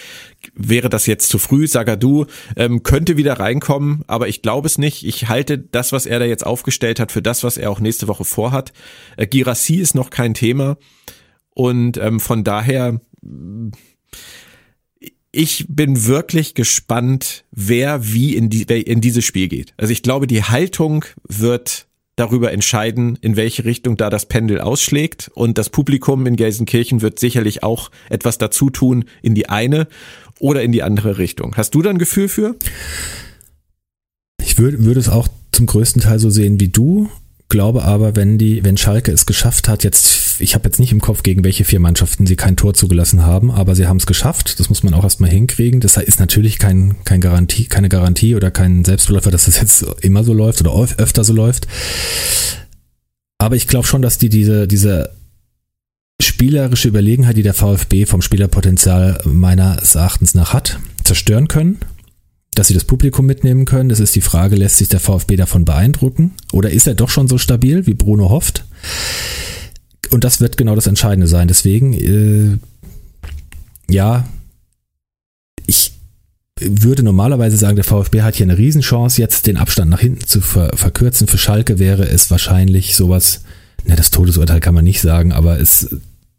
wäre 0.55 0.91
das 0.91 1.07
jetzt 1.07 1.29
zu 1.29 1.39
früh. 1.39 1.69
Sagadu 1.69 2.27
ähm, 2.57 2.83
könnte 2.83 3.17
wieder 3.17 3.35
reinkommen, 3.35 4.03
aber 4.09 4.27
ich 4.27 4.43
glaube 4.43 4.67
es 4.67 4.77
nicht. 4.77 5.07
Ich 5.07 5.29
halte 5.29 5.57
das, 5.57 5.93
was 5.93 6.07
er 6.07 6.19
da 6.19 6.25
jetzt 6.25 6.45
aufgestellt 6.45 6.99
hat, 6.99 7.13
für 7.13 7.23
das, 7.23 7.45
was 7.45 7.59
er 7.59 7.71
auch 7.71 7.79
nächste 7.79 8.09
Woche 8.09 8.25
vorhat. 8.25 8.73
Äh, 9.17 9.29
Girassi 9.29 9.77
ist 9.77 9.95
noch 9.95 10.11
kein 10.11 10.35
Thema. 10.35 10.77
Und 11.55 11.99
ähm, 11.99 12.19
von 12.19 12.43
daher 12.43 13.01
ich 15.33 15.67
bin 15.69 16.07
wirklich 16.07 16.55
gespannt, 16.55 17.45
wer 17.51 18.13
wie 18.13 18.35
in, 18.35 18.49
die, 18.49 18.63
in 18.63 19.01
dieses 19.01 19.25
Spiel 19.25 19.49
geht. 19.49 19.75
Also 19.77 19.93
ich 19.93 20.03
glaube, 20.03 20.27
die 20.27 20.43
Haltung 20.43 21.05
wird 21.29 21.87
darüber 22.17 22.51
entscheiden, 22.51 23.19
in 23.21 23.37
welche 23.37 23.67
Richtung 23.67 23.99
da 23.99 24.09
das 24.09 24.27
Pendel 24.27 24.61
ausschlägt. 24.61 25.31
Und 25.35 25.59
das 25.59 25.69
Publikum 25.69 26.27
in 26.27 26.37
Gelsenkirchen 26.37 27.03
wird 27.03 27.19
sicherlich 27.19 27.63
auch 27.63 27.91
etwas 28.09 28.39
dazu 28.39 28.71
tun 28.71 29.05
in 29.23 29.35
die 29.35 29.49
eine 29.51 29.87
oder 30.39 30.63
in 30.63 30.73
die 30.73 30.83
andere 30.83 31.19
Richtung. 31.19 31.55
Hast 31.57 31.75
du 31.75 31.83
da 31.83 31.91
ein 31.91 31.99
Gefühl 31.99 32.29
für? 32.29 32.57
Ich 34.41 34.59
würde, 34.59 34.85
würde 34.85 35.01
es 35.01 35.11
auch 35.11 35.29
zum 35.53 35.67
größten 35.67 36.03
Teil 36.03 36.19
so 36.19 36.31
sehen 36.31 36.59
wie 36.61 36.69
du 36.69 37.11
glaube 37.49 37.85
aber, 37.85 38.17
wenn 38.17 38.39
die, 38.39 38.65
wenn 38.65 38.77
Schalke 38.77 39.13
es 39.13 39.27
geschafft 39.27 39.69
hat, 39.69 39.85
jetzt, 39.85 40.41
ich 40.41 40.55
habe 40.55 40.67
jetzt 40.67 40.79
nicht 40.79 40.93
im 40.93 41.01
Kopf, 41.01 41.23
gegen 41.23 41.45
welche 41.45 41.65
vier 41.65 41.81
Mannschaften 41.81 42.27
sie 42.27 42.37
kein 42.37 42.57
Tor 42.57 42.75
zugelassen 42.75 43.25
haben, 43.25 43.51
aber 43.51 43.75
sie 43.75 43.87
haben 43.87 43.99
es 43.99 44.07
geschafft. 44.07 44.59
Das 44.59 44.69
muss 44.69 44.83
man 44.83 44.95
auch 44.95 45.05
erstmal 45.05 45.31
hinkriegen. 45.31 45.81
Das 45.81 45.97
ist 45.97 46.21
natürlich 46.21 46.59
kein, 46.59 46.97
kein 47.05 47.21
Garantie, 47.21 47.67
keine 47.67 47.89
Garantie 47.89 48.35
oder 48.35 48.51
kein 48.51 48.85
Selbstläufer, 48.85 49.31
dass 49.31 49.45
das 49.45 49.61
jetzt 49.61 49.83
immer 50.01 50.25
so 50.25 50.33
läuft 50.33 50.61
oder 50.61 50.75
öfter 50.99 51.25
so 51.25 51.33
läuft. 51.33 51.69
Aber 53.39 53.57
ich 53.57 53.69
glaube 53.69 53.87
schon, 53.87 54.03
dass 54.03 54.19
die 54.19 54.29
diese, 54.29 54.67
diese 54.67 55.11
spielerische 56.21 56.89
Überlegenheit, 56.89 57.37
die 57.37 57.43
der 57.43 57.55
VfB 57.55 58.07
vom 58.07 58.23
Spielerpotenzial 58.23 59.21
meines 59.25 59.95
Erachtens 59.95 60.35
nach 60.35 60.53
hat, 60.53 60.79
zerstören 61.05 61.47
können 61.47 61.79
dass 62.57 62.69
sie 62.69 62.75
das 62.75 62.85
Publikum 62.85 63.27
mitnehmen 63.27 63.67
können. 63.67 63.91
Das 63.91 64.01
ist 64.01 64.17
die 64.17 64.23
Frage, 64.23 64.57
lässt 64.57 64.79
sich 64.79 64.89
der 64.89 64.99
VfB 64.99 65.37
davon 65.37 65.65
beeindrucken? 65.65 66.33
Oder 66.53 66.71
ist 66.71 66.87
er 66.87 66.95
doch 66.95 67.11
schon 67.11 67.29
so 67.29 67.39
stabil, 67.39 67.87
wie 67.87 67.95
Bruno 67.95 68.31
hofft? 68.31 68.65
Und 70.11 70.25
das 70.25 70.41
wird 70.41 70.57
genau 70.57 70.75
das 70.75 70.87
Entscheidende 70.87 71.27
sein. 71.27 71.49
Deswegen, 71.49 71.93
äh, 71.93 72.59
ja, 73.93 74.27
ich 75.67 75.93
würde 76.59 77.03
normalerweise 77.03 77.59
sagen, 77.59 77.77
der 77.77 77.85
VfB 77.85 78.23
hat 78.23 78.37
hier 78.37 78.47
eine 78.47 78.57
Riesenchance, 78.57 79.21
jetzt 79.21 79.47
den 79.47 79.59
Abstand 79.59 79.91
nach 79.91 80.01
hinten 80.01 80.27
zu 80.27 80.41
ver 80.41 80.71
verkürzen. 80.75 81.29
Für 81.29 81.39
Schalke 81.39 81.79
wäre 81.79 82.09
es 82.09 82.31
wahrscheinlich 82.31 82.97
sowas, 82.97 83.43
ne, 83.85 83.97
das 83.97 84.11
Todesurteil 84.11 84.61
kann 84.61 84.75
man 84.75 84.85
nicht 84.85 85.03
sagen, 85.03 85.33
aber 85.33 85.61
es 85.61 85.95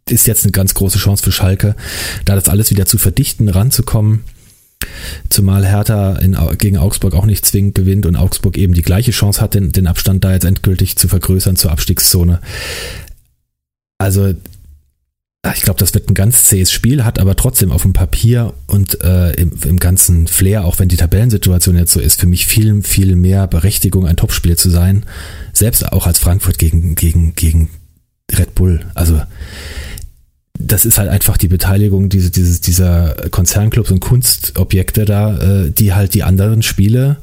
ist 0.10 0.26
jetzt 0.26 0.46
eine 0.46 0.52
ganz 0.52 0.74
große 0.74 0.98
Chance 0.98 1.24
für 1.24 1.32
Schalke, 1.32 1.76
da 2.26 2.34
das 2.34 2.50
alles 2.50 2.72
wieder 2.72 2.88
zu 2.88 2.98
verdichten, 2.98 3.50
ranzukommen. 3.50 4.24
Zumal 5.30 5.66
Hertha 5.66 6.18
in, 6.18 6.38
gegen 6.58 6.78
Augsburg 6.78 7.14
auch 7.14 7.26
nicht 7.26 7.46
zwingend 7.46 7.76
gewinnt 7.76 8.06
und 8.06 8.16
Augsburg 8.16 8.58
eben 8.58 8.74
die 8.74 8.82
gleiche 8.82 9.12
Chance 9.12 9.42
hat, 9.42 9.54
den, 9.54 9.72
den 9.72 9.88
Abstand 9.88 10.24
da 10.24 10.34
jetzt 10.34 10.46
endgültig 10.46 10.96
zu 10.96 11.08
vergrößern 11.08 11.56
zur 11.56 11.72
Abstiegszone. 11.72 12.40
Also 13.98 14.34
ich 15.56 15.62
glaube, 15.62 15.80
das 15.80 15.94
wird 15.94 16.10
ein 16.10 16.14
ganz 16.14 16.44
zähes 16.44 16.72
Spiel, 16.72 17.06
hat 17.06 17.20
aber 17.20 17.36
trotzdem 17.36 17.72
auf 17.72 17.84
dem 17.84 17.94
Papier 17.94 18.54
und 18.68 19.02
äh, 19.04 19.32
im, 19.34 19.54
im, 19.64 19.80
ganzen 19.80 20.28
Flair, 20.28 20.66
auch 20.66 20.80
wenn 20.80 20.90
die 20.90 20.98
Tabellensituation 20.98 21.78
jetzt 21.78 21.94
so 21.94 22.00
ist, 22.00 22.20
für 22.20 22.28
mich 22.28 22.46
viel, 22.46 22.82
viel 22.84 23.16
mehr 23.16 23.48
Berechtigung, 23.48 24.08
ein 24.08 24.18
Topspiel 24.18 24.58
zu 24.58 24.70
sein. 24.70 25.06
Selbst 25.54 25.92
auch 25.92 26.08
als 26.08 26.20
Frankfurt 26.20 26.60
gegen, 26.60 26.96
gegen, 26.96 27.34
gegen 27.36 27.70
Red 28.32 28.56
Bull. 28.56 28.86
Also 28.94 29.22
das 30.60 30.86
ist 30.86 30.98
halt 30.98 31.10
einfach 31.10 31.38
die 31.38 31.48
Beteiligung 31.48 32.10
diese, 32.10 32.32
dieses, 32.32 32.62
dieser 32.62 33.16
Konzernclubs 33.30 33.92
und 33.92 34.00
Kunstobjekte 34.00 35.06
da, 35.06 35.38
äh, 35.38 35.72
die 35.72 35.94
halt 35.94 36.14
die 36.14 36.24
anderen 36.24 36.64
Spiele 36.64 37.18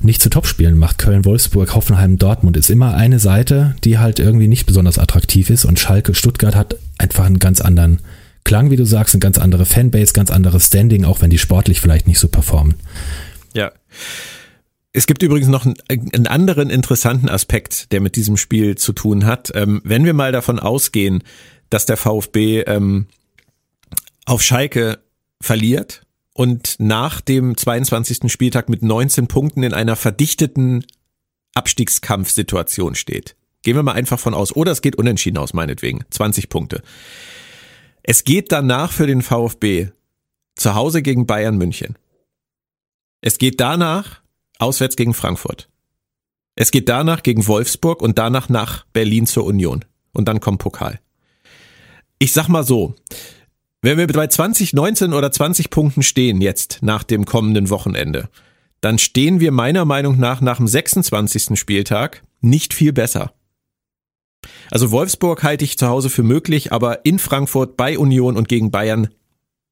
nicht 0.00 0.22
zu 0.22 0.30
Topspielen 0.30 0.78
macht. 0.78 0.98
Köln, 0.98 1.24
Wolfsburg, 1.24 1.74
Hoffenheim, 1.74 2.18
Dortmund 2.18 2.56
ist 2.56 2.70
immer 2.70 2.94
eine 2.94 3.18
Seite, 3.18 3.74
die 3.84 3.98
halt 3.98 4.18
irgendwie 4.18 4.48
nicht 4.48 4.66
besonders 4.66 4.98
attraktiv 4.98 5.50
ist 5.50 5.64
und 5.64 5.78
Schalke, 5.78 6.14
Stuttgart 6.14 6.54
hat 6.54 6.76
einfach 6.98 7.24
einen 7.24 7.38
ganz 7.38 7.60
anderen 7.60 8.00
Klang, 8.44 8.70
wie 8.70 8.76
du 8.76 8.84
sagst, 8.84 9.14
eine 9.14 9.20
ganz 9.20 9.38
andere 9.38 9.66
Fanbase, 9.66 10.12
ganz 10.12 10.30
anderes 10.30 10.66
Standing, 10.66 11.04
auch 11.04 11.20
wenn 11.20 11.30
die 11.30 11.38
sportlich 11.38 11.80
vielleicht 11.80 12.08
nicht 12.08 12.18
so 12.18 12.28
performen. 12.28 12.74
Ja. 13.54 13.70
Es 14.92 15.06
gibt 15.06 15.22
übrigens 15.22 15.48
noch 15.48 15.64
einen, 15.64 15.76
einen 15.88 16.26
anderen 16.26 16.68
interessanten 16.68 17.28
Aspekt, 17.28 17.92
der 17.92 18.00
mit 18.00 18.16
diesem 18.16 18.36
Spiel 18.36 18.76
zu 18.76 18.92
tun 18.92 19.24
hat. 19.24 19.52
Ähm, 19.54 19.80
wenn 19.84 20.04
wir 20.04 20.12
mal 20.12 20.32
davon 20.32 20.58
ausgehen, 20.58 21.22
dass 21.72 21.86
der 21.86 21.96
VfB 21.96 22.60
ähm, 22.62 23.06
auf 24.26 24.42
Schalke 24.42 25.02
verliert 25.40 26.04
und 26.34 26.76
nach 26.78 27.22
dem 27.22 27.56
22. 27.56 28.30
Spieltag 28.30 28.68
mit 28.68 28.82
19 28.82 29.26
Punkten 29.26 29.62
in 29.62 29.72
einer 29.72 29.96
verdichteten 29.96 30.84
Abstiegskampfsituation 31.54 32.94
steht. 32.94 33.36
Gehen 33.62 33.76
wir 33.76 33.82
mal 33.82 33.92
einfach 33.92 34.20
von 34.20 34.34
aus. 34.34 34.54
Oder 34.54 34.72
es 34.72 34.82
geht 34.82 34.96
unentschieden 34.96 35.38
aus, 35.38 35.54
meinetwegen. 35.54 36.04
20 36.10 36.50
Punkte. 36.50 36.82
Es 38.02 38.24
geht 38.24 38.52
danach 38.52 38.92
für 38.92 39.06
den 39.06 39.22
VfB 39.22 39.88
zu 40.56 40.74
Hause 40.74 41.00
gegen 41.00 41.26
Bayern 41.26 41.56
München. 41.56 41.96
Es 43.22 43.38
geht 43.38 43.60
danach 43.60 44.20
auswärts 44.58 44.96
gegen 44.96 45.14
Frankfurt. 45.14 45.70
Es 46.54 46.70
geht 46.70 46.88
danach 46.90 47.22
gegen 47.22 47.46
Wolfsburg 47.46 48.02
und 48.02 48.18
danach 48.18 48.50
nach 48.50 48.84
Berlin 48.92 49.26
zur 49.26 49.44
Union. 49.44 49.84
Und 50.12 50.28
dann 50.28 50.40
kommt 50.40 50.58
Pokal 50.58 51.00
ich 52.22 52.32
sag 52.32 52.46
mal 52.46 52.62
so, 52.62 52.94
wenn 53.80 53.98
wir 53.98 54.06
bei 54.06 54.28
20, 54.28 54.74
19 54.74 55.12
oder 55.12 55.32
20 55.32 55.70
Punkten 55.70 56.04
stehen 56.04 56.40
jetzt 56.40 56.78
nach 56.80 57.02
dem 57.02 57.24
kommenden 57.24 57.68
Wochenende, 57.68 58.28
dann 58.80 59.00
stehen 59.00 59.40
wir 59.40 59.50
meiner 59.50 59.84
Meinung 59.84 60.20
nach 60.20 60.40
nach 60.40 60.58
dem 60.58 60.68
26. 60.68 61.58
Spieltag 61.58 62.22
nicht 62.40 62.74
viel 62.74 62.92
besser. 62.92 63.32
Also 64.70 64.92
Wolfsburg 64.92 65.42
halte 65.42 65.64
ich 65.64 65.78
zu 65.78 65.88
Hause 65.88 66.10
für 66.10 66.22
möglich, 66.22 66.70
aber 66.70 67.04
in 67.04 67.18
Frankfurt 67.18 67.76
bei 67.76 67.98
Union 67.98 68.36
und 68.36 68.48
gegen 68.48 68.70
Bayern 68.70 69.08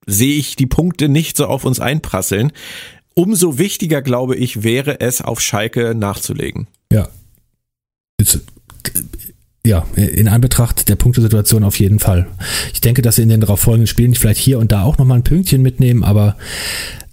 sehe 0.06 0.34
ich 0.34 0.56
die 0.56 0.66
Punkte 0.66 1.08
nicht 1.08 1.36
so 1.36 1.46
auf 1.46 1.64
uns 1.64 1.78
einprasseln. 1.78 2.50
Umso 3.14 3.58
wichtiger, 3.58 4.02
glaube 4.02 4.34
ich, 4.34 4.64
wäre 4.64 4.98
es, 4.98 5.22
auf 5.22 5.40
Schalke 5.40 5.94
nachzulegen. 5.94 6.66
Ja 6.92 7.08
ja, 9.64 9.86
in 9.94 10.28
Anbetracht 10.28 10.88
der 10.88 10.96
Punktesituation 10.96 11.64
auf 11.64 11.78
jeden 11.78 11.98
Fall. 11.98 12.26
Ich 12.72 12.80
denke, 12.80 13.02
dass 13.02 13.16
sie 13.16 13.22
in 13.22 13.28
den 13.28 13.40
darauffolgenden 13.40 13.86
Spielen 13.86 14.14
vielleicht 14.14 14.40
hier 14.40 14.58
und 14.58 14.72
da 14.72 14.82
auch 14.82 14.98
nochmal 14.98 15.18
ein 15.18 15.24
Pünktchen 15.24 15.60
mitnehmen, 15.60 16.02
aber 16.02 16.36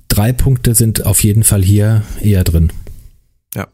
drei 0.08 0.32
Punkte 0.32 0.74
sind 0.74 1.06
auf 1.06 1.24
jeden 1.24 1.44
Fall 1.44 1.62
hier 1.62 2.04
eher 2.22 2.44
drin. 2.46 2.72
Ja. 3.54 3.68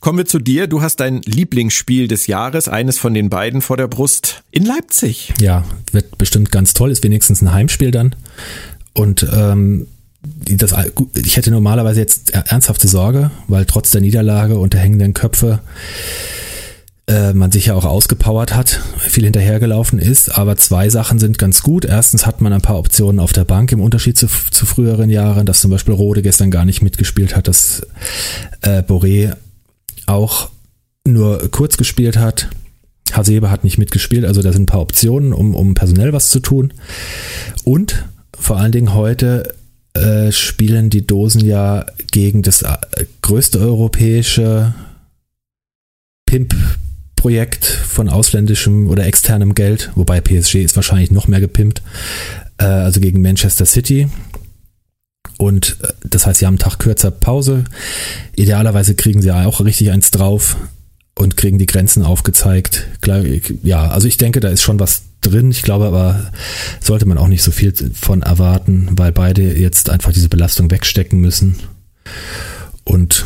Kommen 0.00 0.18
wir 0.18 0.26
zu 0.26 0.38
dir. 0.38 0.66
Du 0.66 0.80
hast 0.80 1.00
dein 1.00 1.20
Lieblingsspiel 1.22 2.08
des 2.08 2.26
Jahres, 2.26 2.68
eines 2.68 2.98
von 2.98 3.12
den 3.12 3.28
beiden 3.28 3.60
vor 3.60 3.76
der 3.76 3.88
Brust, 3.88 4.44
in 4.50 4.64
Leipzig. 4.64 5.34
Ja, 5.38 5.64
wird 5.92 6.16
bestimmt 6.16 6.50
ganz 6.50 6.72
toll, 6.72 6.90
ist 6.90 7.04
wenigstens 7.04 7.42
ein 7.42 7.52
Heimspiel 7.52 7.90
dann. 7.90 8.16
Und 8.94 9.26
ähm, 9.30 9.88
das, 10.22 10.74
ich 11.16 11.36
hätte 11.36 11.50
normalerweise 11.50 12.00
jetzt 12.00 12.30
ernsthafte 12.30 12.88
Sorge, 12.88 13.30
weil 13.46 13.66
trotz 13.66 13.90
der 13.90 14.00
Niederlage 14.00 14.58
und 14.58 14.72
der 14.72 14.80
hängenden 14.80 15.12
Köpfe 15.12 15.60
äh, 17.06 17.34
man 17.34 17.52
sich 17.52 17.66
ja 17.66 17.74
auch 17.74 17.84
ausgepowert 17.84 18.54
hat, 18.54 18.80
viel 18.98 19.24
hinterhergelaufen 19.24 19.98
ist. 19.98 20.36
Aber 20.38 20.56
zwei 20.56 20.88
Sachen 20.88 21.18
sind 21.18 21.38
ganz 21.38 21.62
gut. 21.62 21.84
Erstens 21.84 22.26
hat 22.26 22.40
man 22.40 22.52
ein 22.52 22.62
paar 22.62 22.78
Optionen 22.78 23.20
auf 23.20 23.32
der 23.32 23.44
Bank 23.44 23.72
im 23.72 23.80
Unterschied 23.80 24.16
zu, 24.16 24.26
zu 24.50 24.64
früheren 24.64 25.10
Jahren, 25.10 25.44
dass 25.44 25.60
zum 25.60 25.70
Beispiel 25.70 25.94
Rode 25.94 26.22
gestern 26.22 26.50
gar 26.50 26.64
nicht 26.64 26.82
mitgespielt 26.82 27.36
hat, 27.36 27.48
dass 27.48 27.86
äh, 28.62 28.82
Boré 28.82 29.36
auch 30.06 30.48
nur 31.06 31.50
kurz 31.50 31.76
gespielt 31.76 32.16
hat. 32.16 32.48
Hasebe 33.12 33.50
hat 33.50 33.64
nicht 33.64 33.76
mitgespielt, 33.78 34.24
also 34.24 34.40
da 34.40 34.52
sind 34.52 34.62
ein 34.62 34.66
paar 34.66 34.80
Optionen, 34.80 35.34
um, 35.34 35.54
um 35.54 35.74
personell 35.74 36.12
was 36.14 36.30
zu 36.30 36.40
tun. 36.40 36.72
Und 37.64 38.06
vor 38.38 38.56
allen 38.56 38.72
Dingen 38.72 38.94
heute 38.94 39.54
äh, 39.92 40.32
spielen 40.32 40.88
die 40.90 41.06
Dosen 41.06 41.44
ja 41.44 41.84
gegen 42.10 42.42
das 42.42 42.62
äh, 42.62 42.76
größte 43.20 43.58
europäische 43.58 44.74
Pimp 46.26 46.54
Projekt 47.24 47.64
von 47.64 48.10
ausländischem 48.10 48.86
oder 48.86 49.06
externem 49.06 49.54
Geld, 49.54 49.90
wobei 49.94 50.20
PSG 50.20 50.56
ist 50.56 50.76
wahrscheinlich 50.76 51.10
noch 51.10 51.26
mehr 51.26 51.40
gepimpt, 51.40 51.80
äh, 52.58 52.64
also 52.64 53.00
gegen 53.00 53.22
Manchester 53.22 53.64
City. 53.64 54.10
Und 55.38 55.78
äh, 55.80 55.88
das 56.04 56.26
heißt, 56.26 56.40
sie 56.40 56.46
haben 56.46 56.56
einen 56.56 56.58
Tag 56.58 56.78
kürzer 56.78 57.10
Pause. 57.10 57.64
Idealerweise 58.36 58.94
kriegen 58.94 59.22
sie 59.22 59.32
auch 59.32 59.62
richtig 59.62 59.90
eins 59.90 60.10
drauf 60.10 60.58
und 61.14 61.38
kriegen 61.38 61.56
die 61.56 61.64
Grenzen 61.64 62.02
aufgezeigt. 62.02 62.88
Ja, 63.62 63.88
also 63.88 64.06
ich 64.06 64.18
denke, 64.18 64.40
da 64.40 64.50
ist 64.50 64.62
schon 64.62 64.78
was 64.78 65.04
drin. 65.22 65.50
Ich 65.50 65.62
glaube 65.62 65.86
aber, 65.86 66.30
sollte 66.82 67.06
man 67.06 67.16
auch 67.16 67.28
nicht 67.28 67.42
so 67.42 67.52
viel 67.52 67.72
von 67.94 68.20
erwarten, 68.20 68.88
weil 68.98 69.12
beide 69.12 69.58
jetzt 69.58 69.88
einfach 69.88 70.12
diese 70.12 70.28
Belastung 70.28 70.70
wegstecken 70.70 71.22
müssen. 71.22 71.56
Und 72.84 73.24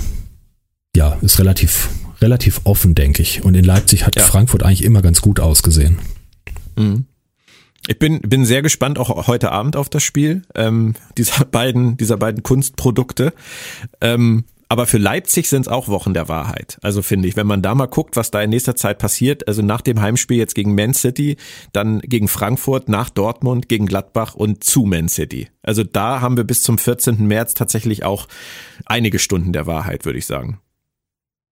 ja, 0.94 1.18
ist 1.20 1.40
relativ 1.40 1.88
relativ 2.20 2.62
offen, 2.64 2.94
denke 2.94 3.22
ich. 3.22 3.44
Und 3.44 3.54
in 3.54 3.64
Leipzig 3.64 4.06
hat 4.06 4.16
ja. 4.16 4.22
Frankfurt 4.22 4.62
eigentlich 4.62 4.84
immer 4.84 5.02
ganz 5.02 5.20
gut 5.20 5.40
ausgesehen. 5.40 5.98
Mhm. 6.76 7.06
Ich 7.86 7.98
bin, 7.98 8.20
bin 8.20 8.44
sehr 8.44 8.62
gespannt 8.62 8.98
auch 8.98 9.28
heute 9.28 9.50
Abend 9.52 9.76
auf 9.76 9.88
das 9.88 10.02
Spiel 10.02 10.42
ähm, 10.54 10.94
dieser 11.16 11.44
beiden 11.50 11.96
dieser 11.96 12.16
beiden 12.16 12.42
Kunstprodukte. 12.42 13.32
Ähm, 14.00 14.44
aber 14.70 14.86
für 14.86 14.98
Leipzig 14.98 15.48
sind 15.48 15.62
es 15.62 15.68
auch 15.68 15.88
Wochen 15.88 16.12
der 16.12 16.28
Wahrheit. 16.28 16.76
Also 16.82 17.00
finde 17.00 17.26
ich, 17.26 17.36
wenn 17.36 17.46
man 17.46 17.62
da 17.62 17.74
mal 17.74 17.86
guckt, 17.86 18.16
was 18.16 18.30
da 18.30 18.42
in 18.42 18.50
nächster 18.50 18.76
Zeit 18.76 18.98
passiert, 18.98 19.48
also 19.48 19.62
nach 19.62 19.80
dem 19.80 20.02
Heimspiel 20.02 20.36
jetzt 20.36 20.54
gegen 20.54 20.74
Man 20.74 20.92
City, 20.92 21.38
dann 21.72 22.00
gegen 22.00 22.28
Frankfurt, 22.28 22.90
nach 22.90 23.08
Dortmund, 23.08 23.70
gegen 23.70 23.86
Gladbach 23.86 24.34
und 24.34 24.62
zu 24.64 24.82
Man 24.82 25.08
City. 25.08 25.48
Also 25.62 25.84
da 25.84 26.20
haben 26.20 26.36
wir 26.36 26.44
bis 26.44 26.62
zum 26.62 26.76
14. 26.76 27.26
März 27.26 27.54
tatsächlich 27.54 28.04
auch 28.04 28.28
einige 28.84 29.18
Stunden 29.18 29.54
der 29.54 29.66
Wahrheit, 29.66 30.04
würde 30.04 30.18
ich 30.18 30.26
sagen 30.26 30.60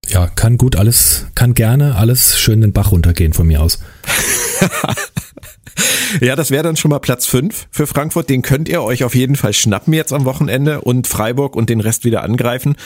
ja, 0.08 0.28
kann 0.28 0.56
gut 0.56 0.76
alles, 0.76 1.26
kann 1.34 1.54
gerne 1.54 1.96
alles 1.96 2.38
schön 2.38 2.60
den 2.60 2.72
Bach 2.72 2.92
runtergehen 2.92 3.32
von 3.32 3.46
mir 3.46 3.60
aus. 3.60 3.80
ja, 6.20 6.36
das 6.36 6.50
wäre 6.50 6.62
dann 6.62 6.76
schon 6.76 6.90
mal 6.90 7.00
Platz 7.00 7.26
5 7.26 7.68
für 7.70 7.86
Frankfurt. 7.86 8.28
Den 8.28 8.42
könnt 8.42 8.68
ihr 8.68 8.82
euch 8.82 9.04
auf 9.04 9.14
jeden 9.14 9.36
Fall 9.36 9.52
schnappen 9.52 9.92
jetzt 9.92 10.12
am 10.12 10.24
Wochenende 10.24 10.80
und 10.80 11.06
Freiburg 11.06 11.56
und 11.56 11.70
den 11.70 11.80
Rest 11.80 12.04
wieder 12.04 12.22
angreifen. 12.22 12.76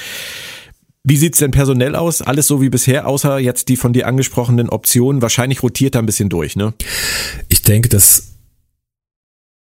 Wie 1.02 1.16
sieht's 1.16 1.38
denn 1.38 1.50
personell 1.50 1.94
aus? 1.94 2.20
Alles 2.20 2.46
so 2.46 2.61
wie 2.61 2.68
bisher, 2.68 3.06
außer 3.06 3.38
jetzt 3.38 3.68
die 3.68 3.76
von 3.76 3.92
dir 3.92 4.06
angesprochenen 4.06 4.68
Optionen. 4.68 5.22
Wahrscheinlich 5.22 5.62
rotiert 5.62 5.94
da 5.94 5.98
ein 5.98 6.06
bisschen 6.06 6.28
durch, 6.28 6.56
ne? 6.56 6.74
Ich 7.48 7.62
denke, 7.62 7.88
dass 7.88 8.34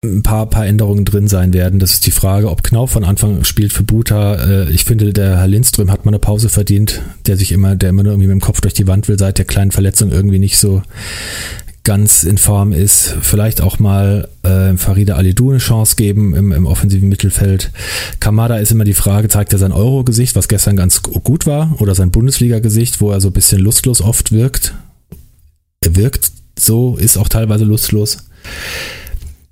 ein 0.03 0.21
paar, 0.21 0.45
paar 0.47 0.67
Änderungen 0.67 1.05
drin 1.05 1.27
sein 1.27 1.53
werden. 1.53 1.79
Das 1.79 1.93
ist 1.93 2.05
die 2.05 2.11
Frage, 2.11 2.51
ob 2.51 2.63
Knauf 2.63 2.91
von 2.91 3.03
Anfang 3.03 3.43
spielt 3.43 3.73
für 3.73 3.83
Buta. 3.83 4.35
Äh, 4.35 4.69
ich 4.69 4.85
finde, 4.85 5.11
der 5.11 5.37
Herr 5.37 5.47
Lindström 5.47 5.91
hat 5.91 6.05
mal 6.05 6.11
eine 6.11 6.19
Pause 6.19 6.49
verdient, 6.49 7.01
der 7.25 7.35
sich 7.35 7.51
immer, 7.51 7.75
der 7.75 7.89
immer 7.89 8.03
nur 8.03 8.13
irgendwie 8.13 8.27
mit 8.27 8.35
dem 8.35 8.45
Kopf 8.45 8.61
durch 8.61 8.75
die 8.75 8.85
Wand 8.85 9.07
will, 9.07 9.17
seit 9.17 9.39
der 9.39 9.45
kleinen 9.45 9.71
Verletzung 9.71 10.11
irgendwie 10.11 10.37
nicht 10.39 10.57
so 10.57 10.83
ganz 11.83 12.23
in 12.23 12.37
Form 12.37 12.73
ist. 12.73 13.15
Vielleicht 13.21 13.61
auch 13.61 13.79
mal 13.79 14.27
äh, 14.43 14.77
Farida 14.77 15.15
Alidou 15.15 15.49
eine 15.49 15.59
Chance 15.59 15.95
geben 15.95 16.35
im, 16.35 16.51
im 16.51 16.67
offensiven 16.67 17.09
Mittelfeld. 17.09 17.71
Kamada 18.19 18.57
ist 18.57 18.71
immer 18.71 18.83
die 18.83 18.93
Frage, 18.93 19.29
zeigt 19.29 19.53
er 19.53 19.59
sein 19.59 19.71
Euro-Gesicht, 19.71 20.35
was 20.35 20.47
gestern 20.47 20.75
ganz 20.75 21.01
gut 21.01 21.47
war, 21.47 21.75
oder 21.79 21.95
sein 21.95 22.11
Bundesliga-Gesicht, 22.11 23.01
wo 23.01 23.11
er 23.11 23.21
so 23.21 23.29
ein 23.29 23.33
bisschen 23.33 23.61
lustlos 23.61 24.01
oft 24.01 24.31
wirkt. 24.31 24.75
Er 25.81 25.95
wirkt 25.95 26.31
so, 26.59 26.97
ist 26.97 27.17
auch 27.17 27.29
teilweise 27.29 27.63
lustlos 27.63 28.17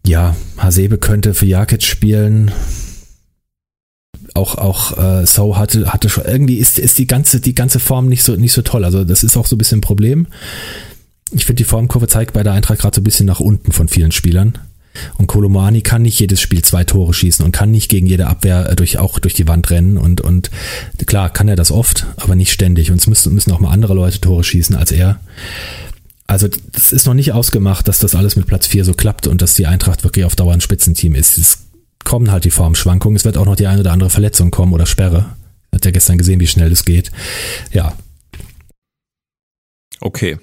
ja, 0.05 0.35
Hasebe 0.57 0.97
könnte 0.97 1.33
für 1.33 1.45
Jakic 1.45 1.83
spielen. 1.83 2.51
Auch, 4.33 4.55
auch 4.55 4.97
äh, 4.97 5.25
So 5.25 5.57
hatte, 5.57 5.91
hatte 5.93 6.09
schon, 6.09 6.25
irgendwie 6.25 6.57
ist, 6.57 6.79
ist 6.79 6.97
die 6.97 7.07
ganze, 7.07 7.39
die 7.39 7.55
ganze 7.55 7.79
Form 7.79 8.07
nicht 8.07 8.23
so, 8.23 8.35
nicht 8.35 8.53
so 8.53 8.61
toll. 8.61 8.85
Also 8.85 9.03
das 9.03 9.23
ist 9.23 9.37
auch 9.37 9.45
so 9.45 9.55
ein 9.55 9.57
bisschen 9.57 9.79
ein 9.79 9.81
Problem. 9.81 10.27
Ich 11.31 11.45
finde, 11.45 11.57
die 11.57 11.63
Formkurve 11.63 12.07
zeigt 12.07 12.33
bei 12.33 12.43
der 12.43 12.53
Eintracht 12.53 12.79
gerade 12.79 12.95
so 12.95 13.01
ein 13.01 13.05
bisschen 13.05 13.25
nach 13.25 13.39
unten 13.39 13.71
von 13.71 13.87
vielen 13.87 14.11
Spielern. 14.11 14.57
Und 15.17 15.27
Kolomani 15.27 15.81
kann 15.81 16.03
nicht 16.03 16.19
jedes 16.19 16.39
Spiel 16.39 16.63
zwei 16.63 16.83
Tore 16.83 17.13
schießen 17.13 17.43
und 17.43 17.51
kann 17.51 17.71
nicht 17.71 17.89
gegen 17.89 18.07
jede 18.07 18.27
Abwehr 18.27 18.69
äh, 18.69 18.75
durch, 18.75 18.97
auch 18.97 19.19
durch 19.19 19.33
die 19.33 19.47
Wand 19.47 19.69
rennen. 19.69 19.97
Und, 19.97 20.21
und 20.21 20.51
klar 21.05 21.31
kann 21.31 21.47
er 21.47 21.55
das 21.55 21.71
oft, 21.71 22.05
aber 22.17 22.35
nicht 22.35 22.51
ständig. 22.51 22.91
Und 22.91 22.97
es 22.97 23.07
müssen, 23.07 23.33
müssen 23.33 23.51
auch 23.51 23.59
mal 23.59 23.71
andere 23.71 23.93
Leute 23.93 24.21
Tore 24.21 24.43
schießen 24.43 24.75
als 24.75 24.91
er. 24.91 25.19
Also 26.27 26.47
das 26.71 26.91
ist 26.91 27.05
noch 27.05 27.13
nicht 27.13 27.33
ausgemacht, 27.33 27.87
dass 27.87 27.99
das 27.99 28.15
alles 28.15 28.35
mit 28.35 28.47
Platz 28.47 28.65
4 28.67 28.83
so 28.83 28.93
klappt 28.93 29.27
und 29.27 29.41
dass 29.41 29.55
die 29.55 29.67
Eintracht 29.67 30.03
wirklich 30.03 30.25
auf 30.25 30.35
Dauer 30.35 30.53
ein 30.53 30.61
Spitzenteam 30.61 31.13
ist. 31.13 31.37
Es 31.37 31.65
kommen 32.03 32.31
halt 32.31 32.45
die 32.45 32.51
Formschwankungen. 32.51 33.15
Es 33.15 33.25
wird 33.25 33.37
auch 33.37 33.45
noch 33.45 33.55
die 33.55 33.67
eine 33.67 33.81
oder 33.81 33.91
andere 33.91 34.09
Verletzung 34.09 34.51
kommen 34.51 34.73
oder 34.73 34.85
Sperre. 34.85 35.35
Hat 35.73 35.85
ja 35.85 35.91
gestern 35.91 36.17
gesehen, 36.17 36.39
wie 36.39 36.47
schnell 36.47 36.69
das 36.69 36.85
geht. 36.85 37.11
Ja. 37.71 37.93
Okay. 39.99 40.37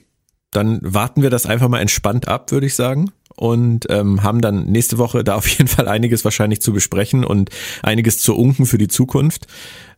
Dann 0.51 0.80
warten 0.83 1.22
wir 1.22 1.30
das 1.30 1.47
einfach 1.47 1.68
mal 1.68 1.80
entspannt 1.80 2.28
ab, 2.28 2.53
würde 2.53 2.66
ich 2.66 2.74
sagen. 2.74 3.11
Und 3.43 3.86
ähm, 3.90 4.22
haben 4.22 4.40
dann 4.40 4.66
nächste 4.66 4.99
Woche 4.99 5.24
da 5.24 5.34
auf 5.34 5.49
jeden 5.49 5.66
Fall 5.66 5.88
einiges 5.88 6.24
wahrscheinlich 6.24 6.62
zu 6.62 6.72
besprechen 6.72 7.24
und 7.24 7.51
einiges 7.82 8.18
zu 8.18 8.36
unken 8.36 8.66
für 8.66 8.78
die 8.78 8.86
Zukunft. 8.86 9.49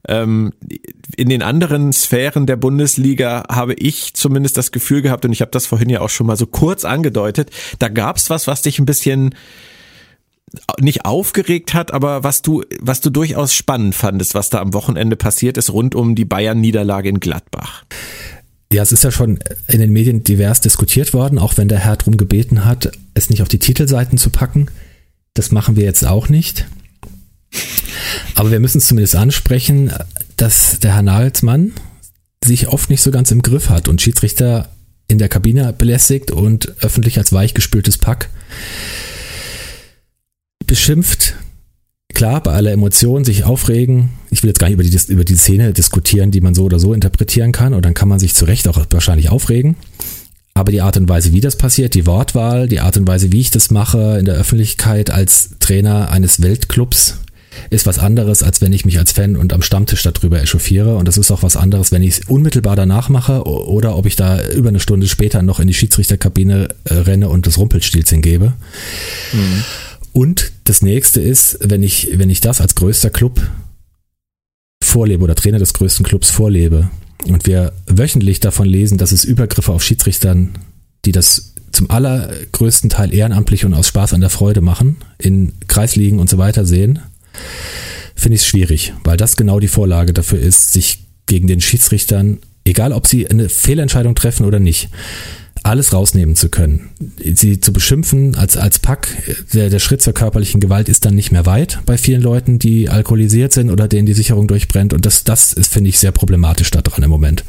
Ähm, 0.08 0.54
in 1.14 1.28
den 1.28 1.42
anderen 1.42 1.92
Sphären 1.92 2.46
der 2.46 2.56
Bundesliga 2.56 3.44
habe 3.50 3.74
ich 3.74 4.14
zumindest 4.14 4.56
das 4.56 4.72
Gefühl 4.72 5.02
gehabt, 5.02 5.26
und 5.26 5.32
ich 5.32 5.42
habe 5.42 5.50
das 5.50 5.66
vorhin 5.66 5.90
ja 5.90 6.00
auch 6.00 6.08
schon 6.08 6.26
mal 6.26 6.38
so 6.38 6.46
kurz 6.46 6.86
angedeutet, 6.86 7.50
da 7.78 7.88
gab 7.88 8.16
es 8.16 8.30
was, 8.30 8.46
was 8.46 8.62
dich 8.62 8.78
ein 8.78 8.86
bisschen 8.86 9.34
nicht 10.80 11.04
aufgeregt 11.04 11.74
hat, 11.74 11.92
aber 11.92 12.24
was 12.24 12.40
du, 12.40 12.62
was 12.80 13.02
du 13.02 13.10
durchaus 13.10 13.54
spannend 13.54 13.94
fandest, 13.94 14.34
was 14.34 14.48
da 14.48 14.60
am 14.60 14.72
Wochenende 14.72 15.16
passiert 15.16 15.58
ist, 15.58 15.70
rund 15.70 15.94
um 15.94 16.14
die 16.14 16.24
Bayern-Niederlage 16.24 17.10
in 17.10 17.20
Gladbach. 17.20 17.84
Ja, 18.74 18.82
es 18.82 18.90
ist 18.90 19.04
ja 19.04 19.12
schon 19.12 19.38
in 19.68 19.78
den 19.78 19.92
Medien 19.92 20.24
divers 20.24 20.60
diskutiert 20.60 21.14
worden, 21.14 21.38
auch 21.38 21.56
wenn 21.56 21.68
der 21.68 21.78
Herr 21.78 21.96
darum 21.96 22.16
gebeten 22.16 22.64
hat, 22.64 22.90
es 23.14 23.30
nicht 23.30 23.40
auf 23.40 23.46
die 23.46 23.60
Titelseiten 23.60 24.18
zu 24.18 24.30
packen. 24.30 24.66
Das 25.34 25.52
machen 25.52 25.76
wir 25.76 25.84
jetzt 25.84 26.04
auch 26.04 26.28
nicht. 26.28 26.66
Aber 28.34 28.50
wir 28.50 28.58
müssen 28.58 28.78
es 28.78 28.88
zumindest 28.88 29.14
ansprechen, 29.14 29.92
dass 30.36 30.80
der 30.80 30.96
Herr 30.96 31.02
Nagelsmann 31.02 31.70
sich 32.44 32.66
oft 32.66 32.90
nicht 32.90 33.00
so 33.00 33.12
ganz 33.12 33.30
im 33.30 33.42
Griff 33.42 33.68
hat 33.68 33.86
und 33.86 34.02
Schiedsrichter 34.02 34.68
in 35.06 35.18
der 35.18 35.28
Kabine 35.28 35.72
belästigt 35.72 36.32
und 36.32 36.74
öffentlich 36.82 37.16
als 37.16 37.32
weichgespültes 37.32 37.96
Pack 37.98 38.28
beschimpft, 40.66 41.36
klar, 42.14 42.42
bei 42.42 42.52
aller 42.52 42.72
Emotion 42.72 43.24
sich 43.24 43.44
aufregen. 43.44 44.10
Ich 44.30 44.42
will 44.42 44.48
jetzt 44.48 44.58
gar 44.58 44.68
nicht 44.68 44.74
über 44.74 44.82
die, 44.82 45.12
über 45.12 45.24
die 45.24 45.36
Szene 45.36 45.72
diskutieren, 45.72 46.30
die 46.30 46.40
man 46.40 46.54
so 46.54 46.64
oder 46.64 46.78
so 46.78 46.94
interpretieren 46.94 47.52
kann. 47.52 47.74
Und 47.74 47.84
dann 47.84 47.94
kann 47.94 48.08
man 48.08 48.18
sich 48.18 48.34
zu 48.34 48.44
Recht 48.44 48.68
auch 48.68 48.78
wahrscheinlich 48.90 49.30
aufregen. 49.30 49.76
Aber 50.54 50.70
die 50.70 50.82
Art 50.82 50.96
und 50.96 51.08
Weise, 51.08 51.32
wie 51.32 51.40
das 51.40 51.58
passiert, 51.58 51.94
die 51.94 52.06
Wortwahl, 52.06 52.68
die 52.68 52.80
Art 52.80 52.96
und 52.96 53.08
Weise, 53.08 53.32
wie 53.32 53.40
ich 53.40 53.50
das 53.50 53.70
mache 53.70 54.18
in 54.18 54.24
der 54.24 54.36
Öffentlichkeit 54.36 55.10
als 55.10 55.50
Trainer 55.58 56.10
eines 56.10 56.42
Weltclubs, 56.42 57.18
ist 57.70 57.86
was 57.86 57.98
anderes, 57.98 58.42
als 58.42 58.60
wenn 58.60 58.72
ich 58.72 58.84
mich 58.84 58.98
als 58.98 59.12
Fan 59.12 59.36
und 59.36 59.52
am 59.52 59.62
Stammtisch 59.62 60.02
darüber 60.02 60.40
echauffiere. 60.40 60.96
Und 60.96 61.08
das 61.08 61.18
ist 61.18 61.30
auch 61.30 61.42
was 61.42 61.56
anderes, 61.56 61.92
wenn 61.92 62.02
ich 62.02 62.18
es 62.18 62.28
unmittelbar 62.28 62.76
danach 62.76 63.08
mache 63.08 63.44
oder 63.44 63.96
ob 63.96 64.06
ich 64.06 64.16
da 64.16 64.44
über 64.48 64.68
eine 64.68 64.80
Stunde 64.80 65.08
später 65.08 65.42
noch 65.42 65.60
in 65.60 65.66
die 65.66 65.74
Schiedsrichterkabine 65.74 66.68
äh, 66.84 66.94
renne 66.94 67.28
und 67.28 67.46
das 67.46 67.58
Rumpelstilzchen 67.58 68.22
gebe. 68.22 68.52
Mhm. 69.32 69.64
Und 70.14 70.52
das 70.62 70.80
nächste 70.80 71.20
ist, 71.20 71.58
wenn 71.60 71.82
ich, 71.82 72.08
wenn 72.12 72.30
ich 72.30 72.40
das 72.40 72.60
als 72.60 72.76
größter 72.76 73.10
Club 73.10 73.40
vorlebe 74.82 75.24
oder 75.24 75.34
Trainer 75.34 75.58
des 75.58 75.74
größten 75.74 76.06
Clubs 76.06 76.30
vorlebe 76.30 76.88
und 77.26 77.46
wir 77.46 77.72
wöchentlich 77.88 78.38
davon 78.38 78.68
lesen, 78.68 78.96
dass 78.96 79.10
es 79.10 79.24
Übergriffe 79.24 79.72
auf 79.72 79.82
Schiedsrichtern, 79.82 80.56
die 81.04 81.10
das 81.10 81.54
zum 81.72 81.90
allergrößten 81.90 82.90
Teil 82.90 83.12
ehrenamtlich 83.12 83.64
und 83.64 83.74
aus 83.74 83.88
Spaß 83.88 84.12
an 84.12 84.20
der 84.20 84.30
Freude 84.30 84.60
machen, 84.60 84.98
in 85.18 85.52
Kreisligen 85.66 86.20
und 86.20 86.30
so 86.30 86.38
weiter 86.38 86.64
sehen, 86.64 87.00
finde 88.14 88.36
ich 88.36 88.42
es 88.42 88.46
schwierig, 88.46 88.94
weil 89.02 89.16
das 89.16 89.36
genau 89.36 89.58
die 89.58 89.66
Vorlage 89.66 90.12
dafür 90.12 90.38
ist, 90.38 90.72
sich 90.72 91.00
gegen 91.26 91.48
den 91.48 91.60
Schiedsrichtern, 91.60 92.38
egal 92.64 92.92
ob 92.92 93.08
sie 93.08 93.28
eine 93.28 93.48
Fehlentscheidung 93.48 94.14
treffen 94.14 94.46
oder 94.46 94.60
nicht, 94.60 94.90
alles 95.64 95.92
rausnehmen 95.92 96.36
zu 96.36 96.50
können. 96.50 96.90
Sie 97.18 97.58
zu 97.58 97.72
beschimpfen 97.72 98.36
als, 98.36 98.56
als 98.56 98.78
Pack, 98.78 99.08
der, 99.52 99.70
der 99.70 99.78
Schritt 99.78 100.02
zur 100.02 100.12
körperlichen 100.12 100.60
Gewalt 100.60 100.88
ist 100.88 101.04
dann 101.04 101.14
nicht 101.14 101.32
mehr 101.32 101.46
weit 101.46 101.80
bei 101.86 101.96
vielen 101.96 102.22
Leuten, 102.22 102.58
die 102.58 102.90
alkoholisiert 102.90 103.52
sind 103.52 103.70
oder 103.70 103.88
denen 103.88 104.06
die 104.06 104.12
Sicherung 104.12 104.46
durchbrennt. 104.46 104.92
Und 104.92 105.06
das, 105.06 105.24
das 105.24 105.52
ist, 105.54 105.72
finde 105.72 105.88
ich, 105.88 105.98
sehr 105.98 106.12
problematisch 106.12 106.70
daran 106.70 107.02
im 107.02 107.10
Moment. 107.10 107.44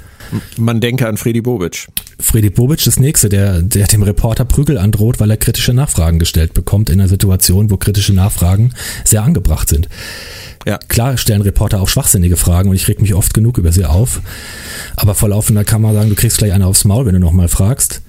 Man 0.58 0.82
denke 0.82 1.08
an 1.08 1.18
Freddy 1.18 1.42
Bobic. 1.42 1.88
Freddy 2.20 2.50
Bobic, 2.50 2.84
das 2.84 3.00
nächste, 3.00 3.30
der, 3.30 3.62
der 3.62 3.88
dem 3.88 4.02
Reporter 4.02 4.46
Prügel 4.46 4.78
androht, 4.78 5.20
weil 5.20 5.30
er 5.30 5.38
kritische 5.38 5.74
Nachfragen 5.74 6.18
gestellt 6.18 6.54
bekommt 6.54 6.90
in 6.90 7.00
einer 7.00 7.10
Situation, 7.10 7.70
wo 7.70 7.78
kritische 7.78 8.14
Nachfragen 8.14 8.74
sehr 9.04 9.24
angebracht 9.24 9.70
sind. 9.70 9.90
Ja. 10.66 10.80
Klar 10.88 11.18
stellen 11.18 11.42
Reporter 11.42 11.80
auch 11.80 11.90
schwachsinnige 11.90 12.38
Fragen 12.38 12.70
und 12.70 12.76
ich 12.76 12.88
reg 12.88 13.02
mich 13.02 13.14
oft 13.14 13.34
genug 13.34 13.58
über 13.58 13.72
sie 13.72 13.86
auf. 13.86 14.22
Aber 14.96 15.14
vor 15.14 15.30
laufender 15.30 15.64
Kamera 15.64 15.94
sagen, 15.94 16.10
du 16.10 16.16
kriegst 16.16 16.40
gleich 16.40 16.54
eine 16.54 16.66
aufs 16.66 16.86
Maul, 16.86 17.06
wenn 17.06 17.14
du 17.14 17.20
nochmal 17.20 17.50
fragst. 17.50 18.02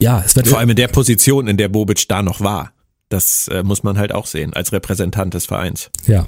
Ja, 0.00 0.22
es 0.24 0.36
wird 0.36 0.48
vor 0.48 0.58
allem 0.58 0.70
in 0.70 0.76
der 0.76 0.88
Position, 0.88 1.48
in 1.48 1.56
der 1.56 1.68
Bobic 1.68 2.08
da 2.08 2.22
noch 2.22 2.40
war. 2.40 2.72
Das 3.08 3.48
äh, 3.48 3.62
muss 3.62 3.82
man 3.82 3.98
halt 3.98 4.12
auch 4.12 4.26
sehen 4.26 4.52
als 4.52 4.72
Repräsentant 4.72 5.34
des 5.34 5.46
Vereins. 5.46 5.90
Ja. 6.06 6.26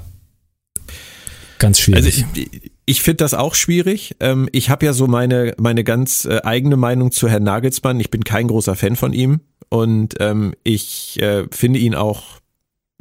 Ganz 1.59 1.79
schwierig. 1.79 2.05
Also 2.05 2.25
ich, 2.35 2.71
ich 2.85 3.01
finde 3.01 3.17
das 3.17 3.33
auch 3.33 3.53
schwierig. 3.53 4.15
Ähm, 4.21 4.47
ich 4.53 4.69
habe 4.69 4.85
ja 4.85 4.93
so 4.93 5.07
meine 5.07 5.53
meine 5.57 5.83
ganz 5.83 6.25
äh, 6.25 6.41
eigene 6.43 6.77
Meinung 6.77 7.11
zu 7.11 7.27
Herrn 7.27 7.43
Nagelsmann. 7.43 7.99
Ich 7.99 8.09
bin 8.09 8.23
kein 8.23 8.47
großer 8.47 8.75
Fan 8.75 8.95
von 8.95 9.13
ihm 9.13 9.41
und 9.67 10.15
ähm, 10.19 10.53
ich 10.63 11.21
äh, 11.21 11.45
finde 11.51 11.79
ihn 11.79 11.95
auch 11.95 12.39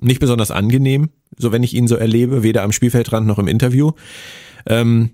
nicht 0.00 0.20
besonders 0.20 0.50
angenehm, 0.50 1.10
so 1.36 1.52
wenn 1.52 1.62
ich 1.62 1.74
ihn 1.74 1.88
so 1.88 1.96
erlebe, 1.96 2.42
weder 2.42 2.62
am 2.62 2.72
Spielfeldrand 2.72 3.26
noch 3.26 3.38
im 3.38 3.48
Interview. 3.48 3.92
Ähm, 4.66 5.10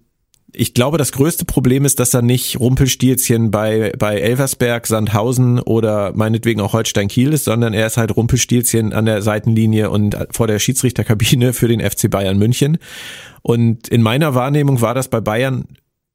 ich 0.55 0.75
glaube, 0.75 0.99
das 0.99 1.13
größte 1.13 1.45
Problem 1.45 1.85
ist, 1.85 2.01
dass 2.01 2.15
er 2.15 2.23
nicht 2.23 2.61
Rumpelstilzchen 2.61 3.51
bei, 3.51 3.93
bei 3.99 4.19
Elversberg, 4.19 4.87
Sandhausen 4.87 5.59
oder 5.59 6.13
meinetwegen 6.15 6.61
auch 6.61 6.73
Holstein 6.73 7.09
Kiel 7.09 7.33
ist, 7.33 7.45
sondern 7.45 7.75
er 7.75 7.87
ist 7.87 7.97
halt 7.97 8.17
Rumpelstilzchen 8.17 8.93
an 8.93 9.07
der 9.07 9.23
Seitenlinie 9.23 9.91
und 9.91 10.17
vor 10.31 10.47
der 10.47 10.59
Schiedsrichterkabine 10.59 11.53
für 11.53 11.69
den 11.69 11.81
FC 11.81 12.09
Bayern 12.09 12.39
München. 12.39 12.79
Und 13.43 13.89
in 13.89 14.03
meiner 14.03 14.35
Wahrnehmung 14.35 14.81
war 14.81 14.95
das 14.95 15.09
bei 15.09 15.21
Bayern 15.21 15.67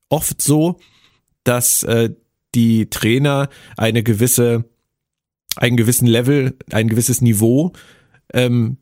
oft 0.10 0.42
so, 0.42 0.80
dass 1.44 1.84
äh, 1.84 2.10
die 2.56 2.90
Trainer 2.90 3.50
eine 3.78 4.04
gewisse, 4.04 4.66
einen 5.56 5.78
gewissen 5.78 6.08
Level, 6.08 6.56
ein 6.72 6.88
gewisses 6.88 7.22
Niveau 7.22 7.74
ähm, 8.34 8.78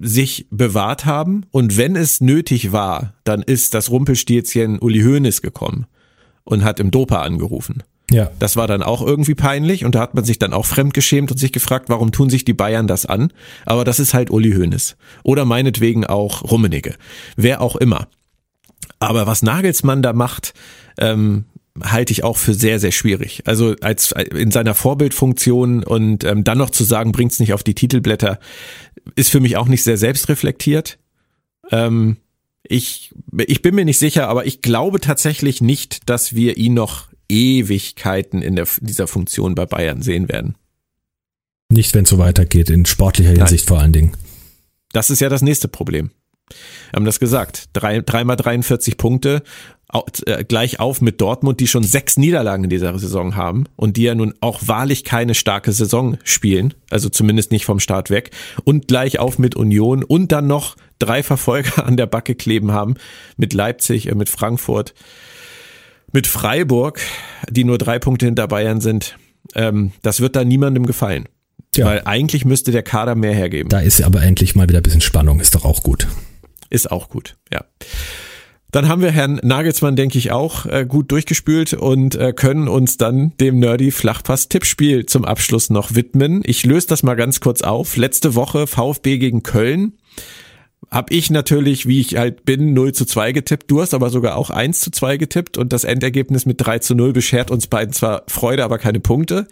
sich 0.00 0.46
bewahrt 0.50 1.04
haben 1.04 1.44
und 1.50 1.76
wenn 1.76 1.94
es 1.94 2.20
nötig 2.20 2.72
war, 2.72 3.14
dann 3.24 3.42
ist 3.42 3.74
das 3.74 3.90
Rumpelstilzchen 3.90 4.78
Uli 4.78 5.02
Hoeneß 5.02 5.42
gekommen 5.42 5.86
und 6.44 6.64
hat 6.64 6.80
im 6.80 6.90
Dopa 6.90 7.22
angerufen. 7.22 7.82
Ja. 8.10 8.30
Das 8.38 8.56
war 8.56 8.66
dann 8.66 8.82
auch 8.82 9.02
irgendwie 9.02 9.34
peinlich 9.34 9.84
und 9.84 9.94
da 9.94 10.00
hat 10.00 10.14
man 10.14 10.24
sich 10.24 10.38
dann 10.38 10.52
auch 10.52 10.66
fremdgeschämt 10.66 11.30
und 11.30 11.36
sich 11.36 11.52
gefragt, 11.52 11.88
warum 11.88 12.10
tun 12.10 12.28
sich 12.28 12.44
die 12.44 12.54
Bayern 12.54 12.86
das 12.86 13.06
an? 13.06 13.32
Aber 13.66 13.84
das 13.84 14.00
ist 14.00 14.14
halt 14.14 14.30
Uli 14.30 14.52
Hoeneß. 14.52 14.96
Oder 15.22 15.44
meinetwegen 15.44 16.04
auch 16.04 16.50
Rummenigge. 16.50 16.96
Wer 17.36 17.60
auch 17.60 17.76
immer. 17.76 18.08
Aber 18.98 19.26
was 19.26 19.42
Nagelsmann 19.42 20.02
da 20.02 20.12
macht, 20.12 20.54
ähm, 20.98 21.44
halte 21.82 22.12
ich 22.12 22.24
auch 22.24 22.36
für 22.36 22.54
sehr, 22.54 22.80
sehr 22.80 22.92
schwierig. 22.92 23.42
Also 23.46 23.74
als 23.80 24.12
in 24.12 24.50
seiner 24.50 24.74
Vorbildfunktion 24.74 25.84
und 25.84 26.24
ähm, 26.24 26.44
dann 26.44 26.58
noch 26.58 26.70
zu 26.70 26.84
sagen, 26.84 27.12
bringt's 27.12 27.38
nicht 27.38 27.54
auf 27.54 27.62
die 27.62 27.74
Titelblätter, 27.74 28.38
ist 29.16 29.30
für 29.30 29.40
mich 29.40 29.56
auch 29.56 29.68
nicht 29.68 29.82
sehr 29.82 29.96
selbstreflektiert. 29.96 30.98
Ähm, 31.70 32.16
ich, 32.62 33.14
ich 33.46 33.62
bin 33.62 33.74
mir 33.74 33.84
nicht 33.84 33.98
sicher, 33.98 34.28
aber 34.28 34.46
ich 34.46 34.62
glaube 34.62 35.00
tatsächlich 35.00 35.60
nicht, 35.60 36.08
dass 36.08 36.34
wir 36.34 36.56
ihn 36.56 36.74
noch 36.74 37.08
Ewigkeiten 37.28 38.42
in 38.42 38.56
der, 38.56 38.66
dieser 38.80 39.06
Funktion 39.06 39.54
bei 39.54 39.66
Bayern 39.66 40.02
sehen 40.02 40.28
werden. 40.28 40.56
Nicht, 41.70 41.94
wenn 41.94 42.04
es 42.04 42.10
so 42.10 42.18
weitergeht, 42.18 42.68
in 42.68 42.84
sportlicher 42.84 43.30
Hinsicht 43.30 43.64
Nein. 43.64 43.68
vor 43.68 43.80
allen 43.80 43.92
Dingen. 43.92 44.16
Das 44.92 45.10
ist 45.10 45.20
ja 45.20 45.28
das 45.28 45.42
nächste 45.42 45.68
Problem. 45.68 46.10
Wir 46.90 46.96
haben 46.96 47.04
das 47.04 47.20
gesagt. 47.20 47.68
Drei, 47.72 48.00
dreimal 48.00 48.36
43 48.36 48.96
Punkte 48.96 49.42
gleich 50.48 50.78
auf 50.78 51.00
mit 51.00 51.20
Dortmund, 51.20 51.60
die 51.60 51.66
schon 51.66 51.82
sechs 51.82 52.16
Niederlagen 52.16 52.64
in 52.64 52.70
dieser 52.70 52.96
Saison 52.98 53.34
haben 53.36 53.64
und 53.76 53.96
die 53.96 54.02
ja 54.02 54.14
nun 54.14 54.34
auch 54.40 54.60
wahrlich 54.66 55.04
keine 55.04 55.34
starke 55.34 55.72
Saison 55.72 56.16
spielen, 56.22 56.74
also 56.90 57.08
zumindest 57.08 57.50
nicht 57.50 57.64
vom 57.64 57.80
Start 57.80 58.10
weg, 58.10 58.30
und 58.64 58.88
gleich 58.88 59.18
auf 59.18 59.38
mit 59.38 59.56
Union 59.56 60.04
und 60.04 60.30
dann 60.32 60.46
noch 60.46 60.76
drei 60.98 61.22
Verfolger 61.22 61.84
an 61.86 61.96
der 61.96 62.06
Backe 62.06 62.34
kleben 62.34 62.72
haben 62.72 62.94
mit 63.36 63.52
Leipzig, 63.52 64.08
äh, 64.08 64.14
mit 64.14 64.28
Frankfurt, 64.28 64.94
mit 66.12 66.26
Freiburg, 66.26 67.00
die 67.48 67.64
nur 67.64 67.78
drei 67.78 67.98
Punkte 67.98 68.26
hinter 68.26 68.46
Bayern 68.48 68.80
sind. 68.80 69.16
Ähm, 69.54 69.92
das 70.02 70.20
wird 70.20 70.36
da 70.36 70.44
niemandem 70.44 70.86
gefallen. 70.86 71.28
Ja. 71.76 71.86
Weil 71.86 72.02
eigentlich 72.04 72.44
müsste 72.44 72.72
der 72.72 72.82
Kader 72.82 73.14
mehr 73.14 73.34
hergeben. 73.34 73.68
Da 73.68 73.80
ist 73.80 74.02
aber 74.02 74.22
endlich 74.22 74.56
mal 74.56 74.68
wieder 74.68 74.80
ein 74.80 74.82
bisschen 74.82 75.00
Spannung, 75.00 75.40
ist 75.40 75.54
doch 75.54 75.64
auch 75.64 75.82
gut. 75.82 76.08
Ist 76.68 76.90
auch 76.90 77.08
gut, 77.08 77.36
ja. 77.52 77.64
Dann 78.72 78.88
haben 78.88 79.02
wir 79.02 79.10
Herrn 79.10 79.40
Nagelsmann, 79.42 79.96
denke 79.96 80.18
ich, 80.18 80.30
auch 80.30 80.66
äh, 80.66 80.86
gut 80.86 81.10
durchgespült 81.10 81.74
und 81.74 82.14
äh, 82.14 82.32
können 82.32 82.68
uns 82.68 82.96
dann 82.96 83.32
dem 83.38 83.58
Nerdy 83.58 83.90
Flachpass-Tippspiel 83.90 85.06
zum 85.06 85.24
Abschluss 85.24 85.70
noch 85.70 85.94
widmen. 85.94 86.42
Ich 86.44 86.64
löse 86.64 86.86
das 86.86 87.02
mal 87.02 87.14
ganz 87.14 87.40
kurz 87.40 87.62
auf. 87.62 87.96
Letzte 87.96 88.34
Woche 88.34 88.66
VfB 88.66 89.18
gegen 89.18 89.42
Köln. 89.42 89.94
Habe 90.90 91.14
ich 91.14 91.30
natürlich, 91.30 91.86
wie 91.86 92.00
ich 92.00 92.16
halt 92.16 92.44
bin, 92.44 92.72
0 92.74 92.92
zu 92.92 93.04
2 93.04 93.30
getippt. 93.32 93.70
Du 93.70 93.80
hast 93.80 93.94
aber 93.94 94.10
sogar 94.10 94.36
auch 94.36 94.50
1 94.50 94.80
zu 94.80 94.90
2 94.90 95.18
getippt 95.18 95.56
und 95.56 95.72
das 95.72 95.84
Endergebnis 95.84 96.46
mit 96.46 96.60
3 96.60 96.80
zu 96.80 96.96
0 96.96 97.12
beschert 97.12 97.52
uns 97.52 97.68
beiden 97.68 97.92
zwar 97.92 98.24
Freude, 98.26 98.64
aber 98.64 98.78
keine 98.78 98.98
Punkte. 98.98 99.46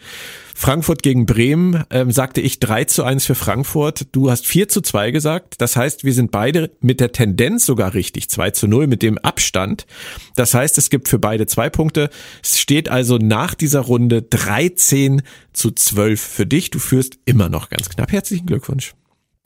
Frankfurt 0.57 1.05
gegen 1.05 1.25
Bremen 1.27 1.85
ähm, 1.91 2.11
sagte 2.11 2.41
ich 2.41 2.59
3 2.59 2.85
zu 2.85 3.05
1 3.05 3.25
für 3.25 3.37
Frankfurt. 3.37 4.09
Du 4.11 4.29
hast 4.29 4.45
4 4.47 4.69
zu 4.69 4.81
2 4.81 5.13
gesagt. 5.13 5.55
Das 5.59 5.77
heißt, 5.77 6.03
wir 6.03 6.13
sind 6.13 6.33
beide 6.33 6.73
mit 6.81 6.99
der 6.99 7.13
Tendenz 7.13 7.65
sogar 7.65 7.95
richtig. 7.95 8.29
2 8.29 8.51
zu 8.51 8.67
0 8.67 8.89
mit 8.89 9.03
dem 9.03 9.17
Abstand. 9.19 9.87
Das 10.35 10.55
heißt, 10.55 10.77
es 10.77 10.91
gibt 10.91 11.09
für 11.09 11.21
beide 11.21 11.47
zwei 11.47 11.71
Punkte. 11.71 12.11
Es 12.43 12.59
steht 12.59 12.89
also 12.89 13.19
nach 13.19 13.55
dieser 13.55 13.81
Runde 13.81 14.23
13 14.23 15.23
zu 15.53 15.71
12 15.71 16.21
für 16.21 16.47
dich. 16.47 16.71
Du 16.71 16.81
führst 16.81 17.19
immer 17.25 17.49
noch 17.49 17.69
ganz 17.69 17.89
knapp. 17.89 18.11
Herzlichen 18.11 18.47
Glückwunsch. 18.47 18.95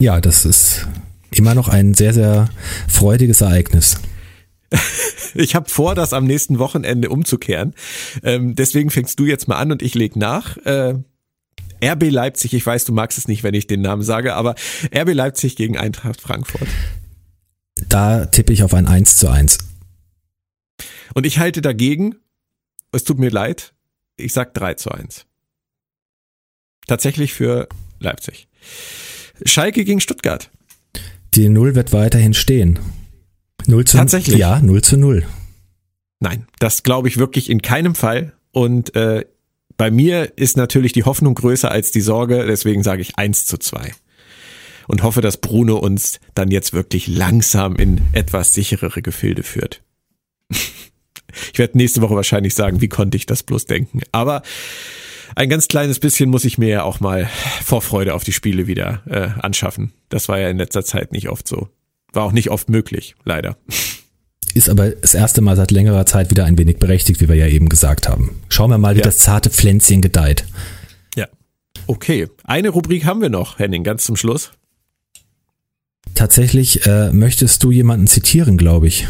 Ja, 0.01 0.19
das 0.19 0.45
ist 0.45 0.87
immer 1.37 1.55
noch 1.55 1.67
ein 1.67 1.93
sehr, 1.93 2.13
sehr 2.13 2.49
freudiges 2.87 3.41
Ereignis. 3.41 3.99
Ich 5.35 5.55
habe 5.55 5.67
vor, 5.67 5.95
das 5.95 6.13
am 6.13 6.25
nächsten 6.25 6.59
Wochenende 6.59 7.09
umzukehren. 7.09 7.73
Ähm, 8.21 8.53
deswegen 8.53 8.91
fängst 8.91 9.19
du 9.19 9.25
jetzt 9.25 9.47
mal 9.47 9.57
an 9.57 9.71
und 9.71 9.81
ich 9.81 9.95
leg 9.95 10.15
nach. 10.15 10.57
Äh, 10.57 10.95
RB 11.83 12.11
Leipzig, 12.11 12.53
ich 12.53 12.65
weiß, 12.65 12.85
du 12.85 12.93
magst 12.93 13.17
es 13.17 13.27
nicht, 13.27 13.43
wenn 13.43 13.53
ich 13.53 13.67
den 13.67 13.81
Namen 13.81 14.03
sage, 14.03 14.35
aber 14.35 14.55
RB 14.95 15.13
Leipzig 15.13 15.55
gegen 15.55 15.77
Eintracht 15.77 16.21
Frankfurt. 16.21 16.67
Da 17.89 18.25
tippe 18.25 18.53
ich 18.53 18.63
auf 18.63 18.73
ein 18.73 18.87
1 18.87 19.17
zu 19.17 19.27
1. 19.27 19.57
Und 21.13 21.25
ich 21.25 21.39
halte 21.39 21.61
dagegen, 21.61 22.15
es 22.91 23.03
tut 23.03 23.19
mir 23.19 23.29
leid, 23.29 23.73
ich 24.17 24.33
sag 24.33 24.53
3 24.53 24.75
zu 24.75 24.91
1. 24.91 25.25
Tatsächlich 26.87 27.33
für 27.33 27.67
Leipzig. 27.99 28.47
Schalke 29.45 29.83
gegen 29.83 29.99
Stuttgart. 29.99 30.49
Die 31.35 31.49
Null 31.49 31.73
wird 31.73 31.93
weiterhin 31.93 32.33
stehen. 32.33 32.79
0 33.65 33.85
zu 33.85 33.97
Tatsächlich? 33.97 34.37
Ja, 34.37 34.59
0 34.59 34.81
zu 34.83 34.97
0. 34.97 35.25
Nein, 36.19 36.45
das 36.59 36.83
glaube 36.83 37.07
ich 37.07 37.17
wirklich 37.17 37.49
in 37.49 37.61
keinem 37.61 37.95
Fall. 37.95 38.33
Und 38.51 38.95
äh, 38.95 39.25
bei 39.75 39.89
mir 39.89 40.37
ist 40.37 40.57
natürlich 40.57 40.93
die 40.93 41.03
Hoffnung 41.03 41.33
größer 41.33 41.71
als 41.71 41.91
die 41.91 42.01
Sorge, 42.01 42.45
deswegen 42.45 42.83
sage 42.83 43.01
ich 43.01 43.17
1 43.17 43.45
zu 43.47 43.57
2. 43.57 43.91
Und 44.87 45.01
hoffe, 45.01 45.21
dass 45.21 45.37
Bruno 45.37 45.77
uns 45.77 46.19
dann 46.35 46.51
jetzt 46.51 46.73
wirklich 46.73 47.07
langsam 47.07 47.77
in 47.77 48.01
etwas 48.11 48.53
sicherere 48.53 49.01
Gefilde 49.01 49.43
führt. 49.43 49.81
Ich 51.51 51.57
werde 51.57 51.79
nächste 51.79 52.01
Woche 52.01 52.15
wahrscheinlich 52.15 52.53
sagen, 52.53 52.79
wie 52.79 52.89
konnte 52.89 53.17
ich 53.17 53.25
das 53.25 53.41
bloß 53.41 53.65
denken. 53.65 54.01
Aber 54.11 54.43
ein 55.35 55.49
ganz 55.49 55.67
kleines 55.67 55.99
bisschen 55.99 56.29
muss 56.29 56.45
ich 56.45 56.57
mir 56.57 56.69
ja 56.69 56.83
auch 56.83 56.99
mal 56.99 57.29
Vorfreude 57.63 58.13
auf 58.13 58.23
die 58.23 58.31
Spiele 58.33 58.67
wieder 58.67 59.01
äh, 59.07 59.29
anschaffen. 59.41 59.93
Das 60.09 60.27
war 60.29 60.39
ja 60.39 60.49
in 60.49 60.57
letzter 60.57 60.83
Zeit 60.85 61.11
nicht 61.11 61.29
oft 61.29 61.47
so. 61.47 61.69
War 62.11 62.23
auch 62.23 62.31
nicht 62.31 62.49
oft 62.49 62.69
möglich, 62.69 63.15
leider. 63.23 63.57
Ist 64.53 64.69
aber 64.69 64.91
das 64.91 65.15
erste 65.15 65.41
Mal 65.41 65.55
seit 65.55 65.71
längerer 65.71 66.05
Zeit 66.05 66.29
wieder 66.29 66.45
ein 66.45 66.57
wenig 66.59 66.77
berechtigt, 66.77 67.21
wie 67.21 67.27
wir 67.29 67.35
ja 67.35 67.47
eben 67.47 67.69
gesagt 67.69 68.07
haben. 68.07 68.41
Schauen 68.49 68.69
wir 68.69 68.77
mal, 68.77 68.93
wie 68.95 68.99
Ja. 68.99 69.05
das 69.05 69.17
zarte 69.17 69.49
Pflänzchen 69.49 70.01
gedeiht. 70.01 70.45
Ja. 71.15 71.27
Okay, 71.87 72.27
eine 72.43 72.69
Rubrik 72.69 73.05
haben 73.05 73.21
wir 73.21 73.29
noch, 73.29 73.57
Henning, 73.57 73.83
ganz 73.83 74.03
zum 74.03 74.15
Schluss. 74.15 74.51
Tatsächlich 76.13 76.85
äh, 76.85 77.11
möchtest 77.11 77.63
du 77.63 77.71
jemanden 77.71 78.05
zitieren, 78.07 78.57
glaube 78.57 78.87
ich. 78.87 79.07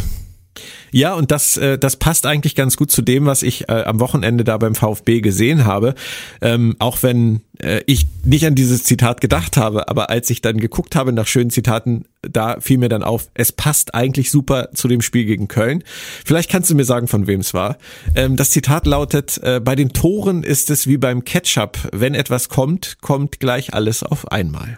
Ja, 0.94 1.16
und 1.16 1.32
das, 1.32 1.58
äh, 1.58 1.80
das 1.80 1.96
passt 1.96 2.28
eigentlich 2.28 2.54
ganz 2.54 2.78
gut 2.78 2.92
zu 2.92 3.02
dem, 3.02 3.26
was 3.26 3.42
ich 3.42 3.68
äh, 3.68 3.84
am 3.84 4.00
Wochenende 4.00 4.44
da 4.44 4.58
beim 4.60 4.76
VfB 4.76 5.22
gesehen 5.22 5.66
habe. 5.66 5.96
Ähm, 6.40 6.76
auch 6.78 7.02
wenn 7.02 7.42
äh, 7.58 7.82
ich 7.88 8.06
nicht 8.24 8.46
an 8.46 8.54
dieses 8.54 8.84
Zitat 8.84 9.20
gedacht 9.20 9.58
habe, 9.58 9.90
aber 9.90 10.12
als 10.12 10.30
ich 10.30 10.42
dann 10.42 10.58
geguckt 10.58 10.96
habe 10.96 11.12
nach 11.12 11.26
schönen 11.26 11.50
Zitaten, 11.50 12.06
da 12.22 12.58
fiel 12.60 12.78
mir 12.78 12.90
dann 12.90 13.02
auf, 13.02 13.30
es 13.34 13.52
passt 13.52 13.96
eigentlich 13.96 14.30
super 14.30 14.70
zu 14.76 14.88
dem 14.88 15.02
Spiel 15.02 15.26
gegen 15.26 15.48
Köln. 15.48 15.84
Vielleicht 16.24 16.52
kannst 16.52 16.70
du 16.70 16.76
mir 16.76 16.86
sagen, 16.86 17.08
von 17.08 17.26
wem 17.26 17.40
es 17.40 17.56
war. 17.56 17.80
Ähm, 18.14 18.36
das 18.36 18.52
Zitat 18.52 18.86
lautet, 18.86 19.40
äh, 19.42 19.60
bei 19.60 19.76
den 19.76 19.94
Toren 19.94 20.44
ist 20.44 20.70
es 20.70 20.86
wie 20.86 20.98
beim 20.98 21.26
Ketchup. 21.26 21.90
Wenn 21.92 22.14
etwas 22.14 22.50
kommt, 22.50 22.98
kommt 23.02 23.40
gleich 23.40 23.74
alles 23.74 24.04
auf 24.04 24.32
einmal. 24.32 24.78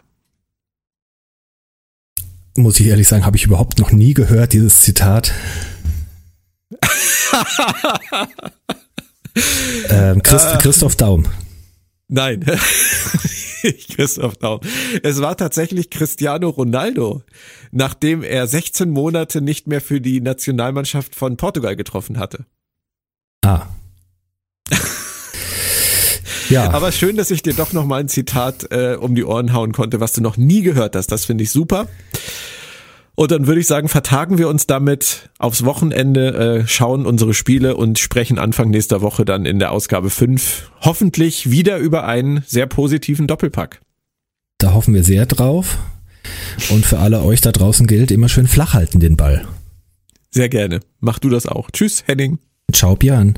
Muss 2.56 2.80
ich 2.80 2.88
ehrlich 2.88 3.10
sagen, 3.10 3.26
habe 3.26 3.36
ich 3.36 3.44
überhaupt 3.44 3.80
noch 3.80 3.92
nie 3.92 4.14
gehört, 4.14 4.54
dieses 4.54 4.80
Zitat. 4.80 5.34
Ähm, 9.90 10.22
Christ, 10.22 10.60
Christoph 10.60 10.96
Daum. 10.96 11.26
Nein. 12.08 12.46
Christoph 13.96 14.36
Daum. 14.38 14.60
Es 15.04 15.22
war 15.22 15.36
tatsächlich 15.38 15.90
Cristiano 15.90 16.50
Ronaldo, 16.50 17.24
nachdem 17.72 18.24
er 18.24 18.48
16 18.48 18.90
Monate 18.90 19.42
nicht 19.42 19.68
mehr 19.68 19.82
für 19.82 20.00
die 20.02 20.22
Nationalmannschaft 20.22 21.16
von 21.16 21.38
Portugal 21.38 21.76
getroffen 21.76 22.20
hatte. 22.20 22.46
Ah. 23.44 23.68
ja, 26.50 26.70
Aber 26.72 26.92
schön, 26.92 27.16
dass 27.16 27.32
ich 27.32 27.42
dir 27.42 27.54
doch 27.54 27.74
noch 27.74 27.86
mal 27.86 28.02
ein 28.02 28.10
Zitat 28.10 28.72
äh, 28.72 28.98
um 29.00 29.16
die 29.16 29.24
Ohren 29.24 29.54
hauen 29.54 29.72
konnte, 29.72 30.00
was 30.00 30.14
du 30.14 30.22
noch 30.22 30.38
nie 30.38 30.62
gehört 30.62 30.96
hast. 30.96 31.12
Das 31.12 31.26
finde 31.26 31.44
ich 31.44 31.52
super. 31.52 31.88
Und 33.16 33.32
dann 33.32 33.48
würde 33.48 33.62
ich 33.62 33.68
sagen, 33.68 33.88
vertagen 33.88 34.38
wir 34.38 34.50
uns 34.50 34.68
damit 34.68 35.30
aufs 35.40 35.64
Wochenende, 35.64 36.64
äh, 36.64 36.68
schauen 36.68 37.06
unsere 37.06 37.34
Spiele 37.34 37.78
und 37.78 37.98
sprechen 37.98 38.38
Anfang 38.38 38.70
nächster 38.70 39.02
Woche 39.02 39.24
dann 39.24 39.46
in 39.46 39.60
der 39.60 39.72
Ausgabe 39.72 40.10
5 40.10 40.70
hoffentlich 40.82 41.50
wieder 41.50 41.78
über 41.78 42.06
einen 42.06 42.44
sehr 42.46 42.68
positiven 42.68 43.28
Doppelpack. 43.28 43.82
da 44.58 44.74
hoffen 44.74 44.94
wir 44.94 45.04
sehr 45.04 45.26
drauf. 45.26 45.78
Und 46.70 46.86
für 46.86 47.00
alle 47.00 47.22
euch 47.22 47.42
da 47.42 47.52
draußen 47.52 47.88
gilt, 47.88 48.12
immer 48.12 48.30
schön 48.30 48.48
flach 48.48 48.74
halten 48.74 49.00
den 49.00 49.16
Ball. 49.16 49.48
Sehr 50.32 50.50
gerne. 50.50 50.80
Mach 51.00 51.20
du 51.20 51.30
das 51.30 51.46
auch. 51.46 51.70
Tschüss, 51.72 52.04
Henning. 52.08 52.40
Ciao, 52.74 52.96
Björn. 52.96 53.38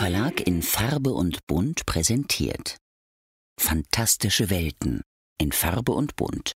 Verlag 0.00 0.40
in 0.46 0.62
Farbe 0.62 1.12
und 1.12 1.46
Bunt 1.46 1.84
präsentiert 1.84 2.78
Fantastische 3.60 4.48
Welten 4.48 5.02
in 5.38 5.52
Farbe 5.52 5.92
und 5.92 6.16
Bunt. 6.16 6.54